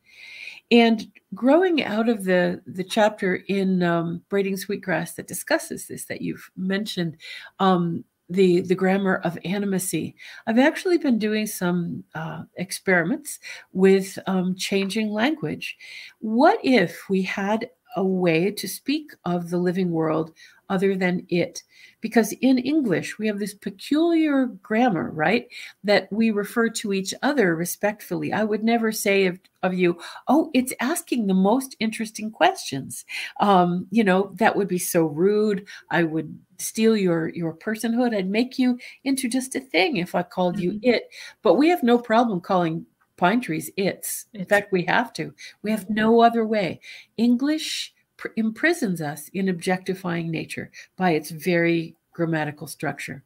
And 0.70 1.10
growing 1.34 1.84
out 1.84 2.08
of 2.08 2.24
the 2.24 2.62
the 2.66 2.84
chapter 2.84 3.36
in 3.48 3.82
um, 3.82 4.22
braiding 4.28 4.56
sweetgrass 4.56 5.14
that 5.14 5.28
discusses 5.28 5.86
this 5.86 6.06
that 6.06 6.22
you've 6.22 6.50
mentioned 6.56 7.18
um, 7.58 8.04
the 8.28 8.60
the 8.62 8.74
grammar 8.74 9.16
of 9.16 9.38
animacy. 9.44 10.14
I've 10.46 10.58
actually 10.58 10.98
been 10.98 11.18
doing 11.18 11.46
some 11.46 12.04
uh, 12.14 12.44
experiments 12.56 13.38
with 13.72 14.18
um, 14.26 14.54
changing 14.56 15.10
language. 15.10 15.76
What 16.20 16.58
if 16.62 17.08
we 17.08 17.22
had 17.22 17.68
a 17.96 18.04
way 18.04 18.50
to 18.50 18.68
speak 18.68 19.12
of 19.24 19.50
the 19.50 19.58
living 19.58 19.90
world 19.90 20.32
other 20.68 20.96
than 20.96 21.26
it. 21.28 21.62
Because 22.00 22.32
in 22.40 22.58
English, 22.58 23.18
we 23.18 23.26
have 23.26 23.38
this 23.38 23.54
peculiar 23.54 24.46
grammar, 24.46 25.10
right? 25.10 25.48
That 25.82 26.12
we 26.12 26.30
refer 26.30 26.68
to 26.70 26.92
each 26.92 27.14
other 27.22 27.54
respectfully. 27.56 28.32
I 28.32 28.44
would 28.44 28.62
never 28.62 28.92
say 28.92 29.26
of, 29.26 29.40
of 29.62 29.74
you, 29.74 29.98
oh, 30.28 30.50
it's 30.54 30.74
asking 30.80 31.26
the 31.26 31.34
most 31.34 31.76
interesting 31.80 32.30
questions. 32.30 33.04
Um, 33.40 33.86
you 33.90 34.04
know, 34.04 34.32
that 34.34 34.56
would 34.56 34.68
be 34.68 34.78
so 34.78 35.06
rude. 35.06 35.66
I 35.90 36.02
would 36.04 36.38
steal 36.58 36.96
your 36.96 37.28
your 37.28 37.54
personhood. 37.54 38.16
I'd 38.16 38.28
make 38.28 38.58
you 38.58 38.78
into 39.04 39.28
just 39.28 39.54
a 39.56 39.60
thing 39.60 39.96
if 39.96 40.14
I 40.14 40.22
called 40.22 40.56
mm-hmm. 40.56 40.62
you 40.62 40.80
it. 40.82 41.08
But 41.42 41.54
we 41.54 41.68
have 41.68 41.82
no 41.82 41.98
problem 41.98 42.40
calling 42.40 42.86
pine 43.16 43.40
trees 43.40 43.70
its. 43.76 44.26
In 44.34 44.44
fact, 44.44 44.72
we 44.72 44.82
have 44.84 45.12
to. 45.14 45.32
We 45.62 45.70
have 45.70 45.88
no 45.88 46.20
other 46.20 46.44
way. 46.46 46.80
English 47.16 47.93
pr- 48.24 48.32
imprisons 48.36 49.02
us 49.02 49.28
in 49.34 49.48
objectifying 49.48 50.30
nature 50.30 50.70
by 50.96 51.10
its 51.10 51.30
very 51.30 51.94
grammatical 52.12 52.66
structure. 52.66 53.22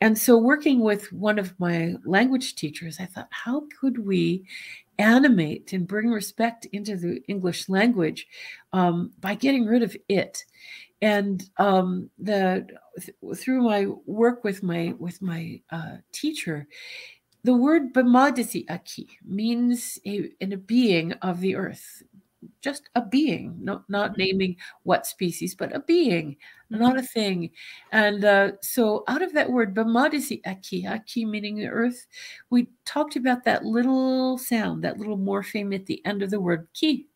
And 0.00 0.18
so, 0.18 0.36
working 0.36 0.80
with 0.80 1.10
one 1.12 1.38
of 1.38 1.58
my 1.58 1.94
language 2.04 2.54
teachers, 2.54 2.98
I 3.00 3.06
thought, 3.06 3.28
how 3.30 3.64
could 3.80 4.06
we 4.06 4.44
animate 4.98 5.72
and 5.72 5.86
bring 5.86 6.10
respect 6.10 6.66
into 6.66 6.96
the 6.96 7.22
English 7.28 7.68
language 7.68 8.26
um, 8.74 9.12
by 9.20 9.34
getting 9.34 9.64
rid 9.64 9.82
of 9.82 9.96
it? 10.08 10.44
And 11.00 11.48
um, 11.56 12.10
the 12.18 12.66
through 13.36 13.62
my 13.62 13.86
work 14.04 14.44
with 14.44 14.62
my 14.62 14.94
with 14.98 15.22
my 15.22 15.62
uh, 15.70 15.96
teacher, 16.12 16.66
the 17.44 17.54
word 17.54 17.94
Bamadisi 17.94 18.68
aki 18.68 19.08
means 19.24 19.98
a, 20.04 20.30
in 20.40 20.52
a 20.52 20.58
being 20.58 21.12
of 21.14 21.40
the 21.40 21.56
earth, 21.56 22.02
just 22.60 22.88
a 22.94 23.04
being, 23.04 23.56
not 23.60 23.88
not 23.88 24.12
mm-hmm. 24.12 24.22
naming 24.22 24.56
what 24.82 25.06
species, 25.06 25.54
but 25.54 25.74
a 25.74 25.80
being, 25.80 26.36
mm-hmm. 26.72 26.82
not 26.82 26.98
a 26.98 27.02
thing. 27.02 27.50
And 27.92 28.24
uh, 28.24 28.52
so, 28.62 29.04
out 29.08 29.22
of 29.22 29.32
that 29.34 29.50
word 29.50 29.74
Bamadisi 29.74 30.40
aki, 30.46 30.86
aki 30.86 31.24
meaning 31.24 31.56
the 31.56 31.68
earth, 31.68 32.06
we 32.50 32.68
talked 32.84 33.16
about 33.16 33.44
that 33.44 33.64
little 33.64 34.38
sound, 34.38 34.82
that 34.84 34.98
little 34.98 35.18
morpheme 35.18 35.74
at 35.74 35.86
the 35.86 36.04
end 36.04 36.22
of 36.22 36.30
the 36.30 36.40
word 36.40 36.68
ki. 36.74 37.06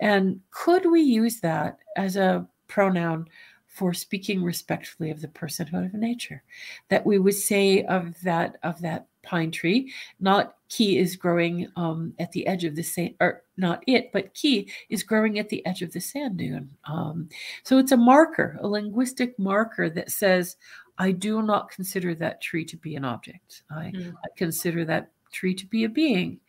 And 0.00 0.40
could 0.50 0.90
we 0.90 1.00
use 1.00 1.40
that 1.40 1.78
as 1.96 2.16
a 2.16 2.46
pronoun 2.66 3.26
for 3.66 3.92
speaking 3.92 4.42
respectfully 4.42 5.10
of 5.10 5.20
the 5.20 5.28
personhood 5.28 5.86
of 5.86 5.94
nature? 5.94 6.42
That 6.88 7.06
we 7.06 7.18
would 7.18 7.34
say 7.34 7.84
of 7.84 8.20
that 8.22 8.56
of 8.62 8.80
that 8.82 9.06
pine 9.24 9.50
tree. 9.50 9.92
Not 10.20 10.56
key 10.68 10.98
is 10.98 11.16
growing 11.16 11.68
um, 11.76 12.14
at 12.18 12.32
the 12.32 12.46
edge 12.46 12.64
of 12.64 12.74
the 12.76 12.82
sand, 12.82 13.14
or 13.20 13.42
not 13.56 13.82
it, 13.86 14.12
but 14.12 14.34
ki 14.34 14.70
is 14.88 15.02
growing 15.02 15.38
at 15.38 15.48
the 15.48 15.64
edge 15.66 15.82
of 15.82 15.92
the 15.92 16.00
sand 16.00 16.36
dune. 16.36 16.70
Um, 16.84 17.28
so 17.62 17.78
it's 17.78 17.92
a 17.92 17.96
marker, 17.96 18.58
a 18.60 18.68
linguistic 18.68 19.38
marker 19.38 19.88
that 19.90 20.10
says, 20.10 20.56
I 20.98 21.12
do 21.12 21.42
not 21.42 21.70
consider 21.70 22.14
that 22.16 22.40
tree 22.40 22.64
to 22.66 22.76
be 22.76 22.94
an 22.94 23.04
object. 23.04 23.62
I, 23.70 23.92
mm. 23.94 24.14
I 24.24 24.28
consider 24.36 24.84
that 24.84 25.10
tree 25.32 25.54
to 25.54 25.66
be 25.66 25.84
a 25.84 25.88
being. 25.88 26.40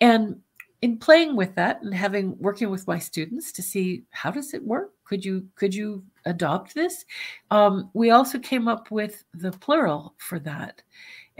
And 0.00 0.40
in 0.82 0.96
playing 0.96 1.36
with 1.36 1.54
that 1.56 1.82
and 1.82 1.94
having 1.94 2.36
working 2.38 2.70
with 2.70 2.86
my 2.86 2.98
students 2.98 3.52
to 3.52 3.62
see 3.62 4.02
how 4.10 4.30
does 4.30 4.54
it 4.54 4.64
work 4.64 4.92
could 5.04 5.24
you 5.24 5.46
could 5.54 5.74
you 5.74 6.02
adopt 6.24 6.74
this 6.74 7.04
um, 7.50 7.90
we 7.92 8.10
also 8.10 8.38
came 8.38 8.68
up 8.68 8.90
with 8.90 9.24
the 9.34 9.52
plural 9.52 10.14
for 10.18 10.38
that 10.38 10.82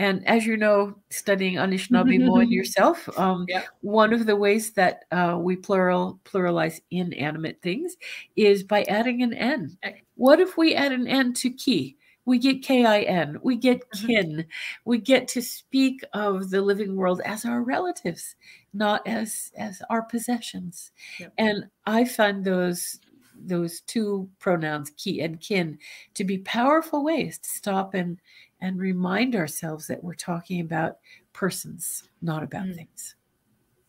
and 0.00 0.26
as 0.26 0.46
you 0.46 0.56
know, 0.56 0.96
studying 1.10 1.56
Anishinaabemowin 1.56 2.50
yourself, 2.50 3.06
um, 3.18 3.44
yeah. 3.50 3.64
one 3.82 4.14
of 4.14 4.24
the 4.24 4.34
ways 4.34 4.72
that 4.72 5.04
uh, 5.12 5.36
we 5.38 5.56
plural 5.56 6.18
pluralize 6.24 6.80
inanimate 6.90 7.60
things 7.60 7.98
is 8.34 8.62
by 8.62 8.84
adding 8.84 9.22
an 9.22 9.34
N. 9.34 9.76
What 10.14 10.40
if 10.40 10.56
we 10.56 10.74
add 10.74 10.92
an 10.92 11.06
N 11.06 11.34
to 11.34 11.50
ki? 11.50 11.98
We 12.24 12.38
get 12.38 12.62
K-I-N, 12.62 13.40
we 13.42 13.56
get 13.56 13.82
mm-hmm. 13.90 14.06
kin, 14.06 14.46
we 14.86 14.96
get 14.96 15.28
to 15.28 15.42
speak 15.42 16.02
of 16.14 16.48
the 16.48 16.62
living 16.62 16.96
world 16.96 17.20
as 17.26 17.44
our 17.44 17.62
relatives, 17.62 18.36
not 18.72 19.06
as 19.06 19.52
as 19.58 19.82
our 19.90 20.02
possessions. 20.02 20.92
Yep. 21.18 21.32
And 21.36 21.64
I 21.84 22.06
find 22.06 22.42
those 22.42 23.00
those 23.42 23.82
two 23.82 24.30
pronouns, 24.38 24.90
ki 24.96 25.20
and 25.20 25.40
kin, 25.40 25.78
to 26.14 26.24
be 26.24 26.38
powerful 26.38 27.04
ways 27.04 27.38
to 27.38 27.48
stop 27.48 27.92
and 27.92 28.18
and 28.60 28.78
remind 28.78 29.34
ourselves 29.34 29.86
that 29.86 30.02
we're 30.02 30.14
talking 30.14 30.60
about 30.60 30.98
persons, 31.32 32.04
not 32.22 32.42
about 32.42 32.66
mm. 32.66 32.76
things. 32.76 33.16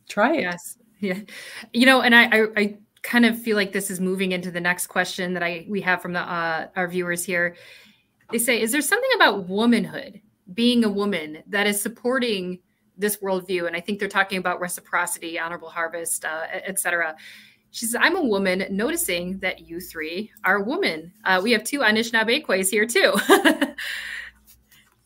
Try 0.08 0.36
it. 0.36 0.42
Yes. 0.42 0.78
Yeah. 1.00 1.20
You 1.74 1.86
know, 1.86 2.02
and 2.02 2.14
I, 2.14 2.26
I, 2.26 2.48
I 2.56 2.78
kind 3.02 3.26
of 3.26 3.40
feel 3.40 3.56
like 3.56 3.72
this 3.72 3.90
is 3.90 4.00
moving 4.00 4.32
into 4.32 4.52
the 4.52 4.62
next 4.62 4.88
question 4.88 5.34
that 5.34 5.44
I 5.44 5.66
we 5.68 5.82
have 5.82 6.02
from 6.02 6.14
the 6.14 6.20
uh, 6.20 6.68
our 6.76 6.88
viewers 6.88 7.24
here. 7.24 7.56
They 8.32 8.38
say, 8.38 8.62
is 8.62 8.72
there 8.72 8.82
something 8.82 9.10
about 9.16 9.50
womanhood, 9.50 10.22
being 10.54 10.84
a 10.86 10.90
woman, 10.90 11.44
that 11.48 11.68
is 11.68 11.82
supporting 11.82 12.60
this 12.98 13.18
worldview? 13.18 13.68
And 13.68 13.76
I 13.76 13.82
think 13.82 14.00
they're 14.00 14.08
talking 14.08 14.38
about 14.38 14.62
reciprocity, 14.62 15.40
honorable 15.40 15.70
harvest, 15.70 16.24
uh, 16.24 16.46
etc. 16.54 17.16
She 17.72 17.86
says, 17.86 17.96
I'm 18.00 18.16
a 18.16 18.24
woman 18.24 18.66
noticing 18.70 19.40
that 19.40 19.62
you 19.62 19.80
three 19.80 20.32
are 20.44 20.62
women. 20.62 21.12
Uh, 21.26 21.42
we 21.44 21.52
have 21.52 21.64
two 21.64 21.80
Anishinaabe 21.80 22.70
here 22.70 22.86
too. 22.86 23.14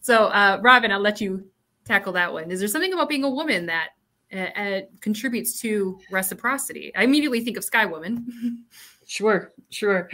So, 0.05 0.25
uh, 0.25 0.59
Robin, 0.61 0.91
I'll 0.91 0.99
let 0.99 1.19
you 1.19 1.49
tackle 1.83 2.13
that 2.13 2.31
one. 2.31 2.51
Is 2.51 2.59
there 2.59 2.67
something 2.67 2.93
about 2.93 3.09
being 3.09 3.23
a 3.23 3.29
woman 3.29 3.65
that 3.65 3.89
uh, 4.31 4.37
uh, 4.37 4.81
contributes 5.01 5.59
to 5.61 5.97
reciprocity? 6.11 6.95
I 6.95 7.05
immediately 7.05 7.41
think 7.41 7.57
of 7.57 7.63
Sky 7.63 7.87
Woman. 7.87 8.63
sure, 9.07 9.51
sure. 9.71 10.07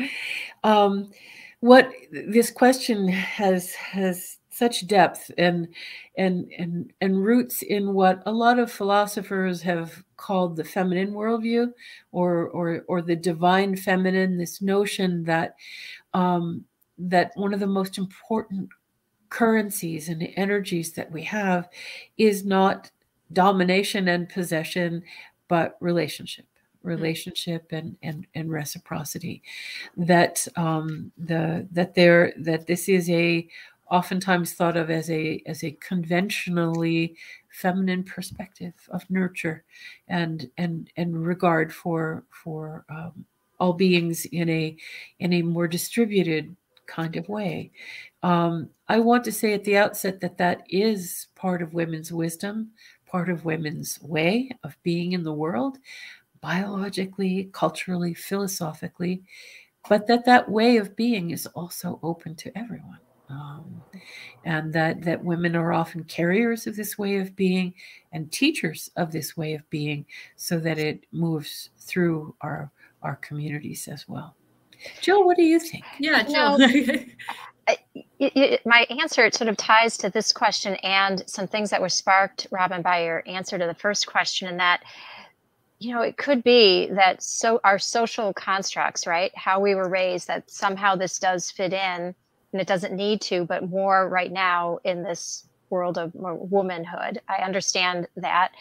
Um, 0.63 1.11
what 1.59 1.91
this 2.09 2.51
question 2.51 3.05
has 3.09 3.73
has 3.73 4.37
such 4.49 4.87
depth 4.87 5.29
and 5.37 5.67
and 6.17 6.49
and 6.57 6.93
and 7.01 7.21
roots 7.21 7.61
in 7.61 7.93
what 7.93 8.23
a 8.25 8.31
lot 8.31 8.59
of 8.59 8.71
philosophers 8.71 9.61
have 9.61 10.01
called 10.15 10.55
the 10.55 10.63
feminine 10.63 11.11
worldview 11.11 11.69
or 12.13 12.47
or 12.51 12.85
or 12.87 13.01
the 13.01 13.17
divine 13.17 13.75
feminine 13.75 14.37
this 14.37 14.61
notion 14.61 15.25
that 15.25 15.55
um, 16.13 16.63
that 16.97 17.31
one 17.35 17.53
of 17.53 17.59
the 17.59 17.67
most 17.67 17.97
important 17.97 18.69
currencies 19.31 20.09
and 20.09 20.31
energies 20.35 20.91
that 20.93 21.11
we 21.11 21.23
have 21.23 21.67
is 22.17 22.45
not 22.45 22.91
domination 23.33 24.07
and 24.07 24.29
possession, 24.29 25.03
but 25.47 25.77
relationship 25.79 26.45
relationship 26.83 27.67
and 27.71 27.95
and 28.03 28.27
and 28.35 28.51
reciprocity. 28.51 29.41
That 29.97 30.47
um 30.55 31.11
the 31.17 31.67
that 31.71 31.95
there 31.95 32.33
that 32.37 32.67
this 32.67 32.89
is 32.89 33.09
a 33.09 33.47
oftentimes 33.89 34.53
thought 34.53 34.77
of 34.77 34.89
as 34.89 35.09
a 35.09 35.41
as 35.45 35.63
a 35.63 35.77
conventionally 35.79 37.15
feminine 37.49 38.03
perspective 38.03 38.73
of 38.89 39.09
nurture 39.09 39.63
and 40.07 40.49
and 40.57 40.89
and 40.97 41.25
regard 41.25 41.73
for 41.73 42.23
for 42.31 42.85
um, 42.89 43.25
all 43.59 43.73
beings 43.73 44.25
in 44.25 44.49
a 44.49 44.75
in 45.19 45.33
a 45.33 45.41
more 45.41 45.67
distributed 45.67 46.55
kind 46.91 47.15
of 47.15 47.29
way. 47.29 47.71
Um, 48.21 48.69
I 48.89 48.99
want 48.99 49.23
to 49.23 49.31
say 49.31 49.53
at 49.53 49.63
the 49.63 49.77
outset 49.77 50.19
that 50.19 50.37
that 50.37 50.63
is 50.69 51.27
part 51.35 51.61
of 51.61 51.73
women's 51.73 52.11
wisdom, 52.11 52.71
part 53.05 53.29
of 53.29 53.45
women's 53.45 53.99
way 54.01 54.51
of 54.63 54.75
being 54.83 55.13
in 55.13 55.23
the 55.23 55.33
world, 55.33 55.77
biologically, 56.41 57.49
culturally, 57.53 58.13
philosophically, 58.13 59.23
but 59.87 60.05
that 60.07 60.25
that 60.25 60.49
way 60.49 60.77
of 60.77 60.95
being 60.95 61.31
is 61.31 61.47
also 61.47 61.99
open 62.03 62.35
to 62.35 62.57
everyone. 62.57 62.99
Um, 63.29 63.81
and 64.43 64.73
that 64.73 65.03
that 65.03 65.23
women 65.23 65.55
are 65.55 65.71
often 65.71 66.03
carriers 66.03 66.67
of 66.67 66.75
this 66.75 66.97
way 66.97 67.15
of 67.15 67.33
being 67.33 67.73
and 68.11 68.29
teachers 68.29 68.91
of 68.97 69.13
this 69.13 69.37
way 69.37 69.53
of 69.53 69.69
being 69.69 70.05
so 70.35 70.59
that 70.59 70.77
it 70.77 71.05
moves 71.13 71.69
through 71.77 72.35
our 72.41 72.69
our 73.01 73.15
communities 73.15 73.87
as 73.87 74.09
well. 74.09 74.35
Jill, 75.01 75.25
what 75.25 75.37
do 75.37 75.43
you 75.43 75.59
think? 75.59 75.83
Yeah, 75.99 76.23
Jill. 76.23 76.57
it, 76.59 77.09
it, 78.19 78.65
my 78.65 78.85
answer 78.89 79.25
it 79.25 79.35
sort 79.35 79.49
of 79.49 79.57
ties 79.57 79.97
to 79.97 80.09
this 80.09 80.31
question 80.31 80.75
and 80.83 81.23
some 81.27 81.47
things 81.47 81.69
that 81.69 81.81
were 81.81 81.89
sparked, 81.89 82.47
Robin, 82.51 82.81
by 82.81 83.05
your 83.05 83.23
answer 83.25 83.57
to 83.57 83.65
the 83.65 83.73
first 83.73 84.07
question, 84.07 84.47
and 84.47 84.59
that 84.59 84.83
you 85.79 85.93
know 85.93 86.01
it 86.01 86.17
could 86.17 86.43
be 86.43 86.87
that 86.91 87.21
so 87.23 87.59
our 87.63 87.79
social 87.79 88.33
constructs, 88.33 89.07
right, 89.07 89.31
how 89.35 89.59
we 89.59 89.75
were 89.75 89.89
raised, 89.89 90.27
that 90.27 90.49
somehow 90.49 90.95
this 90.95 91.19
does 91.19 91.49
fit 91.49 91.73
in, 91.73 92.15
and 92.51 92.61
it 92.61 92.67
doesn't 92.67 92.93
need 92.93 93.21
to, 93.21 93.45
but 93.45 93.69
more 93.69 94.07
right 94.07 94.31
now 94.31 94.79
in 94.83 95.03
this 95.03 95.45
world 95.69 95.97
of 95.97 96.11
womanhood. 96.13 97.21
I 97.27 97.37
understand 97.43 98.07
that. 98.17 98.51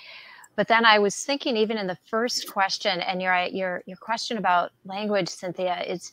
But 0.61 0.68
then 0.68 0.84
I 0.84 0.98
was 0.98 1.16
thinking, 1.24 1.56
even 1.56 1.78
in 1.78 1.86
the 1.86 1.96
first 2.04 2.52
question, 2.52 3.00
and 3.00 3.22
your 3.22 3.34
your 3.44 3.82
your 3.86 3.96
question 3.96 4.36
about 4.36 4.72
language, 4.84 5.30
Cynthia, 5.30 5.82
is 5.88 6.12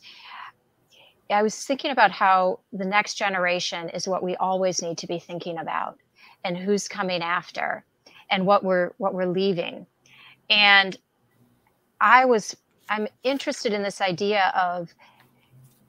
I 1.28 1.42
was 1.42 1.66
thinking 1.66 1.90
about 1.90 2.12
how 2.12 2.60
the 2.72 2.86
next 2.86 3.16
generation 3.16 3.90
is 3.90 4.08
what 4.08 4.22
we 4.22 4.36
always 4.36 4.80
need 4.80 4.96
to 4.98 5.06
be 5.06 5.18
thinking 5.18 5.58
about, 5.58 5.98
and 6.44 6.56
who's 6.56 6.88
coming 6.88 7.20
after, 7.20 7.84
and 8.30 8.46
what 8.46 8.64
we're 8.64 8.92
what 8.96 9.12
we're 9.12 9.26
leaving. 9.26 9.86
And 10.48 10.96
I 12.00 12.24
was 12.24 12.56
I'm 12.88 13.06
interested 13.24 13.74
in 13.74 13.82
this 13.82 14.00
idea 14.00 14.50
of 14.56 14.94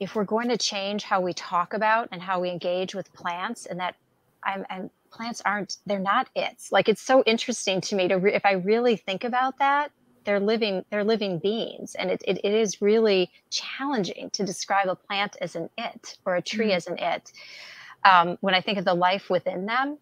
if 0.02 0.16
we're 0.16 0.26
going 0.26 0.50
to 0.50 0.58
change 0.58 1.04
how 1.04 1.22
we 1.22 1.32
talk 1.32 1.74
about 1.74 2.10
and 2.12 2.22
how 2.22 2.42
we 2.42 2.50
engage 2.50 2.94
with 2.94 3.14
plants, 3.14 3.68
and 3.68 3.80
that 3.80 3.96
I'm, 4.44 4.66
I'm 4.70 4.90
plants 5.12 5.42
aren't 5.46 5.78
they're 5.86 6.00
not 6.00 6.30
its. 6.36 6.72
Like 6.72 6.90
it's 6.90 7.02
so 7.02 7.24
interesting 7.26 7.82
to 7.82 7.96
me 7.96 8.08
to 8.08 8.16
re- 8.16 8.34
if 8.34 8.46
i 8.46 8.54
really 8.54 8.96
think 8.96 9.24
about 9.24 9.58
that 9.60 9.92
they're 10.26 10.40
living 10.40 10.86
they're 10.90 11.04
living 11.04 11.40
beings. 11.40 11.96
And 11.96 12.12
it, 12.12 12.22
it, 12.28 12.40
it 12.44 12.54
is 12.54 12.82
really 12.82 13.32
challenging 13.50 14.30
to 14.32 14.46
describe 14.46 14.88
a 14.88 14.96
plant 14.96 15.38
as 15.42 15.56
an 15.56 15.70
it 15.78 16.18
or 16.26 16.36
a 16.36 16.42
tree 16.42 16.68
mm-hmm. 16.68 16.76
as 16.76 16.88
an 16.88 16.98
it. 17.00 17.32
Um, 18.06 18.38
when 18.42 18.54
i 18.54 18.62
think 18.62 18.78
of 18.78 18.86
the 18.86 18.94
life 18.94 19.30
within 19.30 19.66
them 19.66 19.98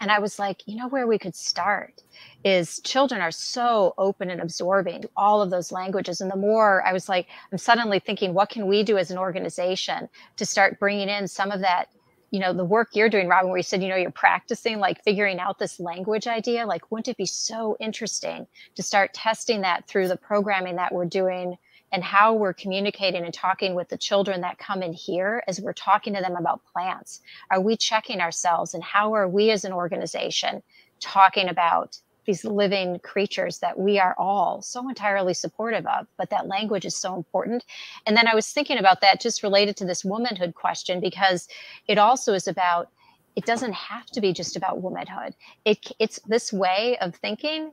and 0.00 0.10
i 0.10 0.18
was 0.18 0.38
like 0.38 0.62
you 0.64 0.76
know 0.76 0.88
where 0.88 1.06
we 1.06 1.18
could 1.18 1.34
start 1.34 2.02
is 2.42 2.80
children 2.80 3.20
are 3.20 3.30
so 3.30 3.94
open 3.98 4.30
and 4.30 4.40
absorbing 4.40 5.04
all 5.14 5.42
of 5.42 5.50
those 5.50 5.70
languages. 5.72 6.22
And 6.22 6.30
the 6.30 6.36
more 6.36 6.82
i 6.86 6.92
was 6.92 7.10
like 7.10 7.26
i'm 7.50 7.58
suddenly 7.58 7.98
thinking 7.98 8.32
what 8.32 8.48
can 8.48 8.66
we 8.66 8.82
do 8.82 8.96
as 8.96 9.10
an 9.10 9.18
organization 9.18 10.08
to 10.36 10.46
start 10.46 10.80
bringing 10.80 11.10
in 11.10 11.28
some 11.28 11.50
of 11.50 11.60
that 11.60 11.88
you 12.32 12.40
know 12.40 12.52
the 12.52 12.64
work 12.64 12.88
you're 12.94 13.08
doing 13.08 13.28
robin 13.28 13.48
where 13.48 13.58
you 13.58 13.62
said 13.62 13.82
you 13.82 13.88
know 13.88 13.96
you're 13.96 14.10
practicing 14.10 14.80
like 14.80 15.04
figuring 15.04 15.38
out 15.38 15.58
this 15.60 15.78
language 15.78 16.26
idea 16.26 16.66
like 16.66 16.90
wouldn't 16.90 17.08
it 17.08 17.16
be 17.16 17.26
so 17.26 17.76
interesting 17.78 18.46
to 18.74 18.82
start 18.82 19.14
testing 19.14 19.60
that 19.60 19.86
through 19.86 20.08
the 20.08 20.16
programming 20.16 20.76
that 20.76 20.92
we're 20.92 21.04
doing 21.04 21.56
and 21.92 22.02
how 22.02 22.32
we're 22.32 22.54
communicating 22.54 23.22
and 23.22 23.34
talking 23.34 23.74
with 23.74 23.88
the 23.90 23.98
children 23.98 24.40
that 24.40 24.58
come 24.58 24.82
in 24.82 24.94
here 24.94 25.44
as 25.46 25.60
we're 25.60 25.74
talking 25.74 26.14
to 26.14 26.22
them 26.22 26.36
about 26.36 26.62
plants? 26.72 27.20
Are 27.50 27.60
we 27.60 27.76
checking 27.76 28.20
ourselves 28.20 28.72
and 28.72 28.82
how 28.82 29.14
are 29.14 29.28
we 29.28 29.50
as 29.50 29.66
an 29.66 29.72
organization 29.72 30.62
talking 31.00 31.48
about 31.48 31.98
these 32.24 32.44
living 32.44 32.98
creatures 33.00 33.58
that 33.58 33.78
we 33.78 33.98
are 33.98 34.14
all 34.18 34.62
so 34.62 34.88
entirely 34.88 35.34
supportive 35.34 35.86
of 35.86 36.06
but 36.16 36.30
that 36.30 36.46
language 36.46 36.84
is 36.84 36.96
so 36.96 37.14
important. 37.14 37.64
And 38.06 38.16
then 38.16 38.28
i 38.28 38.34
was 38.34 38.50
thinking 38.50 38.78
about 38.78 39.00
that 39.00 39.20
just 39.20 39.42
related 39.42 39.76
to 39.78 39.84
this 39.84 40.04
womanhood 40.04 40.54
question 40.54 41.00
because 41.00 41.48
it 41.88 41.98
also 41.98 42.32
is 42.34 42.48
about 42.48 42.88
it 43.36 43.46
doesn't 43.46 43.72
have 43.72 44.06
to 44.06 44.20
be 44.20 44.32
just 44.32 44.56
about 44.56 44.82
womanhood. 44.82 45.34
It, 45.64 45.90
it's 45.98 46.20
this 46.26 46.52
way 46.52 46.98
of 47.00 47.14
thinking 47.14 47.72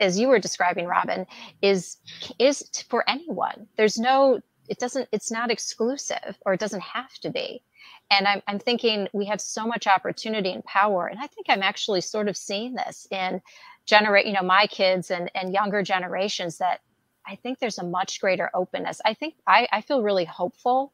as 0.00 0.18
you 0.18 0.28
were 0.28 0.38
describing 0.38 0.86
robin 0.86 1.26
is 1.60 1.96
is 2.38 2.68
for 2.88 3.08
anyone. 3.08 3.66
There's 3.76 3.98
no 3.98 4.40
it 4.68 4.78
doesn't 4.78 5.08
it's 5.12 5.30
not 5.30 5.50
exclusive 5.50 6.38
or 6.46 6.52
it 6.54 6.60
doesn't 6.60 6.82
have 6.82 7.12
to 7.22 7.30
be. 7.30 7.62
And 8.10 8.28
I'm, 8.28 8.42
I'm 8.46 8.58
thinking 8.58 9.08
we 9.12 9.24
have 9.26 9.40
so 9.40 9.66
much 9.66 9.86
opportunity 9.86 10.52
and 10.52 10.64
power 10.64 11.06
and 11.06 11.18
i 11.18 11.26
think 11.26 11.46
i'm 11.48 11.62
actually 11.62 12.00
sort 12.00 12.28
of 12.28 12.36
seeing 12.36 12.74
this 12.74 13.08
in 13.10 13.40
generate 13.86 14.26
you 14.26 14.32
know 14.32 14.42
my 14.42 14.66
kids 14.66 15.10
and 15.10 15.30
and 15.34 15.52
younger 15.52 15.82
generations 15.82 16.58
that 16.58 16.80
i 17.26 17.36
think 17.36 17.58
there's 17.58 17.78
a 17.78 17.84
much 17.84 18.20
greater 18.20 18.50
openness. 18.54 19.00
I 19.04 19.14
think 19.14 19.34
i, 19.46 19.68
I 19.72 19.80
feel 19.80 20.02
really 20.02 20.24
hopeful 20.24 20.92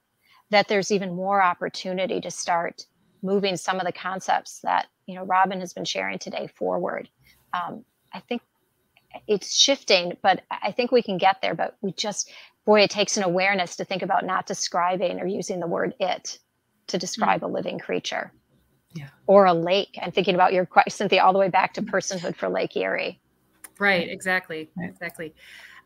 that 0.51 0.69
there's 0.69 0.91
even 0.91 1.15
more 1.15 1.43
opportunity 1.43 2.21
to 2.21 2.31
start 2.31 2.87
moving 3.23 3.57
some 3.57 3.79
of 3.79 3.87
the 3.87 3.93
concepts 3.93 4.61
that 4.61 4.87
you 5.07 5.15
know 5.15 5.25
robin 5.25 5.61
has 5.61 5.73
been 5.73 5.85
sharing 5.85 6.19
today 6.19 6.47
forward. 6.47 7.09
Um, 7.53 7.85
i 8.13 8.21
think 8.21 8.43
it's 9.27 9.57
shifting 9.57 10.17
but 10.23 10.43
i 10.51 10.71
think 10.73 10.93
we 10.93 11.03
can 11.03 11.19
get 11.19 11.41
there 11.41 11.55
but 11.55 11.77
we 11.81 11.93
just 11.93 12.31
boy 12.67 12.83
it 12.83 12.91
takes 12.91 13.17
an 13.17 13.23
awareness 13.23 13.77
to 13.77 13.85
think 13.85 14.03
about 14.03 14.25
not 14.25 14.47
describing 14.47 15.21
or 15.21 15.27
using 15.27 15.61
the 15.61 15.67
word 15.67 15.95
it 15.99 16.39
to 16.89 16.99
describe 16.99 17.41
mm-hmm. 17.41 17.51
a 17.51 17.55
living 17.55 17.79
creature 17.79 18.33
yeah. 18.99 19.09
or 19.27 19.47
a 19.47 19.55
lake. 19.55 19.99
I'm 20.03 20.13
thinking 20.13 20.35
about 20.35 20.53
your 20.53 20.67
question, 20.67 20.91
Cynthia, 20.93 21.23
all 21.23 21.33
the 21.33 21.39
way 21.39 21.49
back 21.49 21.75
to 21.75 21.83
personhood 21.83 22.37
for 22.37 22.49
Lake 22.49 22.77
Erie. 22.77 23.21
Right, 23.79 24.09
exactly, 24.09 24.71
exactly. 24.79 25.35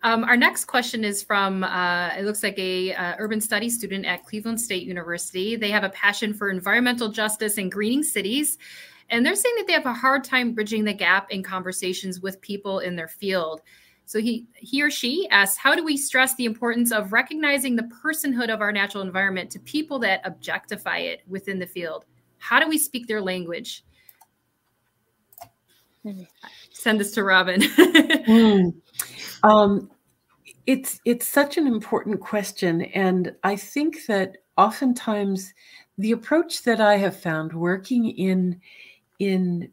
Um, 0.05 0.25
our 0.25 0.37
next 0.37 0.65
question 0.65 1.05
is 1.05 1.23
from 1.23 1.63
uh, 1.63 2.11
it 2.19 2.25
looks 2.25 2.43
like 2.43 2.59
a 2.59 2.93
uh, 2.95 3.15
urban 3.19 3.41
studies 3.41 3.77
student 3.79 4.05
at 4.05 4.25
Cleveland 4.25 4.61
State 4.61 4.83
University. 4.85 5.55
They 5.55 5.71
have 5.71 5.85
a 5.85 5.91
passion 5.91 6.35
for 6.35 6.51
environmental 6.51 7.09
justice 7.09 7.59
and 7.59 7.71
greening 7.71 8.03
cities, 8.03 8.59
and 9.11 9.25
they're 9.25 9.37
saying 9.37 9.55
that 9.59 9.67
they 9.67 9.75
have 9.75 9.87
a 9.87 9.93
hard 9.93 10.25
time 10.25 10.55
bridging 10.55 10.85
the 10.85 10.93
gap 10.95 11.31
in 11.31 11.43
conversations 11.43 12.21
with 12.21 12.41
people 12.41 12.81
in 12.81 12.97
their 12.97 13.09
field. 13.09 13.61
So 14.05 14.19
he 14.19 14.47
he 14.55 14.83
or 14.83 14.91
she 14.91 15.29
asks, 15.31 15.57
how 15.57 15.77
do 15.77 15.85
we 15.85 15.97
stress 15.97 16.35
the 16.35 16.47
importance 16.47 16.91
of 16.91 17.13
recognizing 17.13 17.77
the 17.77 17.89
personhood 18.05 18.53
of 18.53 18.61
our 18.61 18.73
natural 18.73 19.05
environment 19.05 19.51
to 19.53 19.61
people 19.61 20.01
that 20.01 20.21
objectify 20.25 20.99
it 20.99 21.23
within 21.29 21.61
the 21.61 21.67
field? 21.67 22.07
How 22.43 22.59
do 22.59 22.69
we 22.69 22.77
speak 22.77 23.07
their 23.07 23.23
language? 23.23 23.85
Send 26.73 26.99
this 26.99 27.13
to 27.13 27.23
Robin. 27.23 27.61
mm. 27.61 28.75
um, 29.45 29.89
it's 30.67 31.01
it's 31.05 31.29
such 31.29 31.57
an 31.57 31.69
important 31.69 32.21
question, 32.21 32.83
and 32.83 33.33
I 33.45 33.55
think 33.55 34.07
that 34.07 34.39
oftentimes 34.59 35.55
the 35.99 36.11
approach 36.11 36.65
that 36.65 36.81
I 36.81 36.97
have 36.97 37.17
found 37.17 37.53
working 37.53 38.11
in 38.11 38.61
in 39.21 39.71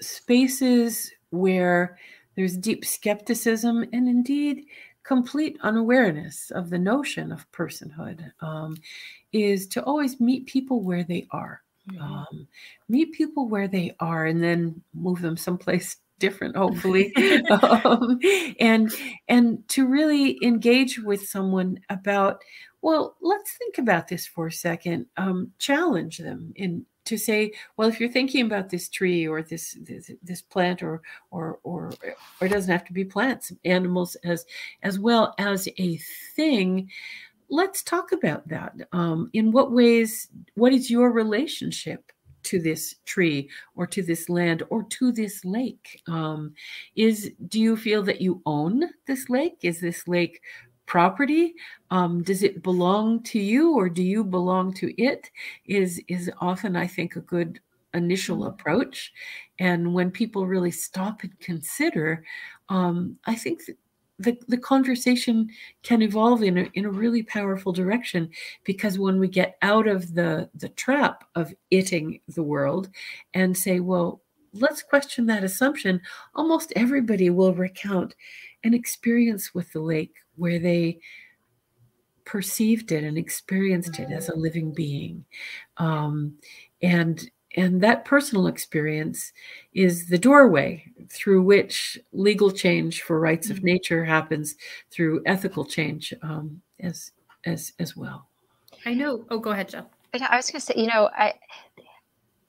spaces 0.00 1.12
where 1.28 1.98
there's 2.36 2.56
deep 2.56 2.86
skepticism 2.86 3.84
and 3.92 4.08
indeed 4.08 4.64
complete 5.10 5.58
unawareness 5.62 6.52
of 6.52 6.70
the 6.70 6.78
notion 6.78 7.32
of 7.32 7.50
personhood 7.50 8.30
um, 8.42 8.76
is 9.32 9.66
to 9.66 9.82
always 9.82 10.20
meet 10.20 10.46
people 10.46 10.82
where 10.82 11.02
they 11.02 11.26
are. 11.32 11.62
Mm-hmm. 11.90 12.00
Um, 12.00 12.46
meet 12.88 13.10
people 13.10 13.48
where 13.48 13.66
they 13.66 13.96
are 13.98 14.26
and 14.26 14.40
then 14.40 14.80
move 14.94 15.20
them 15.20 15.36
someplace 15.36 15.96
different 16.20 16.54
hopefully 16.54 17.12
um, 17.50 18.20
and 18.60 18.92
and 19.26 19.66
to 19.68 19.86
really 19.86 20.38
engage 20.44 20.98
with 20.98 21.26
someone 21.26 21.80
about 21.88 22.42
well 22.82 23.16
let's 23.22 23.52
think 23.52 23.78
about 23.78 24.06
this 24.06 24.26
for 24.26 24.48
a 24.48 24.52
second 24.52 25.06
um, 25.16 25.50
challenge 25.58 26.18
them 26.18 26.52
in 26.56 26.84
to 27.04 27.16
say 27.16 27.52
well 27.76 27.88
if 27.88 27.98
you're 27.98 28.10
thinking 28.10 28.46
about 28.46 28.68
this 28.68 28.88
tree 28.88 29.26
or 29.26 29.42
this 29.42 29.76
this, 29.80 30.10
this 30.22 30.42
plant 30.42 30.82
or, 30.82 31.02
or 31.30 31.58
or 31.62 31.92
or 32.40 32.46
it 32.46 32.50
doesn't 32.50 32.70
have 32.70 32.84
to 32.84 32.92
be 32.92 33.04
plants 33.04 33.52
animals 33.64 34.16
as 34.24 34.44
as 34.82 34.98
well 34.98 35.34
as 35.38 35.68
a 35.78 35.96
thing 36.36 36.88
let's 37.50 37.82
talk 37.82 38.12
about 38.12 38.48
that. 38.48 38.74
Um, 38.92 39.28
in 39.32 39.52
what 39.52 39.72
ways, 39.72 40.28
what 40.54 40.72
is 40.72 40.90
your 40.90 41.10
relationship 41.10 42.12
to 42.42 42.58
this 42.58 42.96
tree 43.04 43.50
or 43.74 43.86
to 43.88 44.02
this 44.02 44.28
land 44.28 44.62
or 44.70 44.84
to 44.84 45.12
this 45.12 45.44
lake? 45.44 46.00
Um, 46.08 46.54
is 46.96 47.32
do 47.48 47.60
you 47.60 47.76
feel 47.76 48.02
that 48.04 48.20
you 48.20 48.40
own 48.46 48.84
this 49.06 49.28
lake? 49.28 49.58
Is 49.62 49.80
this 49.80 50.08
lake 50.08 50.40
property? 50.90 51.54
Um, 51.92 52.20
does 52.24 52.42
it 52.42 52.64
belong 52.64 53.22
to 53.22 53.38
you 53.38 53.76
or 53.76 53.88
do 53.88 54.02
you 54.02 54.24
belong 54.24 54.74
to 54.74 54.92
it? 55.00 55.30
Is 55.64 56.02
is 56.08 56.28
often 56.40 56.74
I 56.74 56.88
think 56.88 57.14
a 57.14 57.20
good 57.20 57.60
initial 57.94 58.38
mm-hmm. 58.38 58.48
approach 58.48 59.12
and 59.60 59.94
when 59.94 60.10
people 60.10 60.48
really 60.48 60.72
stop 60.72 61.22
and 61.22 61.38
consider, 61.38 62.24
um, 62.70 63.16
I 63.24 63.36
think 63.36 63.60
the, 64.18 64.36
the 64.48 64.58
conversation 64.58 65.50
can 65.84 66.02
evolve 66.02 66.42
in 66.42 66.58
a, 66.58 66.68
in 66.74 66.86
a 66.86 66.90
really 66.90 67.22
powerful 67.22 67.72
direction 67.72 68.28
because 68.64 68.98
when 68.98 69.20
we 69.20 69.28
get 69.28 69.56
out 69.62 69.86
of 69.86 70.12
the 70.14 70.50
the 70.56 70.70
trap 70.70 71.24
of 71.36 71.54
itting 71.70 72.20
the 72.28 72.42
world 72.42 72.90
and 73.32 73.56
say 73.56 73.80
well 73.80 74.20
let's 74.52 74.82
question 74.82 75.24
that 75.26 75.44
assumption 75.44 76.00
almost 76.34 76.72
everybody 76.76 77.30
will 77.30 77.54
recount 77.54 78.14
an 78.64 78.74
experience 78.74 79.54
with 79.54 79.72
the 79.72 79.80
lake 79.80 80.14
where 80.36 80.58
they 80.58 80.98
perceived 82.24 82.92
it 82.92 83.02
and 83.02 83.18
experienced 83.18 83.98
it 83.98 84.10
as 84.12 84.28
a 84.28 84.36
living 84.36 84.72
being 84.72 85.24
um, 85.78 86.34
and 86.82 87.30
and 87.56 87.80
that 87.80 88.04
personal 88.04 88.46
experience 88.46 89.32
is 89.74 90.08
the 90.08 90.18
doorway 90.18 90.84
through 91.08 91.42
which 91.42 91.98
legal 92.12 92.52
change 92.52 93.02
for 93.02 93.18
rights 93.18 93.48
mm-hmm. 93.48 93.56
of 93.56 93.64
nature 93.64 94.04
happens 94.04 94.54
through 94.92 95.20
ethical 95.26 95.64
change 95.64 96.14
um, 96.22 96.60
as 96.78 97.10
as 97.46 97.72
as 97.78 97.96
well 97.96 98.28
i 98.86 98.94
know 98.94 99.24
oh 99.30 99.38
go 99.38 99.50
ahead 99.50 99.68
Jill. 99.68 99.90
i 100.14 100.36
was 100.36 100.50
going 100.50 100.60
to 100.60 100.66
say 100.66 100.74
you 100.76 100.86
know 100.86 101.10
i 101.16 101.34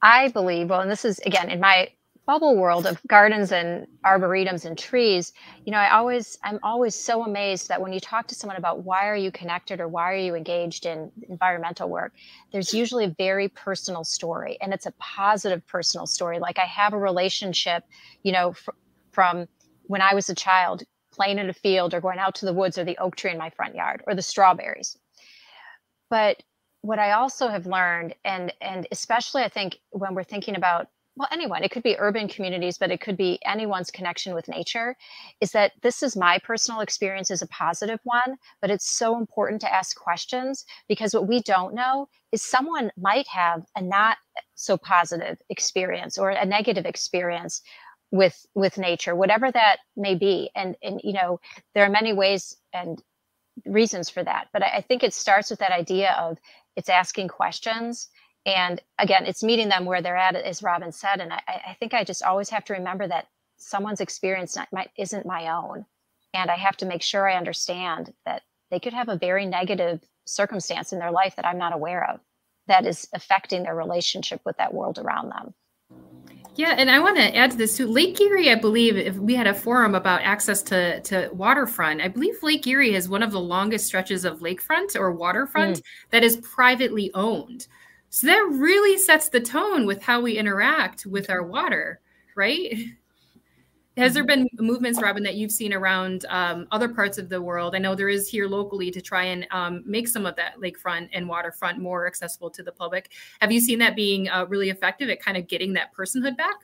i 0.02 0.28
believe 0.28 0.70
well 0.70 0.82
and 0.82 0.92
this 0.92 1.06
is 1.06 1.18
again 1.20 1.50
in 1.50 1.60
my 1.60 1.90
bubble 2.26 2.56
world 2.56 2.86
of 2.86 3.02
gardens 3.08 3.52
and 3.52 3.88
arboretums 4.06 4.66
and 4.66 4.78
trees 4.78 5.34
you 5.66 5.72
know 5.72 5.78
i 5.78 5.90
always 5.92 6.38
i'm 6.44 6.60
always 6.62 6.94
so 6.94 7.24
amazed 7.24 7.68
that 7.68 7.82
when 7.82 7.92
you 7.92 8.00
talk 8.00 8.28
to 8.28 8.36
someone 8.36 8.58
about 8.58 8.84
why 8.84 9.08
are 9.08 9.16
you 9.16 9.32
connected 9.32 9.82
or 9.82 9.88
why 9.88 10.12
are 10.12 10.18
you 10.18 10.36
engaged 10.36 10.86
in 10.86 11.12
environmental 11.30 11.90
work 11.90 12.14
there's 12.52 12.74
usually 12.74 13.06
a 13.06 13.16
very 13.18 13.48
personal 13.50 14.04
story 14.04 14.58
and 14.62 14.74
it's 14.74 14.86
a 14.86 14.94
positive 15.00 15.66
personal 15.68 16.06
story. 16.06 16.40
Like 16.40 16.60
i 16.60 16.66
have 16.66 16.94
a 16.94 16.98
relationship 16.98 17.84
you 18.24 18.32
know 18.32 18.54
fr- 18.54 18.72
from 19.12 19.48
when 19.84 20.02
i 20.02 20.14
was 20.14 20.30
a 20.30 20.36
child 20.36 20.84
playing 21.12 21.40
in 21.40 21.50
a 21.50 21.54
field 21.54 21.94
or 21.94 22.02
going 22.02 22.20
out 22.20 22.36
to 22.36 22.46
the 22.46 22.54
woods 22.54 22.78
or 22.78 22.84
the 22.86 22.98
oak 22.98 23.16
tree 23.16 23.32
in 23.32 23.38
my 23.38 23.50
front 23.50 23.76
yard 23.76 24.02
or 24.08 24.16
the 24.16 24.22
strawberries. 24.22 24.98
But 26.10 26.42
what 26.82 27.00
i 27.00 27.12
also 27.12 27.48
have 27.48 27.66
learned 27.68 28.16
and 28.26 28.52
and 28.60 28.88
especially 28.92 29.44
i 29.44 29.50
think 29.50 29.78
when 29.92 30.16
we're 30.16 30.24
thinking 30.24 30.56
about 30.56 30.88
well 31.16 31.28
anyone. 31.32 31.64
It 31.64 31.72
could 31.72 31.84
be 31.84 31.96
urban 32.00 32.28
communities 32.28 32.78
but 32.78 32.92
it 32.92 33.02
could 33.02 33.18
be 33.18 33.40
anyone's 33.46 33.92
connection 33.92 34.34
with 34.34 34.48
nature 34.48 34.96
is 35.40 35.52
that 35.52 35.74
this 35.82 36.04
is 36.04 36.16
my 36.16 36.40
personal 36.40 36.82
experience 36.82 37.32
as 37.32 37.42
a 37.42 37.48
positive 37.48 38.00
one 38.04 38.38
but 38.62 38.72
it's 38.72 38.90
so 38.90 39.18
important 39.18 39.62
to 39.62 39.74
ask 39.74 39.98
questions 39.98 40.66
because 40.88 41.14
what 41.14 41.28
we 41.28 41.42
don't 41.42 41.74
know 41.74 42.08
is 42.32 42.42
someone 42.42 42.92
might 42.98 43.28
have 43.28 43.64
a 43.76 43.82
not 43.82 44.18
so 44.56 44.78
positive 44.78 45.38
experience 45.50 46.18
or 46.18 46.30
a 46.30 46.46
negative 46.46 46.86
experience 46.86 47.62
with 48.12 48.46
with 48.56 48.78
nature 48.78 49.16
whatever 49.16 49.52
that 49.52 49.78
may 49.96 50.16
be. 50.16 50.50
And 50.56 50.76
and 50.82 51.02
you 51.04 51.14
know 51.14 51.40
there 51.74 51.86
are 51.86 51.90
many 51.90 52.14
ways 52.14 52.56
and 52.74 53.02
reasons 53.66 54.10
for 54.10 54.24
that 54.24 54.48
but 54.54 54.64
I, 54.64 54.78
I 54.78 54.82
think 54.82 55.04
it 55.04 55.14
starts 55.14 55.50
with 55.50 55.60
that 55.60 55.72
idea 55.72 56.16
of 56.18 56.38
it's 56.78 56.90
asking 56.90 57.28
questions 57.28 58.08
and 58.46 58.82
again 58.98 59.26
it's 59.26 59.44
meeting 59.44 59.70
them 59.70 59.86
where 59.86 60.02
they're 60.02 60.18
at 60.18 60.36
as 60.36 60.64
robin 60.64 60.92
said 60.92 61.20
and 61.20 61.32
i, 61.32 61.42
I 61.48 61.78
think 61.80 61.94
i 61.94 62.04
just 62.04 62.24
always 62.24 62.50
have 62.50 62.66
to 62.66 62.74
remember 62.74 63.08
that 63.08 63.28
someone's 63.58 64.02
experience 64.02 64.56
not, 64.56 64.68
my, 64.72 64.88
isn't 64.98 65.26
my 65.26 65.50
own 65.50 65.86
and 66.34 66.50
i 66.50 66.56
have 66.56 66.78
to 66.78 66.86
make 66.86 67.02
sure 67.02 67.30
i 67.30 67.38
understand 67.38 68.14
that 68.26 68.42
they 68.72 68.80
could 68.80 68.94
have 68.94 69.10
a 69.10 69.18
very 69.18 69.46
negative 69.46 70.02
circumstance 70.26 70.92
in 70.94 71.00
their 71.00 71.12
life 71.12 71.36
that 71.36 71.46
i'm 71.46 71.58
not 71.58 71.74
aware 71.74 72.10
of 72.10 72.20
that 72.68 72.86
is 72.86 73.08
affecting 73.14 73.64
their 73.64 73.76
relationship 73.76 74.42
with 74.46 74.58
that 74.58 74.74
world 74.74 74.98
around 74.98 75.30
them 75.30 75.54
yeah, 76.56 76.76
and 76.78 76.92
I 76.92 77.00
want 77.00 77.18
to 77.18 77.36
add 77.36 77.52
to 77.52 77.58
this 77.58 77.78
too. 77.78 77.88
Lake 77.88 78.20
Erie, 78.20 78.52
I 78.52 78.56
believe, 78.56 78.98
if 78.98 79.16
we 79.16 79.36
had 79.36 79.48
a 79.48 79.54
forum 79.54 79.96
about 79.96 80.22
access 80.22 80.62
to 80.64 81.00
to 81.02 81.30
waterfront, 81.32 82.02
I 82.02 82.10
believe 82.10 82.36
Lake 82.44 82.68
Erie 82.68 82.94
is 82.94 83.08
one 83.08 83.24
of 83.24 83.32
the 83.32 83.40
longest 83.40 83.88
stretches 83.88 84.26
of 84.26 84.40
lakefront 84.40 84.98
or 84.98 85.12
waterfront 85.12 85.78
mm. 85.78 85.84
that 86.10 86.24
is 86.24 86.38
privately 86.38 87.10
owned. 87.14 87.68
So 88.14 88.28
that 88.28 88.46
really 88.52 88.98
sets 88.98 89.30
the 89.30 89.40
tone 89.40 89.86
with 89.86 90.04
how 90.04 90.20
we 90.20 90.38
interact 90.38 91.06
with 91.06 91.30
our 91.30 91.44
water, 91.44 92.02
right? 92.36 92.78
Has 93.96 94.14
there 94.14 94.26
mm-hmm. 94.26 94.48
been 94.58 94.68
movements, 94.68 95.02
Robin, 95.02 95.24
that 95.24 95.36
you've 95.36 95.52
seen 95.52 95.74
around 95.74 96.26
um, 96.28 96.68
other 96.74 96.90
parts 96.90 97.18
of 97.18 97.30
the 97.30 97.42
world? 97.42 97.74
I 97.74 97.80
know 97.80 97.96
there 97.96 98.10
is 98.10 98.28
here 98.28 98.48
locally 98.48 98.92
to 98.92 99.02
try 99.02 99.24
and 99.24 99.48
um, 99.52 99.82
make 99.86 100.10
some 100.10 100.26
of 100.26 100.36
that 100.36 100.58
lakefront 100.60 101.08
and 101.14 101.28
waterfront 101.30 101.80
more 101.80 102.06
accessible 102.06 102.50
to 102.50 102.64
the 102.64 102.72
public. 102.74 103.12
Have 103.40 103.50
you 103.50 103.62
seen 103.62 103.80
that 103.80 103.96
being 103.96 104.28
uh, 104.28 104.46
really 104.50 104.70
effective 104.70 105.10
at 105.10 105.22
kind 105.22 105.38
of 105.38 105.48
getting 105.48 105.72
that 105.74 105.94
personhood 105.96 106.36
back? 106.36 106.56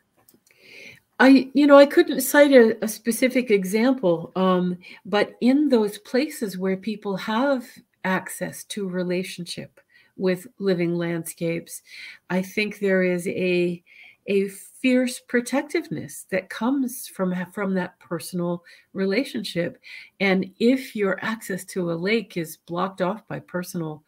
I, 1.17 1.49
you 1.53 1.65
know, 1.65 1.77
I 1.77 1.85
couldn't 1.85 2.21
cite 2.21 2.51
a, 2.51 2.77
a 2.83 2.89
specific 2.89 3.51
example, 3.51 4.33
um, 4.35 4.77
but 5.05 5.35
in 5.39 5.69
those 5.69 5.97
places 5.97 6.57
where 6.57 6.75
people 6.75 7.15
have 7.15 7.65
access 8.03 8.65
to 8.65 8.89
relationship, 8.89 9.79
with 10.17 10.47
living 10.59 10.95
landscapes. 10.95 11.81
I 12.29 12.41
think 12.41 12.79
there 12.79 13.03
is 13.03 13.27
a 13.27 13.83
a 14.27 14.49
fierce 14.49 15.19
protectiveness 15.19 16.25
that 16.29 16.49
comes 16.49 17.07
from 17.07 17.33
from 17.53 17.73
that 17.73 17.97
personal 17.99 18.63
relationship 18.93 19.79
and 20.19 20.45
if 20.59 20.95
your 20.95 21.17
access 21.23 21.63
to 21.63 21.91
a 21.91 21.93
lake 21.93 22.35
is 22.37 22.57
blocked 22.57 23.01
off 23.01 23.25
by 23.27 23.39
personal 23.39 24.03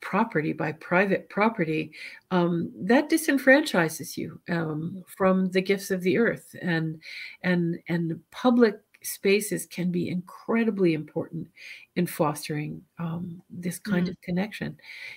property 0.00 0.52
by 0.52 0.70
private 0.72 1.28
property 1.28 1.92
um, 2.30 2.70
that 2.76 3.10
disenfranchises 3.10 4.16
you 4.16 4.40
um, 4.48 5.02
from 5.16 5.50
the 5.50 5.60
gifts 5.60 5.90
of 5.90 6.02
the 6.02 6.16
earth 6.16 6.54
and 6.62 7.00
and 7.42 7.78
and 7.88 8.18
public 8.30 8.80
spaces 9.02 9.66
can 9.66 9.90
be 9.90 10.08
incredibly 10.08 10.94
important 10.94 11.48
in 11.96 12.06
fostering 12.06 12.82
um, 12.98 13.42
this 13.50 13.78
kind 13.78 14.06
mm. 14.06 14.10
of 14.10 14.20
connection. 14.20 14.76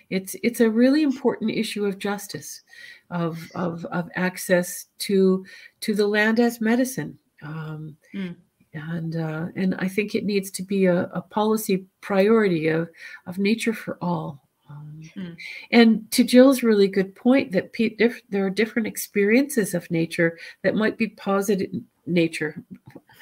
It's 0.09 0.36
it's 0.43 0.61
a 0.61 0.69
really 0.69 1.03
important 1.03 1.51
issue 1.51 1.86
of 1.86 1.99
justice, 1.99 2.61
of 3.09 3.39
of, 3.55 3.86
of 3.86 4.09
access 4.15 4.86
to 4.99 5.45
to 5.82 5.93
the 5.93 6.07
land 6.07 6.39
as 6.39 6.61
medicine. 6.61 7.17
Um, 7.41 7.97
mm. 8.13 8.36
And 8.73 9.15
uh, 9.15 9.47
and 9.55 9.75
I 9.79 9.88
think 9.88 10.15
it 10.15 10.23
needs 10.23 10.49
to 10.51 10.63
be 10.63 10.86
a, 10.86 11.03
a 11.13 11.21
policy 11.21 11.86
priority 11.99 12.67
of 12.67 12.89
of 13.25 13.38
nature 13.38 13.73
for 13.73 13.97
all. 14.01 14.47
Um, 14.69 15.01
mm. 15.17 15.36
And 15.71 16.09
to 16.11 16.23
Jill's 16.23 16.63
really 16.63 16.88
good 16.88 17.13
point 17.13 17.51
that 17.51 17.73
diff- 17.73 18.21
there 18.29 18.45
are 18.45 18.49
different 18.49 18.88
experiences 18.88 19.73
of 19.73 19.91
nature 19.91 20.39
that 20.63 20.75
might 20.75 20.97
be 20.97 21.09
positive 21.09 21.69
nature 22.05 22.63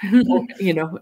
you 0.59 0.73
know 0.73 0.97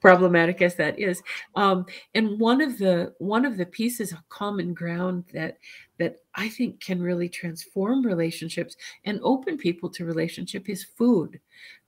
problematic 0.00 0.60
as 0.60 0.74
that 0.74 0.98
is 0.98 1.22
um, 1.54 1.86
and 2.14 2.38
one 2.40 2.60
of 2.60 2.78
the 2.78 3.12
one 3.18 3.44
of 3.44 3.56
the 3.56 3.66
pieces 3.66 4.12
of 4.12 4.28
common 4.28 4.74
ground 4.74 5.24
that 5.32 5.58
that 5.98 6.16
i 6.34 6.48
think 6.48 6.80
can 6.80 7.00
really 7.00 7.28
transform 7.28 8.04
relationships 8.04 8.76
and 9.04 9.20
open 9.22 9.56
people 9.56 9.88
to 9.88 10.04
relationship 10.04 10.68
is 10.68 10.84
food 10.84 11.38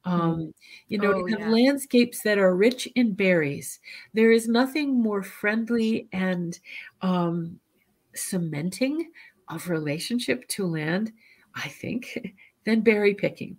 um, 0.05 0.36
mm. 0.36 0.53
you 0.88 0.99
know 0.99 1.14
oh, 1.14 1.26
to 1.26 1.32
have 1.32 1.40
yeah. 1.40 1.51
landscapes 1.51 2.22
that 2.22 2.38
are 2.38 2.55
rich 2.55 2.86
in 2.94 3.12
berries 3.12 3.80
there 4.14 4.30
is 4.30 4.47
nothing 4.47 5.03
more 5.03 5.22
friendly 5.22 6.09
and 6.12 6.61
um, 7.03 7.59
cementing 8.14 9.11
of 9.49 9.68
relationship 9.68 10.47
to 10.47 10.64
land 10.64 11.12
i 11.57 11.66
think 11.66 12.36
than 12.67 12.83
berry 12.83 13.14
picking. 13.14 13.57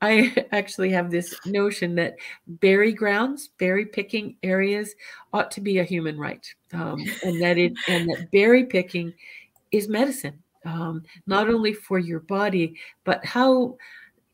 I 0.00 0.34
actually 0.52 0.90
have 0.90 1.10
this 1.10 1.34
notion 1.44 1.94
that 1.96 2.16
berry 2.46 2.92
grounds, 2.92 3.50
berry 3.58 3.84
picking 3.84 4.36
areas 4.42 4.94
ought 5.34 5.50
to 5.50 5.60
be 5.60 5.78
a 5.78 5.84
human 5.84 6.18
right, 6.18 6.46
um, 6.72 7.04
and 7.22 7.42
that 7.42 7.58
it 7.58 7.74
and 7.88 8.08
that 8.08 8.30
berry 8.32 8.64
picking 8.64 9.12
is 9.72 9.88
medicine, 9.88 10.42
um, 10.64 11.02
not 11.26 11.50
only 11.50 11.74
for 11.74 11.98
your 11.98 12.20
body, 12.20 12.76
but 13.02 13.22
how 13.26 13.76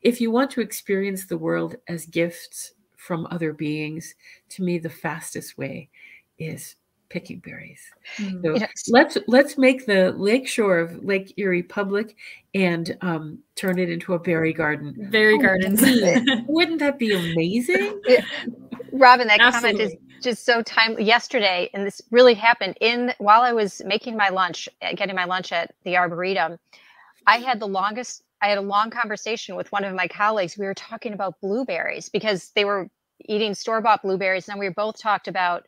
if 0.01 0.21
you 0.21 0.31
want 0.31 0.51
to 0.51 0.61
experience 0.61 1.25
the 1.25 1.37
world 1.37 1.75
as 1.87 2.05
gifts 2.05 2.73
from 2.95 3.27
other 3.31 3.51
beings, 3.51 4.13
to 4.49 4.63
me 4.63 4.77
the 4.77 4.89
fastest 4.89 5.57
way 5.57 5.89
is 6.37 6.75
picking 7.11 7.39
berries. 7.39 7.81
Mm. 8.17 8.41
So 8.41 8.55
yes. 8.55 8.83
let's 8.87 9.17
let's 9.27 9.57
make 9.57 9.85
the 9.85 10.13
lakeshore 10.13 10.79
of 10.79 11.03
Lake 11.03 11.33
Erie 11.37 11.61
public 11.61 12.15
and 12.53 12.97
um, 13.01 13.39
turn 13.55 13.77
it 13.79 13.89
into 13.89 14.13
a 14.13 14.19
berry 14.19 14.53
garden. 14.53 15.09
Berry 15.11 15.35
oh, 15.35 15.41
gardens. 15.41 15.81
Wouldn't 16.47 16.79
that 16.79 16.97
be 16.97 17.13
amazing? 17.13 18.01
Robin, 18.93 19.27
that 19.27 19.39
Absolutely. 19.39 19.79
comment 19.79 19.93
is 19.93 20.23
just 20.23 20.45
so 20.45 20.61
timely. 20.61 21.03
Yesterday, 21.03 21.69
and 21.73 21.85
this 21.85 22.01
really 22.11 22.33
happened 22.33 22.77
in 22.79 23.13
while 23.17 23.41
I 23.41 23.51
was 23.51 23.81
making 23.85 24.15
my 24.15 24.29
lunch, 24.29 24.69
uh, 24.81 24.93
getting 24.95 25.15
my 25.15 25.25
lunch 25.25 25.51
at 25.51 25.73
the 25.83 25.97
Arboretum. 25.97 26.57
I 27.27 27.37
had 27.37 27.59
the 27.59 27.67
longest. 27.67 28.23
I 28.41 28.47
had 28.47 28.57
a 28.57 28.61
long 28.61 28.89
conversation 28.89 29.55
with 29.55 29.71
one 29.71 29.83
of 29.83 29.93
my 29.93 30.07
colleagues. 30.07 30.57
We 30.57 30.65
were 30.65 30.73
talking 30.73 31.13
about 31.13 31.39
blueberries 31.41 32.09
because 32.09 32.49
they 32.55 32.65
were 32.65 32.89
eating 33.25 33.53
store 33.53 33.81
bought 33.81 34.01
blueberries, 34.01 34.47
and 34.47 34.59
we 34.59 34.69
both 34.69 34.99
talked 34.99 35.27
about 35.27 35.67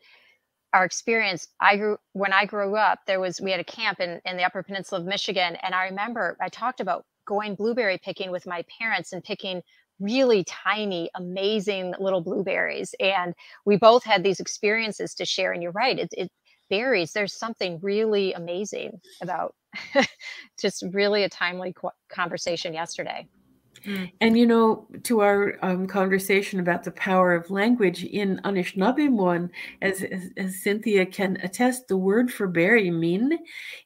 our 0.74 0.86
experience 0.86 1.48
i 1.60 1.78
grew 1.78 1.98
when 2.14 2.34
i 2.34 2.46
grew 2.46 2.76
up 2.76 3.00
there 3.08 3.20
was 3.20 3.40
we 3.40 3.52
had 3.52 3.60
a 3.60 3.64
camp 3.64 4.00
in, 4.00 4.20
in 4.26 4.38
the 4.38 4.44
upper 4.44 4.64
peninsula 4.64 5.02
of 5.02 5.08
michigan 5.08 5.56
and 5.64 5.74
i 5.74 5.86
remember 5.86 6.38
i 6.42 6.50
talked 6.50 6.80
about 6.80 7.06
going 7.26 7.56
blueberry 7.56 7.98
picking 7.98 8.32
with 8.32 8.46
my 8.46 8.64
parents 8.80 9.14
and 9.14 9.24
picking 9.24 9.62
really 10.00 10.44
tiny, 10.44 11.10
amazing 11.16 11.94
little 12.00 12.22
blueberries. 12.22 12.94
And 13.00 13.34
we 13.66 13.78
both 13.78 14.04
had 14.04 14.24
these 14.24 14.40
experiences 14.40 15.14
to 15.16 15.26
share. 15.26 15.52
And 15.52 15.64
you're 15.64 15.72
right, 15.72 15.98
it, 15.98 16.10
it 16.18 16.32
berries, 16.70 17.14
there's 17.14 17.38
something 17.38 17.80
really 17.82 18.34
amazing 18.34 19.00
about 19.22 19.56
just 20.60 20.84
really 20.92 21.24
a 21.24 21.30
timely 21.30 21.74
conversation 22.10 22.74
yesterday. 22.74 23.28
Mm. 23.86 24.12
And 24.22 24.38
you 24.38 24.46
know, 24.46 24.88
to 25.04 25.22
our 25.22 25.58
um, 25.62 25.88
conversation 25.88 26.60
about 26.60 26.84
the 26.84 26.92
power 26.92 27.34
of 27.34 27.50
language 27.50 28.04
in 28.04 28.40
Anishinaabemowin, 28.46 29.50
as, 29.82 30.04
as, 30.04 30.30
as, 30.38 30.62
Cynthia 30.62 31.06
can 31.06 31.38
attest, 31.44 31.88
the 31.88 31.98
word 31.98 32.32
for 32.32 32.48
berry, 32.48 32.90
min, 32.90 33.38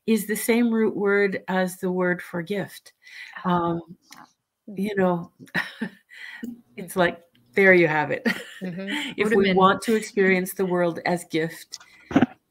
is 0.06 0.28
the 0.28 0.36
same 0.36 0.72
root 0.72 0.96
word 0.96 1.44
as 1.48 1.78
the 1.78 1.92
word 1.92 2.22
for 2.22 2.42
gift. 2.42 2.94
Oh, 3.46 3.50
um, 3.50 3.82
you 4.68 4.96
know, 4.96 5.32
it's 6.78 6.96
like 6.96 7.20
there 7.54 7.74
you 7.74 7.88
have 7.88 8.12
it. 8.12 8.24
Mm-hmm. 8.62 9.14
if 9.18 9.34
we 9.34 9.54
want 9.54 9.82
to 9.84 9.96
experience 9.96 10.54
the 10.54 10.66
world 10.66 11.00
as 11.06 11.26
gift, 11.26 11.80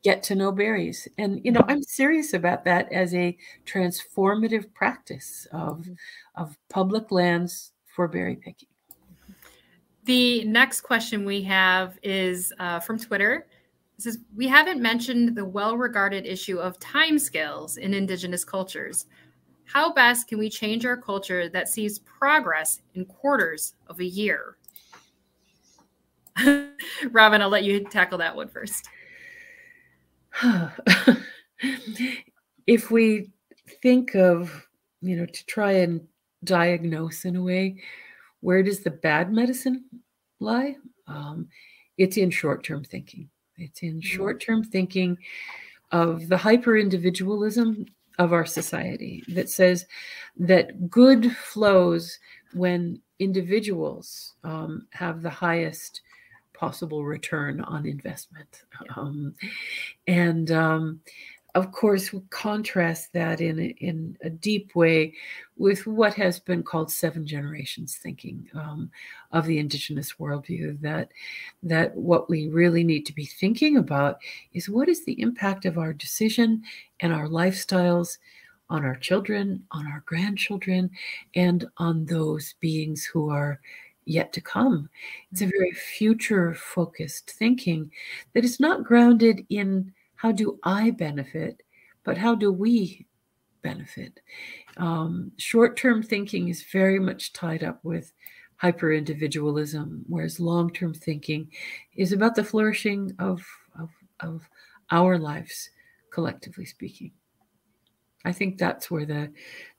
get 0.06 0.22
to 0.22 0.36
know 0.36 0.52
berries. 0.52 1.08
And 1.18 1.40
you 1.44 1.50
know, 1.50 1.64
I'm 1.66 1.82
serious 1.82 2.32
about 2.32 2.64
that 2.64 2.92
as 2.92 3.12
a 3.12 3.36
transformative 3.66 4.72
practice 4.72 5.48
of 5.50 5.80
mm-hmm. 5.80 5.94
of 6.36 6.56
public 6.68 7.10
lands 7.10 7.72
for 7.84 8.06
berry 8.06 8.36
picking. 8.36 8.68
The 10.04 10.44
next 10.44 10.82
question 10.82 11.24
we 11.24 11.42
have 11.42 11.98
is 12.04 12.52
uh, 12.60 12.78
from 12.78 13.00
Twitter. 13.00 13.48
It 13.98 14.02
says, 14.02 14.18
We 14.36 14.46
haven't 14.46 14.80
mentioned 14.80 15.34
the 15.34 15.44
well 15.44 15.76
regarded 15.76 16.24
issue 16.24 16.58
of 16.58 16.78
time 16.78 17.18
scales 17.18 17.76
in 17.76 17.92
Indigenous 17.92 18.44
cultures. 18.44 19.06
How 19.64 19.92
best 19.92 20.28
can 20.28 20.38
we 20.38 20.48
change 20.48 20.86
our 20.86 20.96
culture 20.96 21.48
that 21.48 21.68
sees 21.68 21.98
progress 21.98 22.80
in 22.94 23.06
quarters 23.06 23.74
of 23.88 23.98
a 23.98 24.04
year? 24.04 24.56
Robin, 27.10 27.42
I'll 27.42 27.48
let 27.48 27.64
you 27.64 27.82
tackle 27.82 28.18
that 28.18 28.36
one 28.36 28.46
first. 28.46 28.88
if 32.66 32.90
we 32.90 33.30
think 33.82 34.14
of, 34.14 34.66
you 35.00 35.16
know, 35.16 35.26
to 35.26 35.46
try 35.46 35.72
and 35.72 36.06
diagnose 36.44 37.24
in 37.24 37.36
a 37.36 37.42
way, 37.42 37.76
where 38.40 38.62
does 38.62 38.80
the 38.80 38.90
bad 38.90 39.32
medicine 39.32 39.84
lie? 40.40 40.76
Um, 41.06 41.48
it's 41.98 42.16
in 42.16 42.30
short 42.30 42.64
term 42.64 42.84
thinking. 42.84 43.28
It's 43.56 43.82
in 43.82 43.94
mm-hmm. 43.94 44.00
short 44.00 44.40
term 44.40 44.62
thinking 44.62 45.16
of 45.92 46.28
the 46.28 46.36
hyper 46.36 46.76
individualism 46.76 47.86
of 48.18 48.32
our 48.32 48.46
society 48.46 49.22
that 49.28 49.48
says 49.48 49.86
that 50.36 50.90
good 50.90 51.32
flows 51.36 52.18
when 52.54 53.00
individuals 53.18 54.34
um, 54.44 54.86
have 54.90 55.22
the 55.22 55.30
highest 55.30 56.02
possible 56.56 57.04
return 57.04 57.60
on 57.60 57.86
investment. 57.86 58.62
Um, 58.96 59.34
and 60.06 60.50
um, 60.50 61.00
of 61.56 61.72
course, 61.72 62.12
we 62.12 62.20
contrast 62.28 63.14
that 63.14 63.40
in 63.40 63.58
a, 63.58 63.74
in 63.78 64.14
a 64.20 64.28
deep 64.28 64.74
way 64.74 65.14
with 65.56 65.86
what 65.86 66.12
has 66.12 66.38
been 66.38 66.62
called 66.62 66.92
seven 66.92 67.26
generations 67.26 67.96
thinking 67.96 68.46
um, 68.54 68.90
of 69.32 69.46
the 69.46 69.58
indigenous 69.58 70.14
worldview. 70.20 70.78
That 70.82 71.08
that 71.62 71.96
what 71.96 72.28
we 72.28 72.48
really 72.48 72.84
need 72.84 73.06
to 73.06 73.14
be 73.14 73.24
thinking 73.24 73.78
about 73.78 74.18
is 74.52 74.68
what 74.68 74.90
is 74.90 75.06
the 75.06 75.18
impact 75.18 75.64
of 75.64 75.78
our 75.78 75.94
decision 75.94 76.62
and 77.00 77.10
our 77.10 77.26
lifestyles 77.26 78.18
on 78.68 78.84
our 78.84 78.96
children, 78.96 79.64
on 79.70 79.86
our 79.86 80.02
grandchildren, 80.04 80.90
and 81.34 81.64
on 81.78 82.04
those 82.04 82.54
beings 82.60 83.04
who 83.04 83.30
are 83.30 83.60
yet 84.06 84.32
to 84.32 84.40
come. 84.40 84.88
It's 85.30 85.42
a 85.42 85.44
mm-hmm. 85.44 85.50
very 85.58 85.72
future 85.72 86.54
focused 86.54 87.32
thinking 87.32 87.90
that 88.32 88.44
is 88.44 88.58
not 88.58 88.84
grounded 88.84 89.44
in 89.50 89.92
how 90.14 90.32
do 90.32 90.58
I 90.62 90.90
benefit, 90.90 91.62
but 92.04 92.16
how 92.16 92.34
do 92.34 92.50
we 92.50 93.06
benefit. 93.62 94.20
Um, 94.76 95.32
Short 95.36 95.76
term 95.76 96.02
thinking 96.02 96.48
is 96.48 96.62
very 96.72 96.98
much 96.98 97.32
tied 97.32 97.64
up 97.64 97.84
with 97.84 98.12
hyper 98.56 98.92
individualism, 98.92 100.04
whereas 100.08 100.40
long 100.40 100.72
term 100.72 100.94
thinking 100.94 101.50
is 101.94 102.12
about 102.12 102.34
the 102.34 102.44
flourishing 102.44 103.12
of, 103.18 103.44
of, 103.78 103.90
of 104.20 104.48
our 104.90 105.18
lives, 105.18 105.70
collectively 106.10 106.64
speaking. 106.64 107.12
I 108.24 108.32
think 108.32 108.56
that's 108.58 108.90
where 108.90 109.04
the, 109.04 109.32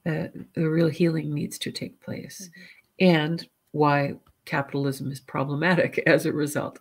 the, 0.03 0.45
the 0.53 0.69
real 0.69 0.89
healing 0.89 1.33
needs 1.33 1.57
to 1.59 1.71
take 1.71 1.99
place. 2.01 2.49
Mm-hmm. 3.01 3.15
And 3.15 3.47
why 3.77 4.15
capitalism 4.45 5.11
is 5.11 5.19
problematic 5.19 5.99
as 6.07 6.25
a 6.25 6.33
result. 6.33 6.79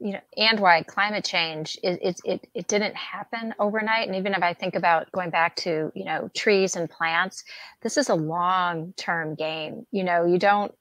You 0.00 0.12
know 0.12 0.20
and 0.36 0.60
why 0.60 0.84
climate 0.84 1.24
change 1.24 1.76
it, 1.82 1.98
it, 2.00 2.20
it, 2.24 2.48
it 2.54 2.68
didn't 2.68 2.94
happen 2.94 3.52
overnight. 3.58 4.06
And 4.06 4.16
even 4.16 4.32
if 4.32 4.42
i 4.44 4.54
think 4.54 4.76
about 4.76 5.10
going 5.10 5.30
back 5.30 5.56
to 5.56 5.90
you 5.94 6.04
know 6.04 6.30
trees 6.36 6.76
and 6.76 6.88
plants 6.88 7.42
this 7.82 7.96
is 7.96 8.08
a 8.08 8.14
long 8.14 8.94
term 8.96 9.34
game. 9.34 9.86
You 9.90 10.04
know 10.04 10.24
you 10.24 10.38
don't 10.38 10.72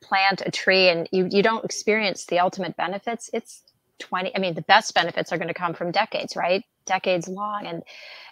plant 0.00 0.42
a 0.46 0.50
tree 0.50 0.88
and 0.88 1.08
you, 1.12 1.28
you 1.30 1.42
don't 1.42 1.64
experience 1.64 2.24
the 2.24 2.38
ultimate 2.38 2.74
benefits. 2.76 3.28
It's 3.34 3.62
20 3.98 4.34
i 4.34 4.38
mean 4.38 4.54
the 4.54 4.62
best 4.62 4.94
benefits 4.94 5.32
are 5.32 5.38
going 5.38 5.48
to 5.48 5.54
come 5.54 5.74
from 5.74 5.90
decades 5.90 6.34
right? 6.34 6.64
Decades 6.86 7.28
long. 7.28 7.66
And 7.66 7.82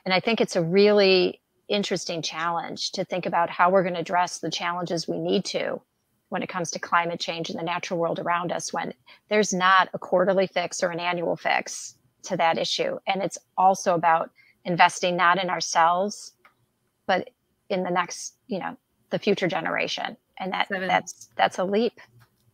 and 0.06 0.14
i 0.14 0.20
think 0.20 0.40
it's 0.40 0.56
a 0.56 0.62
really 0.62 1.42
interesting 1.68 2.22
challenge 2.22 2.92
to 2.92 3.04
think 3.04 3.26
about 3.26 3.50
how 3.50 3.70
we're 3.70 3.82
going 3.82 3.94
to 3.94 4.00
address 4.00 4.38
the 4.38 4.50
challenges 4.50 5.08
we 5.08 5.18
need 5.18 5.44
to 5.44 5.80
when 6.28 6.42
it 6.42 6.48
comes 6.48 6.70
to 6.70 6.78
climate 6.78 7.20
change 7.20 7.50
and 7.50 7.58
the 7.58 7.64
natural 7.64 7.98
world 7.98 8.18
around 8.18 8.52
us 8.52 8.72
when 8.72 8.92
there's 9.28 9.52
not 9.52 9.88
a 9.94 9.98
quarterly 9.98 10.46
fix 10.46 10.82
or 10.82 10.90
an 10.90 11.00
annual 11.00 11.36
fix 11.36 11.94
to 12.22 12.36
that 12.36 12.58
issue. 12.58 12.98
And 13.06 13.22
it's 13.22 13.38
also 13.56 13.94
about 13.94 14.30
investing 14.64 15.16
not 15.16 15.42
in 15.42 15.48
ourselves 15.48 16.32
but 17.06 17.30
in 17.68 17.82
the 17.82 17.90
next 17.90 18.34
you 18.48 18.58
know 18.58 18.76
the 19.10 19.18
future 19.18 19.48
generation. 19.48 20.16
And 20.38 20.52
that 20.52 20.68
seven. 20.68 20.88
that's 20.88 21.30
that's 21.36 21.58
a 21.58 21.64
leap. 21.64 22.00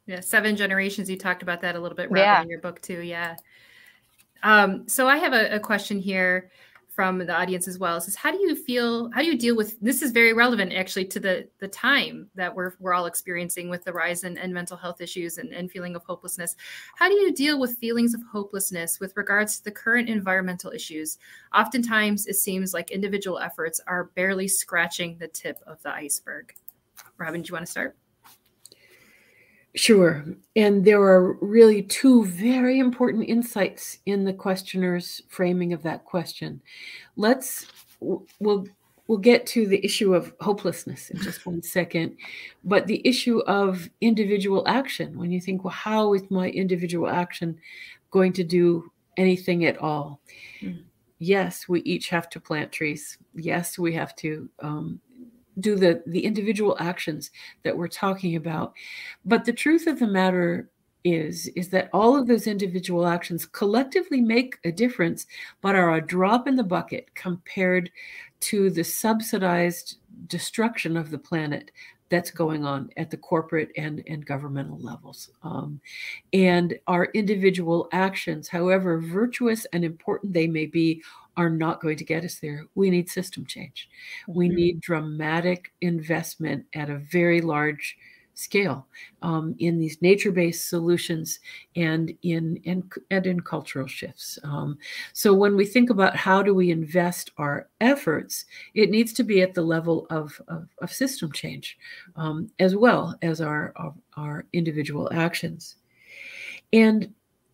Yeah 0.07 0.21
seven 0.21 0.57
generations. 0.57 1.11
You 1.11 1.17
talked 1.17 1.43
about 1.43 1.63
that 1.63 1.75
a 1.75 1.81
little 1.81 1.97
bit 1.97 2.11
yeah. 2.15 2.43
in 2.43 2.49
your 2.49 2.61
book 2.61 2.81
too. 2.81 3.01
Yeah. 3.01 3.37
Um, 4.45 4.89
so 4.89 5.07
i 5.07 5.19
have 5.19 5.33
a, 5.35 5.55
a 5.55 5.61
question 5.61 6.01
here 6.01 6.51
from 6.95 7.19
the 7.19 7.35
audience 7.35 7.67
as 7.67 7.79
well. 7.79 8.01
Says, 8.01 8.15
how 8.15 8.31
do 8.31 8.39
you 8.39 8.55
feel? 8.55 9.11
How 9.13 9.23
do 9.23 9.27
you 9.27 9.39
deal 9.39 9.57
with 9.57 9.81
this? 9.81 10.03
Is 10.03 10.11
very 10.11 10.33
relevant 10.33 10.73
actually 10.73 11.07
to 11.07 11.21
the 11.21 11.49
the 11.59 11.69
time 11.69 12.29
that 12.35 12.55
we're 12.55 12.75
we're 12.81 12.93
all 12.93 13.07
experiencing 13.07 13.71
with 13.71 13.85
the 13.85 13.93
rise 13.93 14.25
in, 14.25 14.37
in 14.37 14.53
mental 14.53 14.77
health 14.77 15.01
issues 15.01 15.39
and, 15.39 15.53
and 15.53 15.71
feeling 15.71 15.97
of 15.97 16.05
hopelessness. 16.05 16.55
How 16.97 17.09
do 17.09 17.15
you 17.15 17.33
deal 17.33 17.59
with 17.59 17.79
feelings 17.79 18.15
of 18.15 18.23
hopelessness 18.31 19.01
with 19.01 19.17
regards 19.17 19.59
to 19.59 19.65
the 19.65 19.71
current 19.71 20.09
environmental 20.09 20.71
issues? 20.71 21.19
Oftentimes, 21.55 22.27
it 22.27 22.37
seems 22.37 22.75
like 22.75 22.91
individual 22.91 23.39
efforts 23.39 23.81
are 23.87 24.11
barely 24.15 24.49
scratching 24.49 25.17
the 25.19 25.29
tip 25.29 25.59
of 25.67 25.83
the 25.83 25.93
iceberg. 25.93 26.55
Robin, 27.17 27.41
do 27.41 27.49
you 27.49 27.55
want 27.55 27.65
to 27.67 27.71
start? 27.71 27.97
Sure. 29.75 30.25
And 30.55 30.85
there 30.85 31.01
are 31.03 31.33
really 31.41 31.83
two 31.83 32.27
very 32.27 32.79
important 32.79 33.29
insights 33.29 33.99
in 34.05 34.25
the 34.25 34.33
questioner's 34.33 35.23
framing 35.29 35.73
of 35.73 35.83
that 35.83 36.05
question. 36.05 36.61
Let's 37.17 37.67
we'll 38.01 38.67
we'll 39.07 39.19
get 39.19 39.47
to 39.47 39.67
the 39.67 39.85
issue 39.85 40.15
of 40.15 40.33
hopelessness 40.41 41.11
in 41.11 41.21
just 41.23 41.47
one 41.47 41.63
second, 41.63 42.17
but 42.65 42.87
the 42.87 43.07
issue 43.07 43.41
of 43.41 43.89
individual 44.01 44.63
action. 44.69 45.19
When 45.19 45.31
you 45.31 45.41
think, 45.41 45.65
well, 45.65 45.73
how 45.73 46.13
is 46.15 46.31
my 46.31 46.51
individual 46.51 47.09
action 47.09 47.59
going 48.11 48.35
to 48.35 48.45
do 48.45 48.91
anything 49.17 49.65
at 49.65 49.79
all? 49.79 50.21
Mm. 50.61 50.83
Yes, 51.19 51.69
we 51.69 51.81
each 51.83 52.09
have 52.09 52.29
to 52.31 52.41
plant 52.41 52.73
trees. 52.73 53.17
Yes, 53.35 53.79
we 53.79 53.95
have 53.95 54.15
to 54.17 54.49
um, 54.61 55.01
do 55.61 55.77
the 55.77 56.03
the 56.07 56.25
individual 56.25 56.77
actions 56.81 57.31
that 57.63 57.77
we're 57.77 57.89
talking 57.89 58.37
about 58.37 58.73
but 59.25 59.45
the 59.45 59.53
truth 59.53 59.87
of 59.87 59.99
the 59.99 60.07
matter 60.07 60.69
is 61.05 61.49
is 61.57 61.69
that 61.69 61.91
all 61.93 62.17
of 62.17 62.27
those 62.27 62.47
individual 62.47 63.07
actions 63.07 63.45
collectively 63.45 64.21
make 64.21 64.57
a 64.65 64.73
difference 64.73 65.27
but 65.61 65.75
are 65.75 65.95
a 65.95 66.07
drop 66.07 66.47
in 66.47 66.57
the 66.57 66.63
bucket 66.63 67.13
compared 67.15 67.91
to 68.41 68.71
the 68.71 68.85
subsidized 68.85 69.99
destruction 70.27 70.97
of 70.97 71.11
the 71.11 71.19
planet 71.19 71.71
that's 72.13 72.31
going 72.31 72.63
on 72.63 72.91
at 72.99 73.11
the 73.11 73.17
corporate 73.17 73.71
and, 73.79 74.03
and 74.07 74.27
governmental 74.27 74.79
levels. 74.81 75.31
Um, 75.43 75.81
and 76.35 76.79
our 76.87 77.07
individual 77.15 77.89
actions, 77.91 78.49
however 78.49 79.01
virtuous 79.01 79.65
and 79.73 79.83
important 79.83 80.35
they 80.35 80.47
may 80.47 80.67
be, 80.67 81.03
are 81.37 81.51
not 81.51 81.81
going 81.81 81.97
to 81.97 82.05
get 82.05 82.25
us 82.25 82.37
there. 82.37 82.67
We 82.75 82.91
need 82.91 83.09
system 83.09 83.47
change. 83.47 83.89
Mm-hmm. 84.29 84.39
We 84.39 84.49
need 84.49 84.81
dramatic 84.81 85.73
investment 85.81 86.67
at 86.75 86.91
a 86.91 86.99
very 86.99 87.41
large 87.41 87.97
scale 88.35 88.87
um, 89.21 89.55
in 89.59 89.79
these 89.79 90.01
nature-based 90.01 90.69
solutions 90.69 91.39
and 91.77 92.13
in 92.23 92.59
and, 92.65 92.91
and 93.11 93.27
in 93.27 93.41
cultural 93.41 93.87
shifts. 93.87 94.39
Um, 94.43 94.79
so 95.13 95.35
when 95.35 95.55
we 95.55 95.67
think 95.67 95.91
about 95.91 96.17
how 96.17 96.43
do 96.43 96.55
we 96.55 96.71
invest 96.71 97.31
our 97.37 97.69
efforts, 97.81 98.47
it 98.75 98.91
needs 98.91 99.13
to 99.15 99.23
be 99.23 99.43
at 99.43 99.53
the 99.53 99.63
level 99.63 100.07
of, 100.09 100.41
of, 100.49 100.67
of 100.81 100.91
system 100.91 101.31
change 101.31 101.79
um, 102.17 102.51
as 102.59 102.75
well 102.75 103.15
as 103.21 103.43
our, 103.43 103.73
our, 103.77 103.95
our 104.17 104.47
individual 104.55 105.11
actions. 105.13 105.77
And 106.73 107.13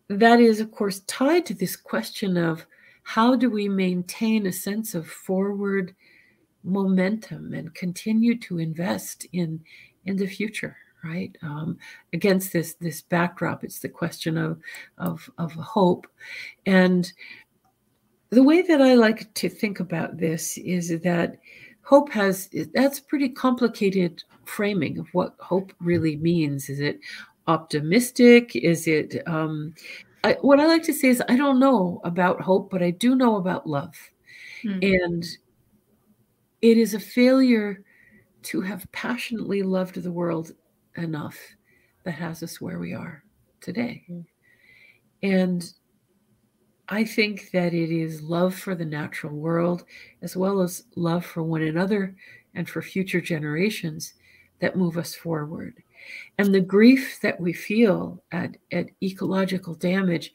that 0.08 0.40
is, 0.40 0.60
of 0.60 0.70
course, 0.70 1.00
tied 1.00 1.44
to 1.46 1.54
this 1.54 1.76
question 1.76 2.36
of 2.36 2.64
how 3.08 3.34
do 3.34 3.48
we 3.48 3.70
maintain 3.70 4.46
a 4.46 4.52
sense 4.52 4.94
of 4.94 5.08
forward 5.08 5.94
momentum 6.62 7.54
and 7.54 7.74
continue 7.74 8.38
to 8.38 8.58
invest 8.58 9.26
in 9.32 9.58
in 10.04 10.14
the 10.18 10.26
future 10.26 10.76
right? 11.02 11.34
Um, 11.40 11.78
against 12.12 12.52
this 12.52 12.74
this 12.74 13.00
backdrop 13.00 13.64
it's 13.64 13.78
the 13.78 13.88
question 13.88 14.36
of 14.36 14.60
of 14.98 15.30
of 15.38 15.52
hope. 15.52 16.06
And 16.66 17.10
the 18.28 18.42
way 18.42 18.60
that 18.60 18.82
i 18.82 18.92
like 18.92 19.32
to 19.34 19.48
think 19.48 19.80
about 19.80 20.18
this 20.18 20.58
is 20.58 21.00
that 21.00 21.38
hope 21.80 22.10
has 22.12 22.50
that's 22.74 23.00
pretty 23.00 23.30
complicated 23.30 24.22
framing 24.44 24.98
of 24.98 25.06
what 25.14 25.34
hope 25.38 25.72
really 25.80 26.16
means. 26.16 26.68
Is 26.68 26.80
it 26.80 27.00
optimistic? 27.46 28.54
Is 28.54 28.86
it 28.86 29.22
um, 29.26 29.74
I, 30.24 30.36
what 30.40 30.60
i 30.60 30.66
like 30.66 30.82
to 30.84 30.92
say 30.92 31.08
is 31.08 31.22
i 31.28 31.36
don't 31.36 31.60
know 31.60 32.00
about 32.04 32.40
hope 32.40 32.70
but 32.70 32.82
i 32.82 32.90
do 32.90 33.14
know 33.14 33.36
about 33.36 33.66
love 33.66 33.94
mm-hmm. 34.62 34.78
and 34.82 35.24
it 36.60 36.76
is 36.76 36.94
a 36.94 37.00
failure 37.00 37.82
to 38.42 38.60
have 38.60 38.90
passionately 38.92 39.62
loved 39.62 40.02
the 40.02 40.12
world 40.12 40.52
enough 40.96 41.38
that 42.04 42.12
has 42.12 42.42
us 42.42 42.60
where 42.60 42.78
we 42.78 42.94
are 42.94 43.22
today. 43.60 44.04
Mm. 44.10 44.24
And 45.22 45.72
I 46.88 47.04
think 47.04 47.50
that 47.52 47.74
it 47.74 47.90
is 47.90 48.22
love 48.22 48.54
for 48.54 48.74
the 48.74 48.84
natural 48.84 49.34
world, 49.34 49.84
as 50.22 50.36
well 50.36 50.60
as 50.60 50.84
love 50.96 51.24
for 51.24 51.42
one 51.42 51.62
another 51.62 52.16
and 52.54 52.68
for 52.68 52.80
future 52.80 53.20
generations, 53.20 54.14
that 54.60 54.76
move 54.76 54.96
us 54.96 55.14
forward. 55.14 55.82
And 56.38 56.54
the 56.54 56.60
grief 56.60 57.18
that 57.22 57.40
we 57.40 57.52
feel 57.52 58.22
at, 58.32 58.56
at 58.72 58.90
ecological 59.02 59.74
damage 59.74 60.32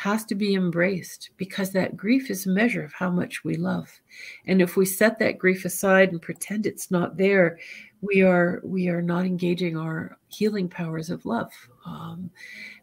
has 0.00 0.24
to 0.24 0.34
be 0.34 0.54
embraced 0.54 1.28
because 1.36 1.72
that 1.72 1.94
grief 1.94 2.30
is 2.30 2.46
a 2.46 2.50
measure 2.50 2.82
of 2.82 2.92
how 2.94 3.10
much 3.10 3.44
we 3.44 3.54
love. 3.54 4.00
And 4.46 4.62
if 4.62 4.74
we 4.74 4.86
set 4.86 5.18
that 5.18 5.38
grief 5.38 5.66
aside 5.66 6.10
and 6.10 6.22
pretend 6.22 6.64
it's 6.64 6.90
not 6.90 7.18
there, 7.18 7.58
we 8.00 8.22
are 8.22 8.62
we 8.64 8.88
are 8.88 9.02
not 9.02 9.26
engaging 9.26 9.76
our 9.76 10.16
healing 10.28 10.70
powers 10.70 11.10
of 11.10 11.26
love. 11.26 11.52
Um, 11.84 12.30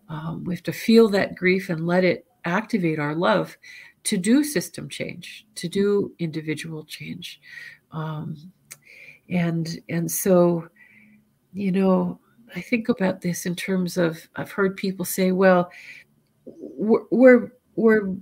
um, 0.09 0.43
we 0.43 0.53
have 0.53 0.63
to 0.63 0.71
feel 0.71 1.09
that 1.09 1.35
grief 1.35 1.69
and 1.69 1.87
let 1.87 2.03
it 2.03 2.27
activate 2.45 2.99
our 2.99 3.15
love 3.15 3.57
to 4.03 4.17
do 4.17 4.43
system 4.43 4.87
change, 4.87 5.47
to 5.55 5.67
do 5.67 6.13
individual 6.19 6.85
change, 6.85 7.41
um, 7.91 8.51
and 9.29 9.79
and 9.89 10.09
so, 10.09 10.69
you 11.57 11.71
know, 11.71 12.19
I 12.55 12.61
think 12.61 12.89
about 12.89 13.21
this 13.21 13.45
in 13.45 13.55
terms 13.55 13.97
of 13.97 14.27
I've 14.35 14.51
heard 14.51 14.77
people 14.77 15.05
say, 15.05 15.31
well, 15.31 15.71
we're, 16.45 17.51
we're 17.75 18.15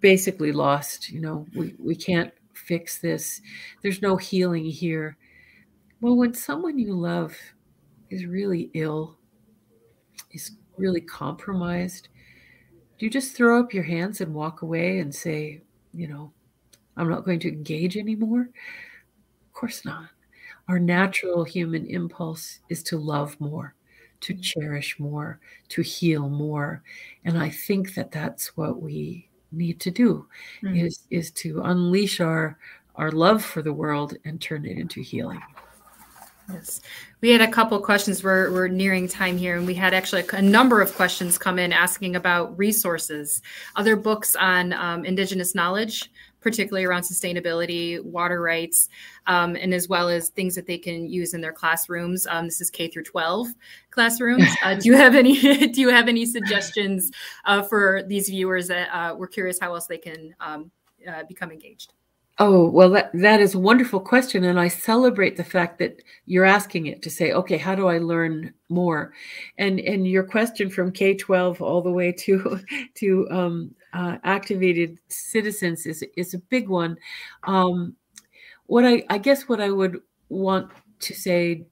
basically 0.00 0.52
lost 0.52 1.10
you 1.10 1.20
know 1.20 1.46
we, 1.54 1.74
we 1.78 1.94
can't 1.94 2.32
fix 2.54 2.98
this. 2.98 3.40
There's 3.82 4.02
no 4.02 4.16
healing 4.16 4.64
here. 4.64 5.16
Well 6.00 6.16
when 6.16 6.34
someone 6.34 6.78
you 6.78 6.94
love 6.94 7.36
is 8.10 8.26
really 8.26 8.70
ill 8.74 9.18
is 10.32 10.52
really 10.76 11.00
compromised 11.00 12.08
do 12.98 13.06
you 13.06 13.10
just 13.10 13.36
throw 13.36 13.60
up 13.60 13.72
your 13.72 13.84
hands 13.84 14.20
and 14.20 14.34
walk 14.34 14.62
away 14.62 14.98
and 14.98 15.14
say 15.14 15.62
you 15.92 16.06
know 16.08 16.32
i'm 16.96 17.08
not 17.08 17.24
going 17.24 17.38
to 17.40 17.48
engage 17.48 17.96
anymore 17.96 18.42
of 18.42 19.52
course 19.52 19.84
not 19.84 20.08
our 20.68 20.78
natural 20.78 21.44
human 21.44 21.86
impulse 21.86 22.60
is 22.68 22.82
to 22.84 22.98
love 22.98 23.38
more 23.40 23.74
to 24.24 24.34
cherish 24.34 24.98
more, 24.98 25.38
to 25.68 25.82
heal 25.82 26.30
more. 26.30 26.82
And 27.26 27.38
I 27.38 27.50
think 27.50 27.94
that 27.94 28.10
that's 28.10 28.56
what 28.56 28.80
we 28.80 29.28
need 29.52 29.80
to 29.80 29.90
do 29.90 30.26
mm-hmm. 30.62 30.76
is 30.76 31.06
is 31.10 31.30
to 31.30 31.60
unleash 31.62 32.20
our 32.20 32.58
our 32.96 33.12
love 33.12 33.44
for 33.44 33.60
the 33.60 33.72
world 33.72 34.16
and 34.24 34.40
turn 34.40 34.64
it 34.64 34.78
into 34.78 35.02
healing. 35.02 35.42
Yes. 36.52 36.80
We 37.20 37.30
had 37.30 37.40
a 37.40 37.50
couple 37.50 37.78
questions. 37.80 38.22
We're, 38.22 38.52
we're 38.52 38.68
nearing 38.68 39.08
time 39.08 39.38
here, 39.38 39.56
and 39.56 39.66
we 39.66 39.72
had 39.72 39.94
actually 39.94 40.24
a, 40.34 40.42
number 40.42 40.82
of 40.82 40.94
questions 40.94 41.38
come 41.38 41.58
in 41.58 41.72
asking 41.72 42.16
about 42.16 42.56
resources, 42.58 43.40
other 43.76 43.96
books 43.96 44.36
on 44.36 44.74
um, 44.74 45.06
Indigenous 45.06 45.54
knowledge, 45.54 46.12
particularly 46.44 46.84
around 46.84 47.02
sustainability, 47.02 48.00
water 48.04 48.40
rights, 48.42 48.90
um, 49.26 49.56
and 49.56 49.72
as 49.72 49.88
well 49.88 50.10
as 50.10 50.28
things 50.28 50.54
that 50.54 50.66
they 50.66 50.76
can 50.76 51.08
use 51.08 51.32
in 51.32 51.40
their 51.40 51.54
classrooms. 51.54 52.26
Um, 52.26 52.44
this 52.44 52.60
is 52.60 52.70
K 52.70 52.86
through 52.86 53.04
12 53.04 53.48
classrooms. 53.90 54.44
Uh, 54.62 54.74
do 54.74 54.88
you 54.88 54.96
have 54.96 55.14
any 55.14 55.66
Do 55.72 55.80
you 55.80 55.88
have 55.88 56.08
any 56.08 56.24
suggestions 56.24 57.10
uh, 57.44 57.62
for 57.62 58.02
these 58.06 58.28
viewers 58.28 58.68
that 58.68 58.88
uh, 58.92 59.14
we're 59.14 59.26
curious 59.26 59.58
how 59.60 59.74
else 59.74 59.86
they 59.86 59.98
can 59.98 60.34
um, 60.40 60.70
uh, 61.08 61.22
become 61.28 61.50
engaged? 61.50 61.92
Oh, 62.38 62.68
well, 62.68 62.90
that, 62.90 63.10
that 63.14 63.40
is 63.40 63.54
a 63.54 63.60
wonderful 63.60 64.00
question. 64.00 64.42
And 64.44 64.58
I 64.58 64.66
celebrate 64.66 65.36
the 65.36 65.44
fact 65.44 65.78
that 65.78 66.02
you're 66.26 66.44
asking 66.44 66.86
it 66.86 67.00
to 67.02 67.10
say, 67.10 67.32
okay, 67.32 67.56
how 67.56 67.76
do 67.76 67.86
I 67.86 67.98
learn 67.98 68.52
more? 68.68 69.12
And 69.58 69.78
and 69.78 70.06
your 70.06 70.24
question 70.24 70.68
from 70.68 70.90
K-12 70.90 71.60
all 71.60 71.80
the 71.80 71.92
way 71.92 72.10
to 72.12 72.60
to 72.94 73.28
um, 73.30 73.74
uh, 73.94 74.18
activated 74.24 74.98
citizens 75.08 75.86
is, 75.86 76.04
is 76.16 76.34
a 76.34 76.38
big 76.38 76.68
one. 76.68 76.96
Um, 77.44 77.96
what 78.66 78.84
I, 78.84 79.04
I 79.08 79.18
guess 79.18 79.48
what 79.48 79.60
I 79.60 79.70
would 79.70 80.00
want 80.28 80.70
to 81.00 81.14
say 81.14 81.64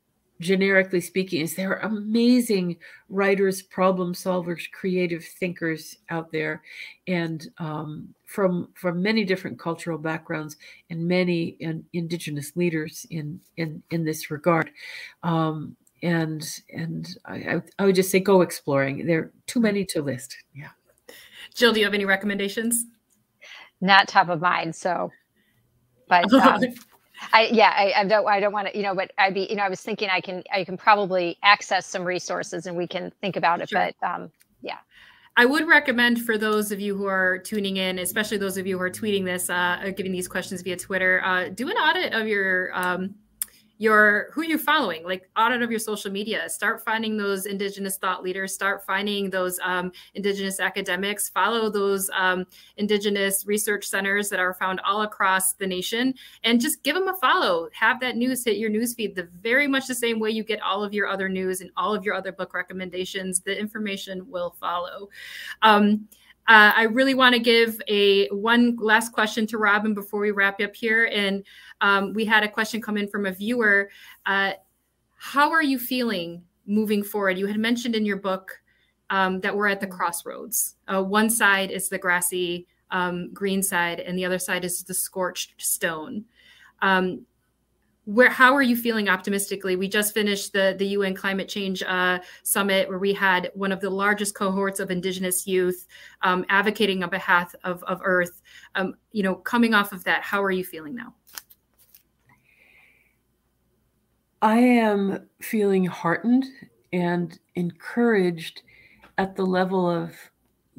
generically 0.42 1.00
speaking, 1.00 1.40
is 1.40 1.54
there 1.54 1.70
are 1.70 1.88
amazing 1.88 2.76
writers, 3.08 3.62
problem 3.62 4.12
solvers, 4.12 4.70
creative 4.72 5.24
thinkers 5.24 5.96
out 6.10 6.30
there, 6.32 6.62
and 7.06 7.48
um, 7.58 8.14
from 8.26 8.68
from 8.74 9.00
many 9.00 9.24
different 9.24 9.58
cultural 9.58 9.96
backgrounds 9.96 10.56
and 10.90 11.06
many 11.06 11.56
in, 11.60 11.84
indigenous 11.94 12.54
leaders 12.56 13.06
in 13.10 13.40
in 13.56 13.82
in 13.90 14.04
this 14.04 14.30
regard. 14.30 14.70
Um, 15.22 15.76
and 16.02 16.44
and 16.74 17.16
I, 17.24 17.62
I 17.78 17.86
would 17.86 17.94
just 17.94 18.10
say 18.10 18.20
go 18.20 18.42
exploring. 18.42 19.06
There 19.06 19.18
are 19.20 19.32
too 19.46 19.60
many 19.60 19.84
to 19.86 20.02
list. 20.02 20.36
Yeah. 20.54 20.70
Jill, 21.54 21.72
do 21.72 21.80
you 21.80 21.86
have 21.86 21.94
any 21.94 22.04
recommendations? 22.04 22.84
Not 23.80 24.08
top 24.08 24.28
of 24.28 24.40
mind. 24.40 24.74
So, 24.74 25.10
but 26.08 26.32
um, 26.34 26.62
I 27.32 27.48
yeah, 27.52 27.72
I, 27.76 27.92
I 28.00 28.04
don't 28.04 28.26
I 28.26 28.40
don't 28.40 28.52
want 28.52 28.68
to 28.68 28.76
you 28.76 28.82
know, 28.82 28.94
but 28.94 29.12
I'd 29.18 29.34
be 29.34 29.46
you 29.48 29.56
know 29.56 29.62
I 29.62 29.68
was 29.68 29.80
thinking 29.80 30.08
I 30.10 30.20
can 30.20 30.42
I 30.52 30.64
can 30.64 30.76
probably 30.76 31.38
access 31.42 31.86
some 31.86 32.04
resources 32.04 32.66
and 32.66 32.76
we 32.76 32.86
can 32.86 33.12
think 33.20 33.36
about 33.36 33.60
it. 33.60 33.68
Sure. 33.68 33.90
But 34.00 34.06
um, 34.06 34.30
yeah. 34.62 34.78
I 35.36 35.46
would 35.46 35.66
recommend 35.66 36.20
for 36.22 36.36
those 36.36 36.72
of 36.72 36.80
you 36.80 36.94
who 36.94 37.06
are 37.06 37.38
tuning 37.38 37.78
in, 37.78 37.98
especially 37.98 38.36
those 38.36 38.58
of 38.58 38.66
you 38.66 38.76
who 38.76 38.82
are 38.82 38.90
tweeting 38.90 39.24
this, 39.24 39.48
uh, 39.48 39.90
giving 39.96 40.12
these 40.12 40.28
questions 40.28 40.60
via 40.60 40.76
Twitter, 40.76 41.22
uh, 41.24 41.48
do 41.48 41.70
an 41.70 41.76
audit 41.76 42.12
of 42.12 42.26
your 42.26 42.70
um, 42.74 43.14
your 43.82 44.28
who 44.32 44.42
you're 44.42 44.58
following 44.58 45.02
like 45.02 45.28
audit 45.36 45.60
of 45.60 45.68
your 45.68 45.80
social 45.80 46.08
media. 46.08 46.48
Start 46.48 46.84
finding 46.84 47.16
those 47.16 47.46
indigenous 47.46 47.96
thought 47.96 48.22
leaders. 48.22 48.54
Start 48.54 48.86
finding 48.86 49.28
those 49.28 49.58
um, 49.60 49.90
indigenous 50.14 50.60
academics. 50.60 51.28
Follow 51.28 51.68
those 51.68 52.08
um, 52.14 52.46
indigenous 52.76 53.44
research 53.44 53.84
centers 53.84 54.28
that 54.28 54.38
are 54.38 54.54
found 54.54 54.78
all 54.86 55.02
across 55.02 55.54
the 55.54 55.66
nation. 55.66 56.14
And 56.44 56.60
just 56.60 56.84
give 56.84 56.94
them 56.94 57.08
a 57.08 57.16
follow. 57.16 57.68
Have 57.72 57.98
that 57.98 58.16
news 58.16 58.44
hit 58.44 58.56
your 58.56 58.70
news 58.70 58.94
feed 58.94 59.16
the 59.16 59.28
very 59.40 59.66
much 59.66 59.88
the 59.88 59.96
same 59.96 60.20
way 60.20 60.30
you 60.30 60.44
get 60.44 60.62
all 60.62 60.84
of 60.84 60.94
your 60.94 61.08
other 61.08 61.28
news 61.28 61.60
and 61.60 61.72
all 61.76 61.92
of 61.92 62.04
your 62.04 62.14
other 62.14 62.30
book 62.30 62.54
recommendations. 62.54 63.40
The 63.40 63.58
information 63.58 64.30
will 64.30 64.54
follow. 64.60 65.08
Um, 65.62 66.06
uh, 66.48 66.72
I 66.74 66.84
really 66.84 67.14
want 67.14 67.34
to 67.34 67.38
give 67.38 67.80
a 67.88 68.28
one 68.28 68.76
last 68.80 69.12
question 69.12 69.46
to 69.48 69.58
Robin 69.58 69.94
before 69.94 70.20
we 70.20 70.32
wrap 70.32 70.60
up 70.60 70.74
here. 70.74 71.04
And 71.04 71.44
um, 71.80 72.12
we 72.14 72.24
had 72.24 72.42
a 72.42 72.48
question 72.48 72.82
come 72.82 72.96
in 72.96 73.08
from 73.08 73.26
a 73.26 73.32
viewer. 73.32 73.90
Uh, 74.26 74.52
how 75.16 75.52
are 75.52 75.62
you 75.62 75.78
feeling 75.78 76.42
moving 76.66 77.04
forward? 77.04 77.38
You 77.38 77.46
had 77.46 77.58
mentioned 77.58 77.94
in 77.94 78.04
your 78.04 78.16
book 78.16 78.60
um, 79.10 79.40
that 79.40 79.54
we're 79.54 79.68
at 79.68 79.80
the 79.80 79.86
crossroads. 79.86 80.74
Uh, 80.92 81.02
one 81.02 81.30
side 81.30 81.70
is 81.70 81.88
the 81.88 81.98
grassy 81.98 82.66
um, 82.90 83.32
green 83.32 83.62
side, 83.62 84.00
and 84.00 84.18
the 84.18 84.24
other 84.24 84.38
side 84.38 84.64
is 84.64 84.82
the 84.82 84.94
scorched 84.94 85.54
stone. 85.58 86.24
Um, 86.80 87.24
where 88.04 88.30
how 88.30 88.54
are 88.54 88.62
you 88.62 88.76
feeling 88.76 89.08
optimistically? 89.08 89.76
We 89.76 89.88
just 89.88 90.12
finished 90.12 90.52
the 90.52 90.74
the 90.78 90.86
un 90.86 91.14
climate 91.14 91.48
change 91.48 91.82
uh, 91.82 92.18
summit 92.42 92.88
where 92.88 92.98
we 92.98 93.12
had 93.12 93.50
one 93.54 93.70
of 93.70 93.80
the 93.80 93.90
largest 93.90 94.34
cohorts 94.34 94.80
of 94.80 94.90
indigenous 94.90 95.46
youth 95.46 95.86
um, 96.22 96.44
advocating 96.48 97.04
on 97.04 97.10
behalf 97.10 97.54
of, 97.64 97.82
of 97.84 98.00
earth. 98.04 98.42
Um, 98.74 98.94
you 99.12 99.22
know 99.22 99.36
coming 99.36 99.74
off 99.74 99.92
of 99.92 100.02
that 100.04 100.22
how 100.22 100.42
are 100.42 100.50
you 100.50 100.64
feeling 100.64 100.94
now? 100.94 101.14
I 104.40 104.58
am 104.58 105.28
feeling 105.40 105.84
heartened 105.84 106.46
and 106.92 107.38
encouraged 107.54 108.62
at 109.16 109.36
the 109.36 109.46
level 109.46 109.88
of 109.88 110.14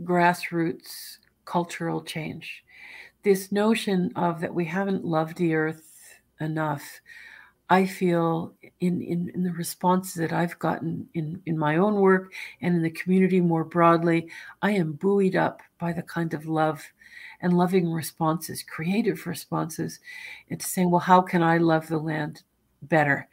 grassroots 0.02 1.20
cultural 1.46 2.02
change. 2.04 2.64
This 3.24 3.54
notion 3.54 4.12
of 4.18 4.42
that 4.42 4.54
we 4.54 4.66
haven't 4.66 5.06
loved 5.06 5.38
the 5.38 5.56
earth 5.56 5.93
enough, 6.40 6.84
I 7.70 7.86
feel 7.86 8.54
in, 8.82 9.02
in, 9.02 9.32
in, 9.34 9.44
the 9.44 9.54
responses 9.54 10.16
that 10.16 10.34
I've 10.34 10.60
gotten 10.60 11.08
in, 11.14 11.42
in 11.46 11.58
my 11.58 11.78
own 11.78 11.96
work 11.96 12.34
and 12.62 12.76
in 12.76 12.84
the 12.84 12.92
community 12.92 13.40
more 13.40 13.64
broadly, 13.64 14.30
I 14.62 14.72
am 14.72 14.94
buoyed 14.94 15.36
up 15.36 15.62
by 15.80 15.94
the 15.94 16.04
kind 16.04 16.34
of 16.34 16.46
love 16.46 16.84
and 17.42 17.58
loving 17.58 17.92
responses, 17.92 18.64
creative 18.64 19.26
responses, 19.26 20.00
into 20.50 20.66
saying, 20.66 20.92
well, 20.92 21.00
how 21.00 21.22
can 21.22 21.42
I 21.42 21.58
love 21.58 21.88
the 21.88 21.98
land 21.98 22.44
better? 22.84 23.28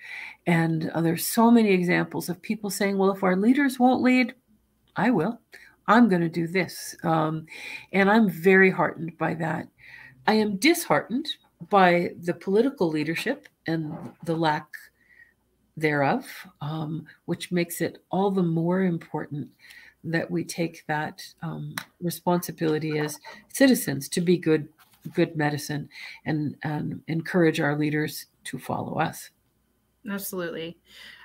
And 0.47 0.91
uh, 0.91 1.01
there's 1.01 1.27
so 1.27 1.51
many 1.51 1.71
examples 1.71 2.29
of 2.29 2.41
people 2.41 2.71
saying, 2.71 2.97
well, 2.99 3.11
if 3.11 3.23
our 3.23 3.37
leaders 3.37 3.79
won't 3.79 4.03
lead, 4.03 4.35
I 4.97 5.11
will. 5.11 5.41
I'm 5.87 6.09
going 6.09 6.23
to 6.23 6.29
do 6.29 6.47
this. 6.47 6.97
Um, 7.03 7.47
and 7.93 8.09
I'm 8.09 8.31
very 8.31 8.71
heartened 8.71 9.19
by 9.19 9.35
that. 9.35 9.67
I 10.27 10.35
am 10.35 10.57
disheartened 10.57 11.29
by 11.69 12.13
the 12.23 12.35
political 12.35 12.89
leadership 12.89 13.49
and 13.67 13.95
the 14.25 14.35
lack 14.35 14.67
thereof, 15.77 16.27
um, 16.61 17.07
which 17.27 17.53
makes 17.53 17.81
it 17.81 18.03
all 18.11 18.31
the 18.31 18.43
more 18.43 18.83
important 18.83 19.49
that 20.03 20.31
we 20.31 20.43
take 20.43 20.85
that 20.87 21.23
um, 21.43 21.75
responsibility 22.01 22.99
as 22.99 23.19
citizens 23.49 24.09
to 24.09 24.21
be 24.21 24.37
good 24.39 24.69
good 25.15 25.35
medicine 25.37 25.89
and, 26.27 26.57
and 26.63 27.01
encourage 27.09 27.59
our 27.59 27.77
leaders 27.77 28.27
to 28.45 28.59
follow 28.59 28.99
us. 28.99 29.31
Absolutely. 30.11 30.77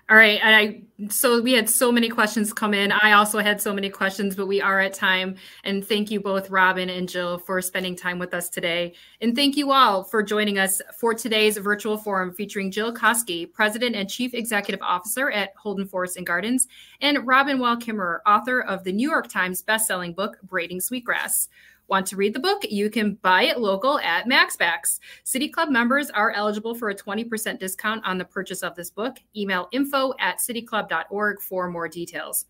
All 0.07 0.17
right. 0.17 0.39
I 0.43 0.83
so 1.09 1.41
we 1.41 1.53
had 1.53 1.67
so 1.67 1.91
many 1.91 2.09
questions 2.09 2.53
come 2.53 2.75
in. 2.75 2.91
I 2.91 3.13
also 3.13 3.39
had 3.39 3.59
so 3.59 3.73
many 3.73 3.89
questions, 3.89 4.35
but 4.35 4.45
we 4.45 4.61
are 4.61 4.79
at 4.79 4.93
time. 4.93 5.35
And 5.63 5.85
thank 5.85 6.11
you 6.11 6.19
both, 6.19 6.51
Robin 6.51 6.91
and 6.91 7.09
Jill, 7.09 7.39
for 7.39 7.59
spending 7.59 7.95
time 7.95 8.19
with 8.19 8.35
us 8.35 8.47
today. 8.47 8.93
And 9.19 9.35
thank 9.35 9.57
you 9.57 9.71
all 9.71 10.03
for 10.03 10.21
joining 10.21 10.59
us 10.59 10.79
for 10.99 11.15
today's 11.15 11.57
virtual 11.57 11.97
forum 11.97 12.33
featuring 12.33 12.69
Jill 12.69 12.93
Koski, 12.93 13.51
President 13.51 13.95
and 13.95 14.07
Chief 14.07 14.35
Executive 14.35 14.81
Officer 14.83 15.31
at 15.31 15.53
Holden 15.57 15.87
Forest 15.87 16.17
and 16.17 16.25
Gardens, 16.25 16.67
and 17.01 17.25
Robin 17.25 17.57
Wall 17.57 17.75
Kimmerer, 17.75 18.19
author 18.27 18.61
of 18.61 18.83
the 18.83 18.91
New 18.91 19.09
York 19.09 19.27
Times 19.27 19.63
bestselling 19.63 20.15
book 20.15 20.37
Braiding 20.43 20.81
Sweetgrass. 20.81 21.49
Want 21.87 22.07
to 22.07 22.15
read 22.15 22.33
the 22.33 22.39
book? 22.39 22.63
You 22.67 22.89
can 22.89 23.13
buy 23.21 23.43
it 23.43 23.59
local 23.59 23.99
at 23.99 24.27
Mac's 24.27 24.55
Backs. 24.55 24.99
City 25.23 25.47
Club 25.47 25.69
members 25.69 26.09
are 26.09 26.31
eligible 26.31 26.73
for 26.73 26.89
a 26.89 26.95
20% 26.95 27.59
discount 27.59 28.03
on 28.05 28.17
the 28.17 28.25
purchase 28.25 28.63
of 28.63 28.75
this 28.75 28.89
book. 28.89 29.17
Email 29.35 29.67
info 29.71 30.13
at 30.19 30.39
cityclub.org 30.39 31.41
for 31.41 31.69
more 31.69 31.87
details. 31.87 32.45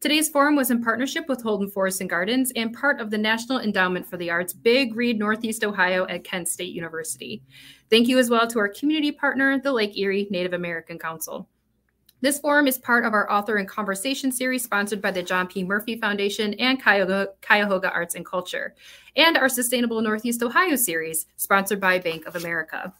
Today's 0.00 0.28
forum 0.28 0.56
was 0.56 0.72
in 0.72 0.82
partnership 0.82 1.28
with 1.28 1.40
Holden 1.42 1.70
Forest 1.70 2.00
and 2.00 2.10
Gardens 2.10 2.50
and 2.56 2.74
part 2.74 3.00
of 3.00 3.08
the 3.08 3.18
National 3.18 3.60
Endowment 3.60 4.04
for 4.04 4.16
the 4.16 4.30
Arts 4.30 4.52
Big 4.52 4.96
Read 4.96 5.16
Northeast 5.16 5.62
Ohio 5.62 6.04
at 6.08 6.24
Kent 6.24 6.48
State 6.48 6.74
University. 6.74 7.40
Thank 7.88 8.08
you 8.08 8.18
as 8.18 8.28
well 8.28 8.48
to 8.48 8.58
our 8.58 8.68
community 8.68 9.12
partner, 9.12 9.60
the 9.60 9.70
Lake 9.70 9.96
Erie 9.96 10.26
Native 10.28 10.54
American 10.54 10.98
Council. 10.98 11.48
This 12.22 12.38
forum 12.38 12.68
is 12.68 12.78
part 12.78 13.04
of 13.04 13.14
our 13.14 13.28
author 13.32 13.56
and 13.56 13.66
conversation 13.66 14.30
series 14.30 14.62
sponsored 14.62 15.02
by 15.02 15.10
the 15.10 15.24
John 15.24 15.48
P. 15.48 15.64
Murphy 15.64 15.96
Foundation 15.96 16.54
and 16.54 16.80
Cuyahoga, 16.80 17.30
Cuyahoga 17.44 17.90
Arts 17.90 18.14
and 18.14 18.24
Culture, 18.24 18.76
and 19.16 19.36
our 19.36 19.48
Sustainable 19.48 20.00
Northeast 20.00 20.40
Ohio 20.40 20.76
series 20.76 21.26
sponsored 21.36 21.80
by 21.80 21.98
Bank 21.98 22.26
of 22.26 22.36
America. 22.36 22.94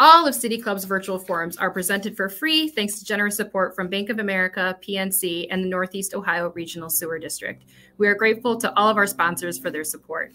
All 0.00 0.26
of 0.26 0.34
City 0.34 0.58
Club's 0.58 0.82
virtual 0.82 1.16
forums 1.16 1.56
are 1.56 1.70
presented 1.70 2.16
for 2.16 2.28
free 2.28 2.66
thanks 2.66 2.98
to 2.98 3.04
generous 3.04 3.36
support 3.36 3.76
from 3.76 3.86
Bank 3.86 4.10
of 4.10 4.18
America, 4.18 4.76
PNC, 4.82 5.46
and 5.48 5.62
the 5.62 5.68
Northeast 5.68 6.12
Ohio 6.12 6.50
Regional 6.50 6.90
Sewer 6.90 7.20
District. 7.20 7.62
We 7.98 8.08
are 8.08 8.16
grateful 8.16 8.56
to 8.58 8.76
all 8.76 8.88
of 8.88 8.96
our 8.96 9.06
sponsors 9.06 9.60
for 9.60 9.70
their 9.70 9.84
support. 9.84 10.34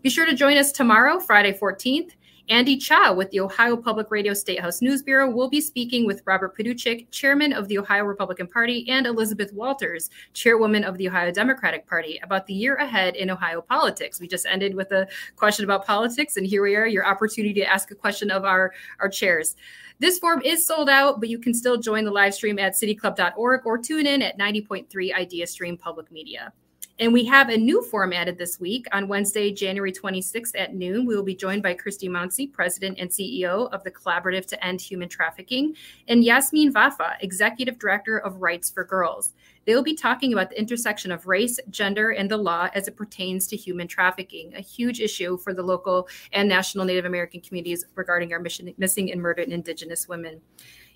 Be 0.00 0.08
sure 0.08 0.24
to 0.24 0.34
join 0.34 0.56
us 0.56 0.72
tomorrow, 0.72 1.20
Friday 1.20 1.52
14th, 1.52 2.12
Andy 2.48 2.76
Chow 2.76 3.12
with 3.12 3.30
the 3.30 3.40
Ohio 3.40 3.76
Public 3.76 4.10
Radio 4.10 4.34
State 4.34 4.60
House 4.60 4.82
News 4.82 5.02
Bureau 5.02 5.30
will 5.30 5.48
be 5.48 5.60
speaking 5.60 6.06
with 6.06 6.22
Robert 6.24 6.56
Paduchik, 6.56 7.10
chairman 7.10 7.52
of 7.52 7.68
the 7.68 7.78
Ohio 7.78 8.04
Republican 8.04 8.46
Party, 8.46 8.88
and 8.88 9.06
Elizabeth 9.06 9.52
Walters, 9.52 10.10
chairwoman 10.32 10.82
of 10.82 10.96
the 10.98 11.08
Ohio 11.08 11.30
Democratic 11.30 11.86
Party, 11.86 12.18
about 12.22 12.46
the 12.46 12.54
year 12.54 12.76
ahead 12.76 13.14
in 13.16 13.30
Ohio 13.30 13.60
politics. 13.60 14.20
We 14.20 14.26
just 14.26 14.46
ended 14.46 14.74
with 14.74 14.90
a 14.92 15.06
question 15.36 15.64
about 15.64 15.86
politics, 15.86 16.36
and 16.36 16.46
here 16.46 16.62
we 16.62 16.74
are, 16.76 16.86
your 16.86 17.06
opportunity 17.06 17.60
to 17.60 17.66
ask 17.66 17.90
a 17.90 17.94
question 17.96 18.30
of 18.30 18.44
our, 18.44 18.72
our 19.00 19.08
chairs. 19.08 19.54
This 19.98 20.18
form 20.18 20.40
is 20.42 20.66
sold 20.66 20.88
out, 20.88 21.20
but 21.20 21.28
you 21.28 21.38
can 21.38 21.52
still 21.52 21.76
join 21.76 22.04
the 22.04 22.10
live 22.10 22.34
stream 22.34 22.58
at 22.58 22.72
cityclub.org 22.72 23.60
or 23.66 23.78
tune 23.78 24.06
in 24.06 24.22
at 24.22 24.38
90.3 24.38 25.14
Idea 25.14 25.46
Stream 25.46 25.76
Public 25.76 26.10
Media. 26.10 26.52
And 27.00 27.14
we 27.14 27.24
have 27.24 27.48
a 27.48 27.56
new 27.56 27.80
form 27.80 28.12
added 28.12 28.36
this 28.36 28.60
week 28.60 28.86
on 28.92 29.08
Wednesday, 29.08 29.50
January 29.50 29.90
26th 29.90 30.52
at 30.54 30.74
noon. 30.74 31.06
We 31.06 31.16
will 31.16 31.22
be 31.22 31.34
joined 31.34 31.62
by 31.62 31.72
Christy 31.72 32.10
Mounsey, 32.10 32.52
President 32.52 32.98
and 33.00 33.08
CEO 33.08 33.72
of 33.72 33.82
the 33.84 33.90
Collaborative 33.90 34.44
to 34.48 34.62
End 34.62 34.82
Human 34.82 35.08
Trafficking, 35.08 35.74
and 36.08 36.22
Yasmin 36.22 36.74
Vafa, 36.74 37.14
Executive 37.20 37.78
Director 37.78 38.18
of 38.18 38.42
Rights 38.42 38.68
for 38.68 38.84
Girls. 38.84 39.32
They 39.64 39.74
will 39.74 39.82
be 39.82 39.94
talking 39.94 40.34
about 40.34 40.50
the 40.50 40.60
intersection 40.60 41.10
of 41.10 41.26
race, 41.26 41.58
gender, 41.70 42.10
and 42.10 42.30
the 42.30 42.36
law 42.36 42.68
as 42.74 42.86
it 42.86 42.98
pertains 42.98 43.46
to 43.46 43.56
human 43.56 43.88
trafficking, 43.88 44.52
a 44.54 44.60
huge 44.60 45.00
issue 45.00 45.38
for 45.38 45.54
the 45.54 45.62
local 45.62 46.06
and 46.34 46.50
national 46.50 46.84
Native 46.84 47.06
American 47.06 47.40
communities 47.40 47.86
regarding 47.94 48.34
our 48.34 48.40
mission, 48.40 48.74
missing 48.76 49.10
and 49.10 49.22
murdered 49.22 49.48
Indigenous 49.48 50.06
women. 50.06 50.42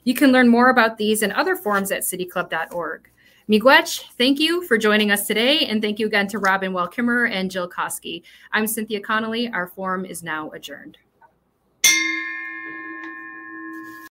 You 0.03 0.13
can 0.13 0.33
learn 0.33 0.49
more 0.49 0.69
about 0.69 0.99
these 0.99 1.23
and 1.23 1.33
other 1.33 1.57
forms 1.57 1.91
at 1.91 2.03
cityclub.org. 2.03 3.09
Miigwech, 3.47 4.05
thank 4.17 4.41
you 4.41 4.63
for 4.63 4.79
joining 4.79 5.11
us 5.11 5.27
today. 5.27 5.67
And 5.67 5.83
thank 5.83 5.99
you 5.99 6.07
again 6.07 6.27
to 6.29 6.39
Robin 6.39 6.73
Wall 6.73 6.89
Kimmerer 6.89 7.31
and 7.31 7.51
Jill 7.51 7.69
Koski. 7.69 8.23
I'm 8.53 8.67
Cynthia 8.67 9.01
Connolly. 9.01 9.51
Our 9.51 9.67
forum 9.67 10.07
is 10.07 10.23
now 10.23 10.51
adjourned. 10.53 10.97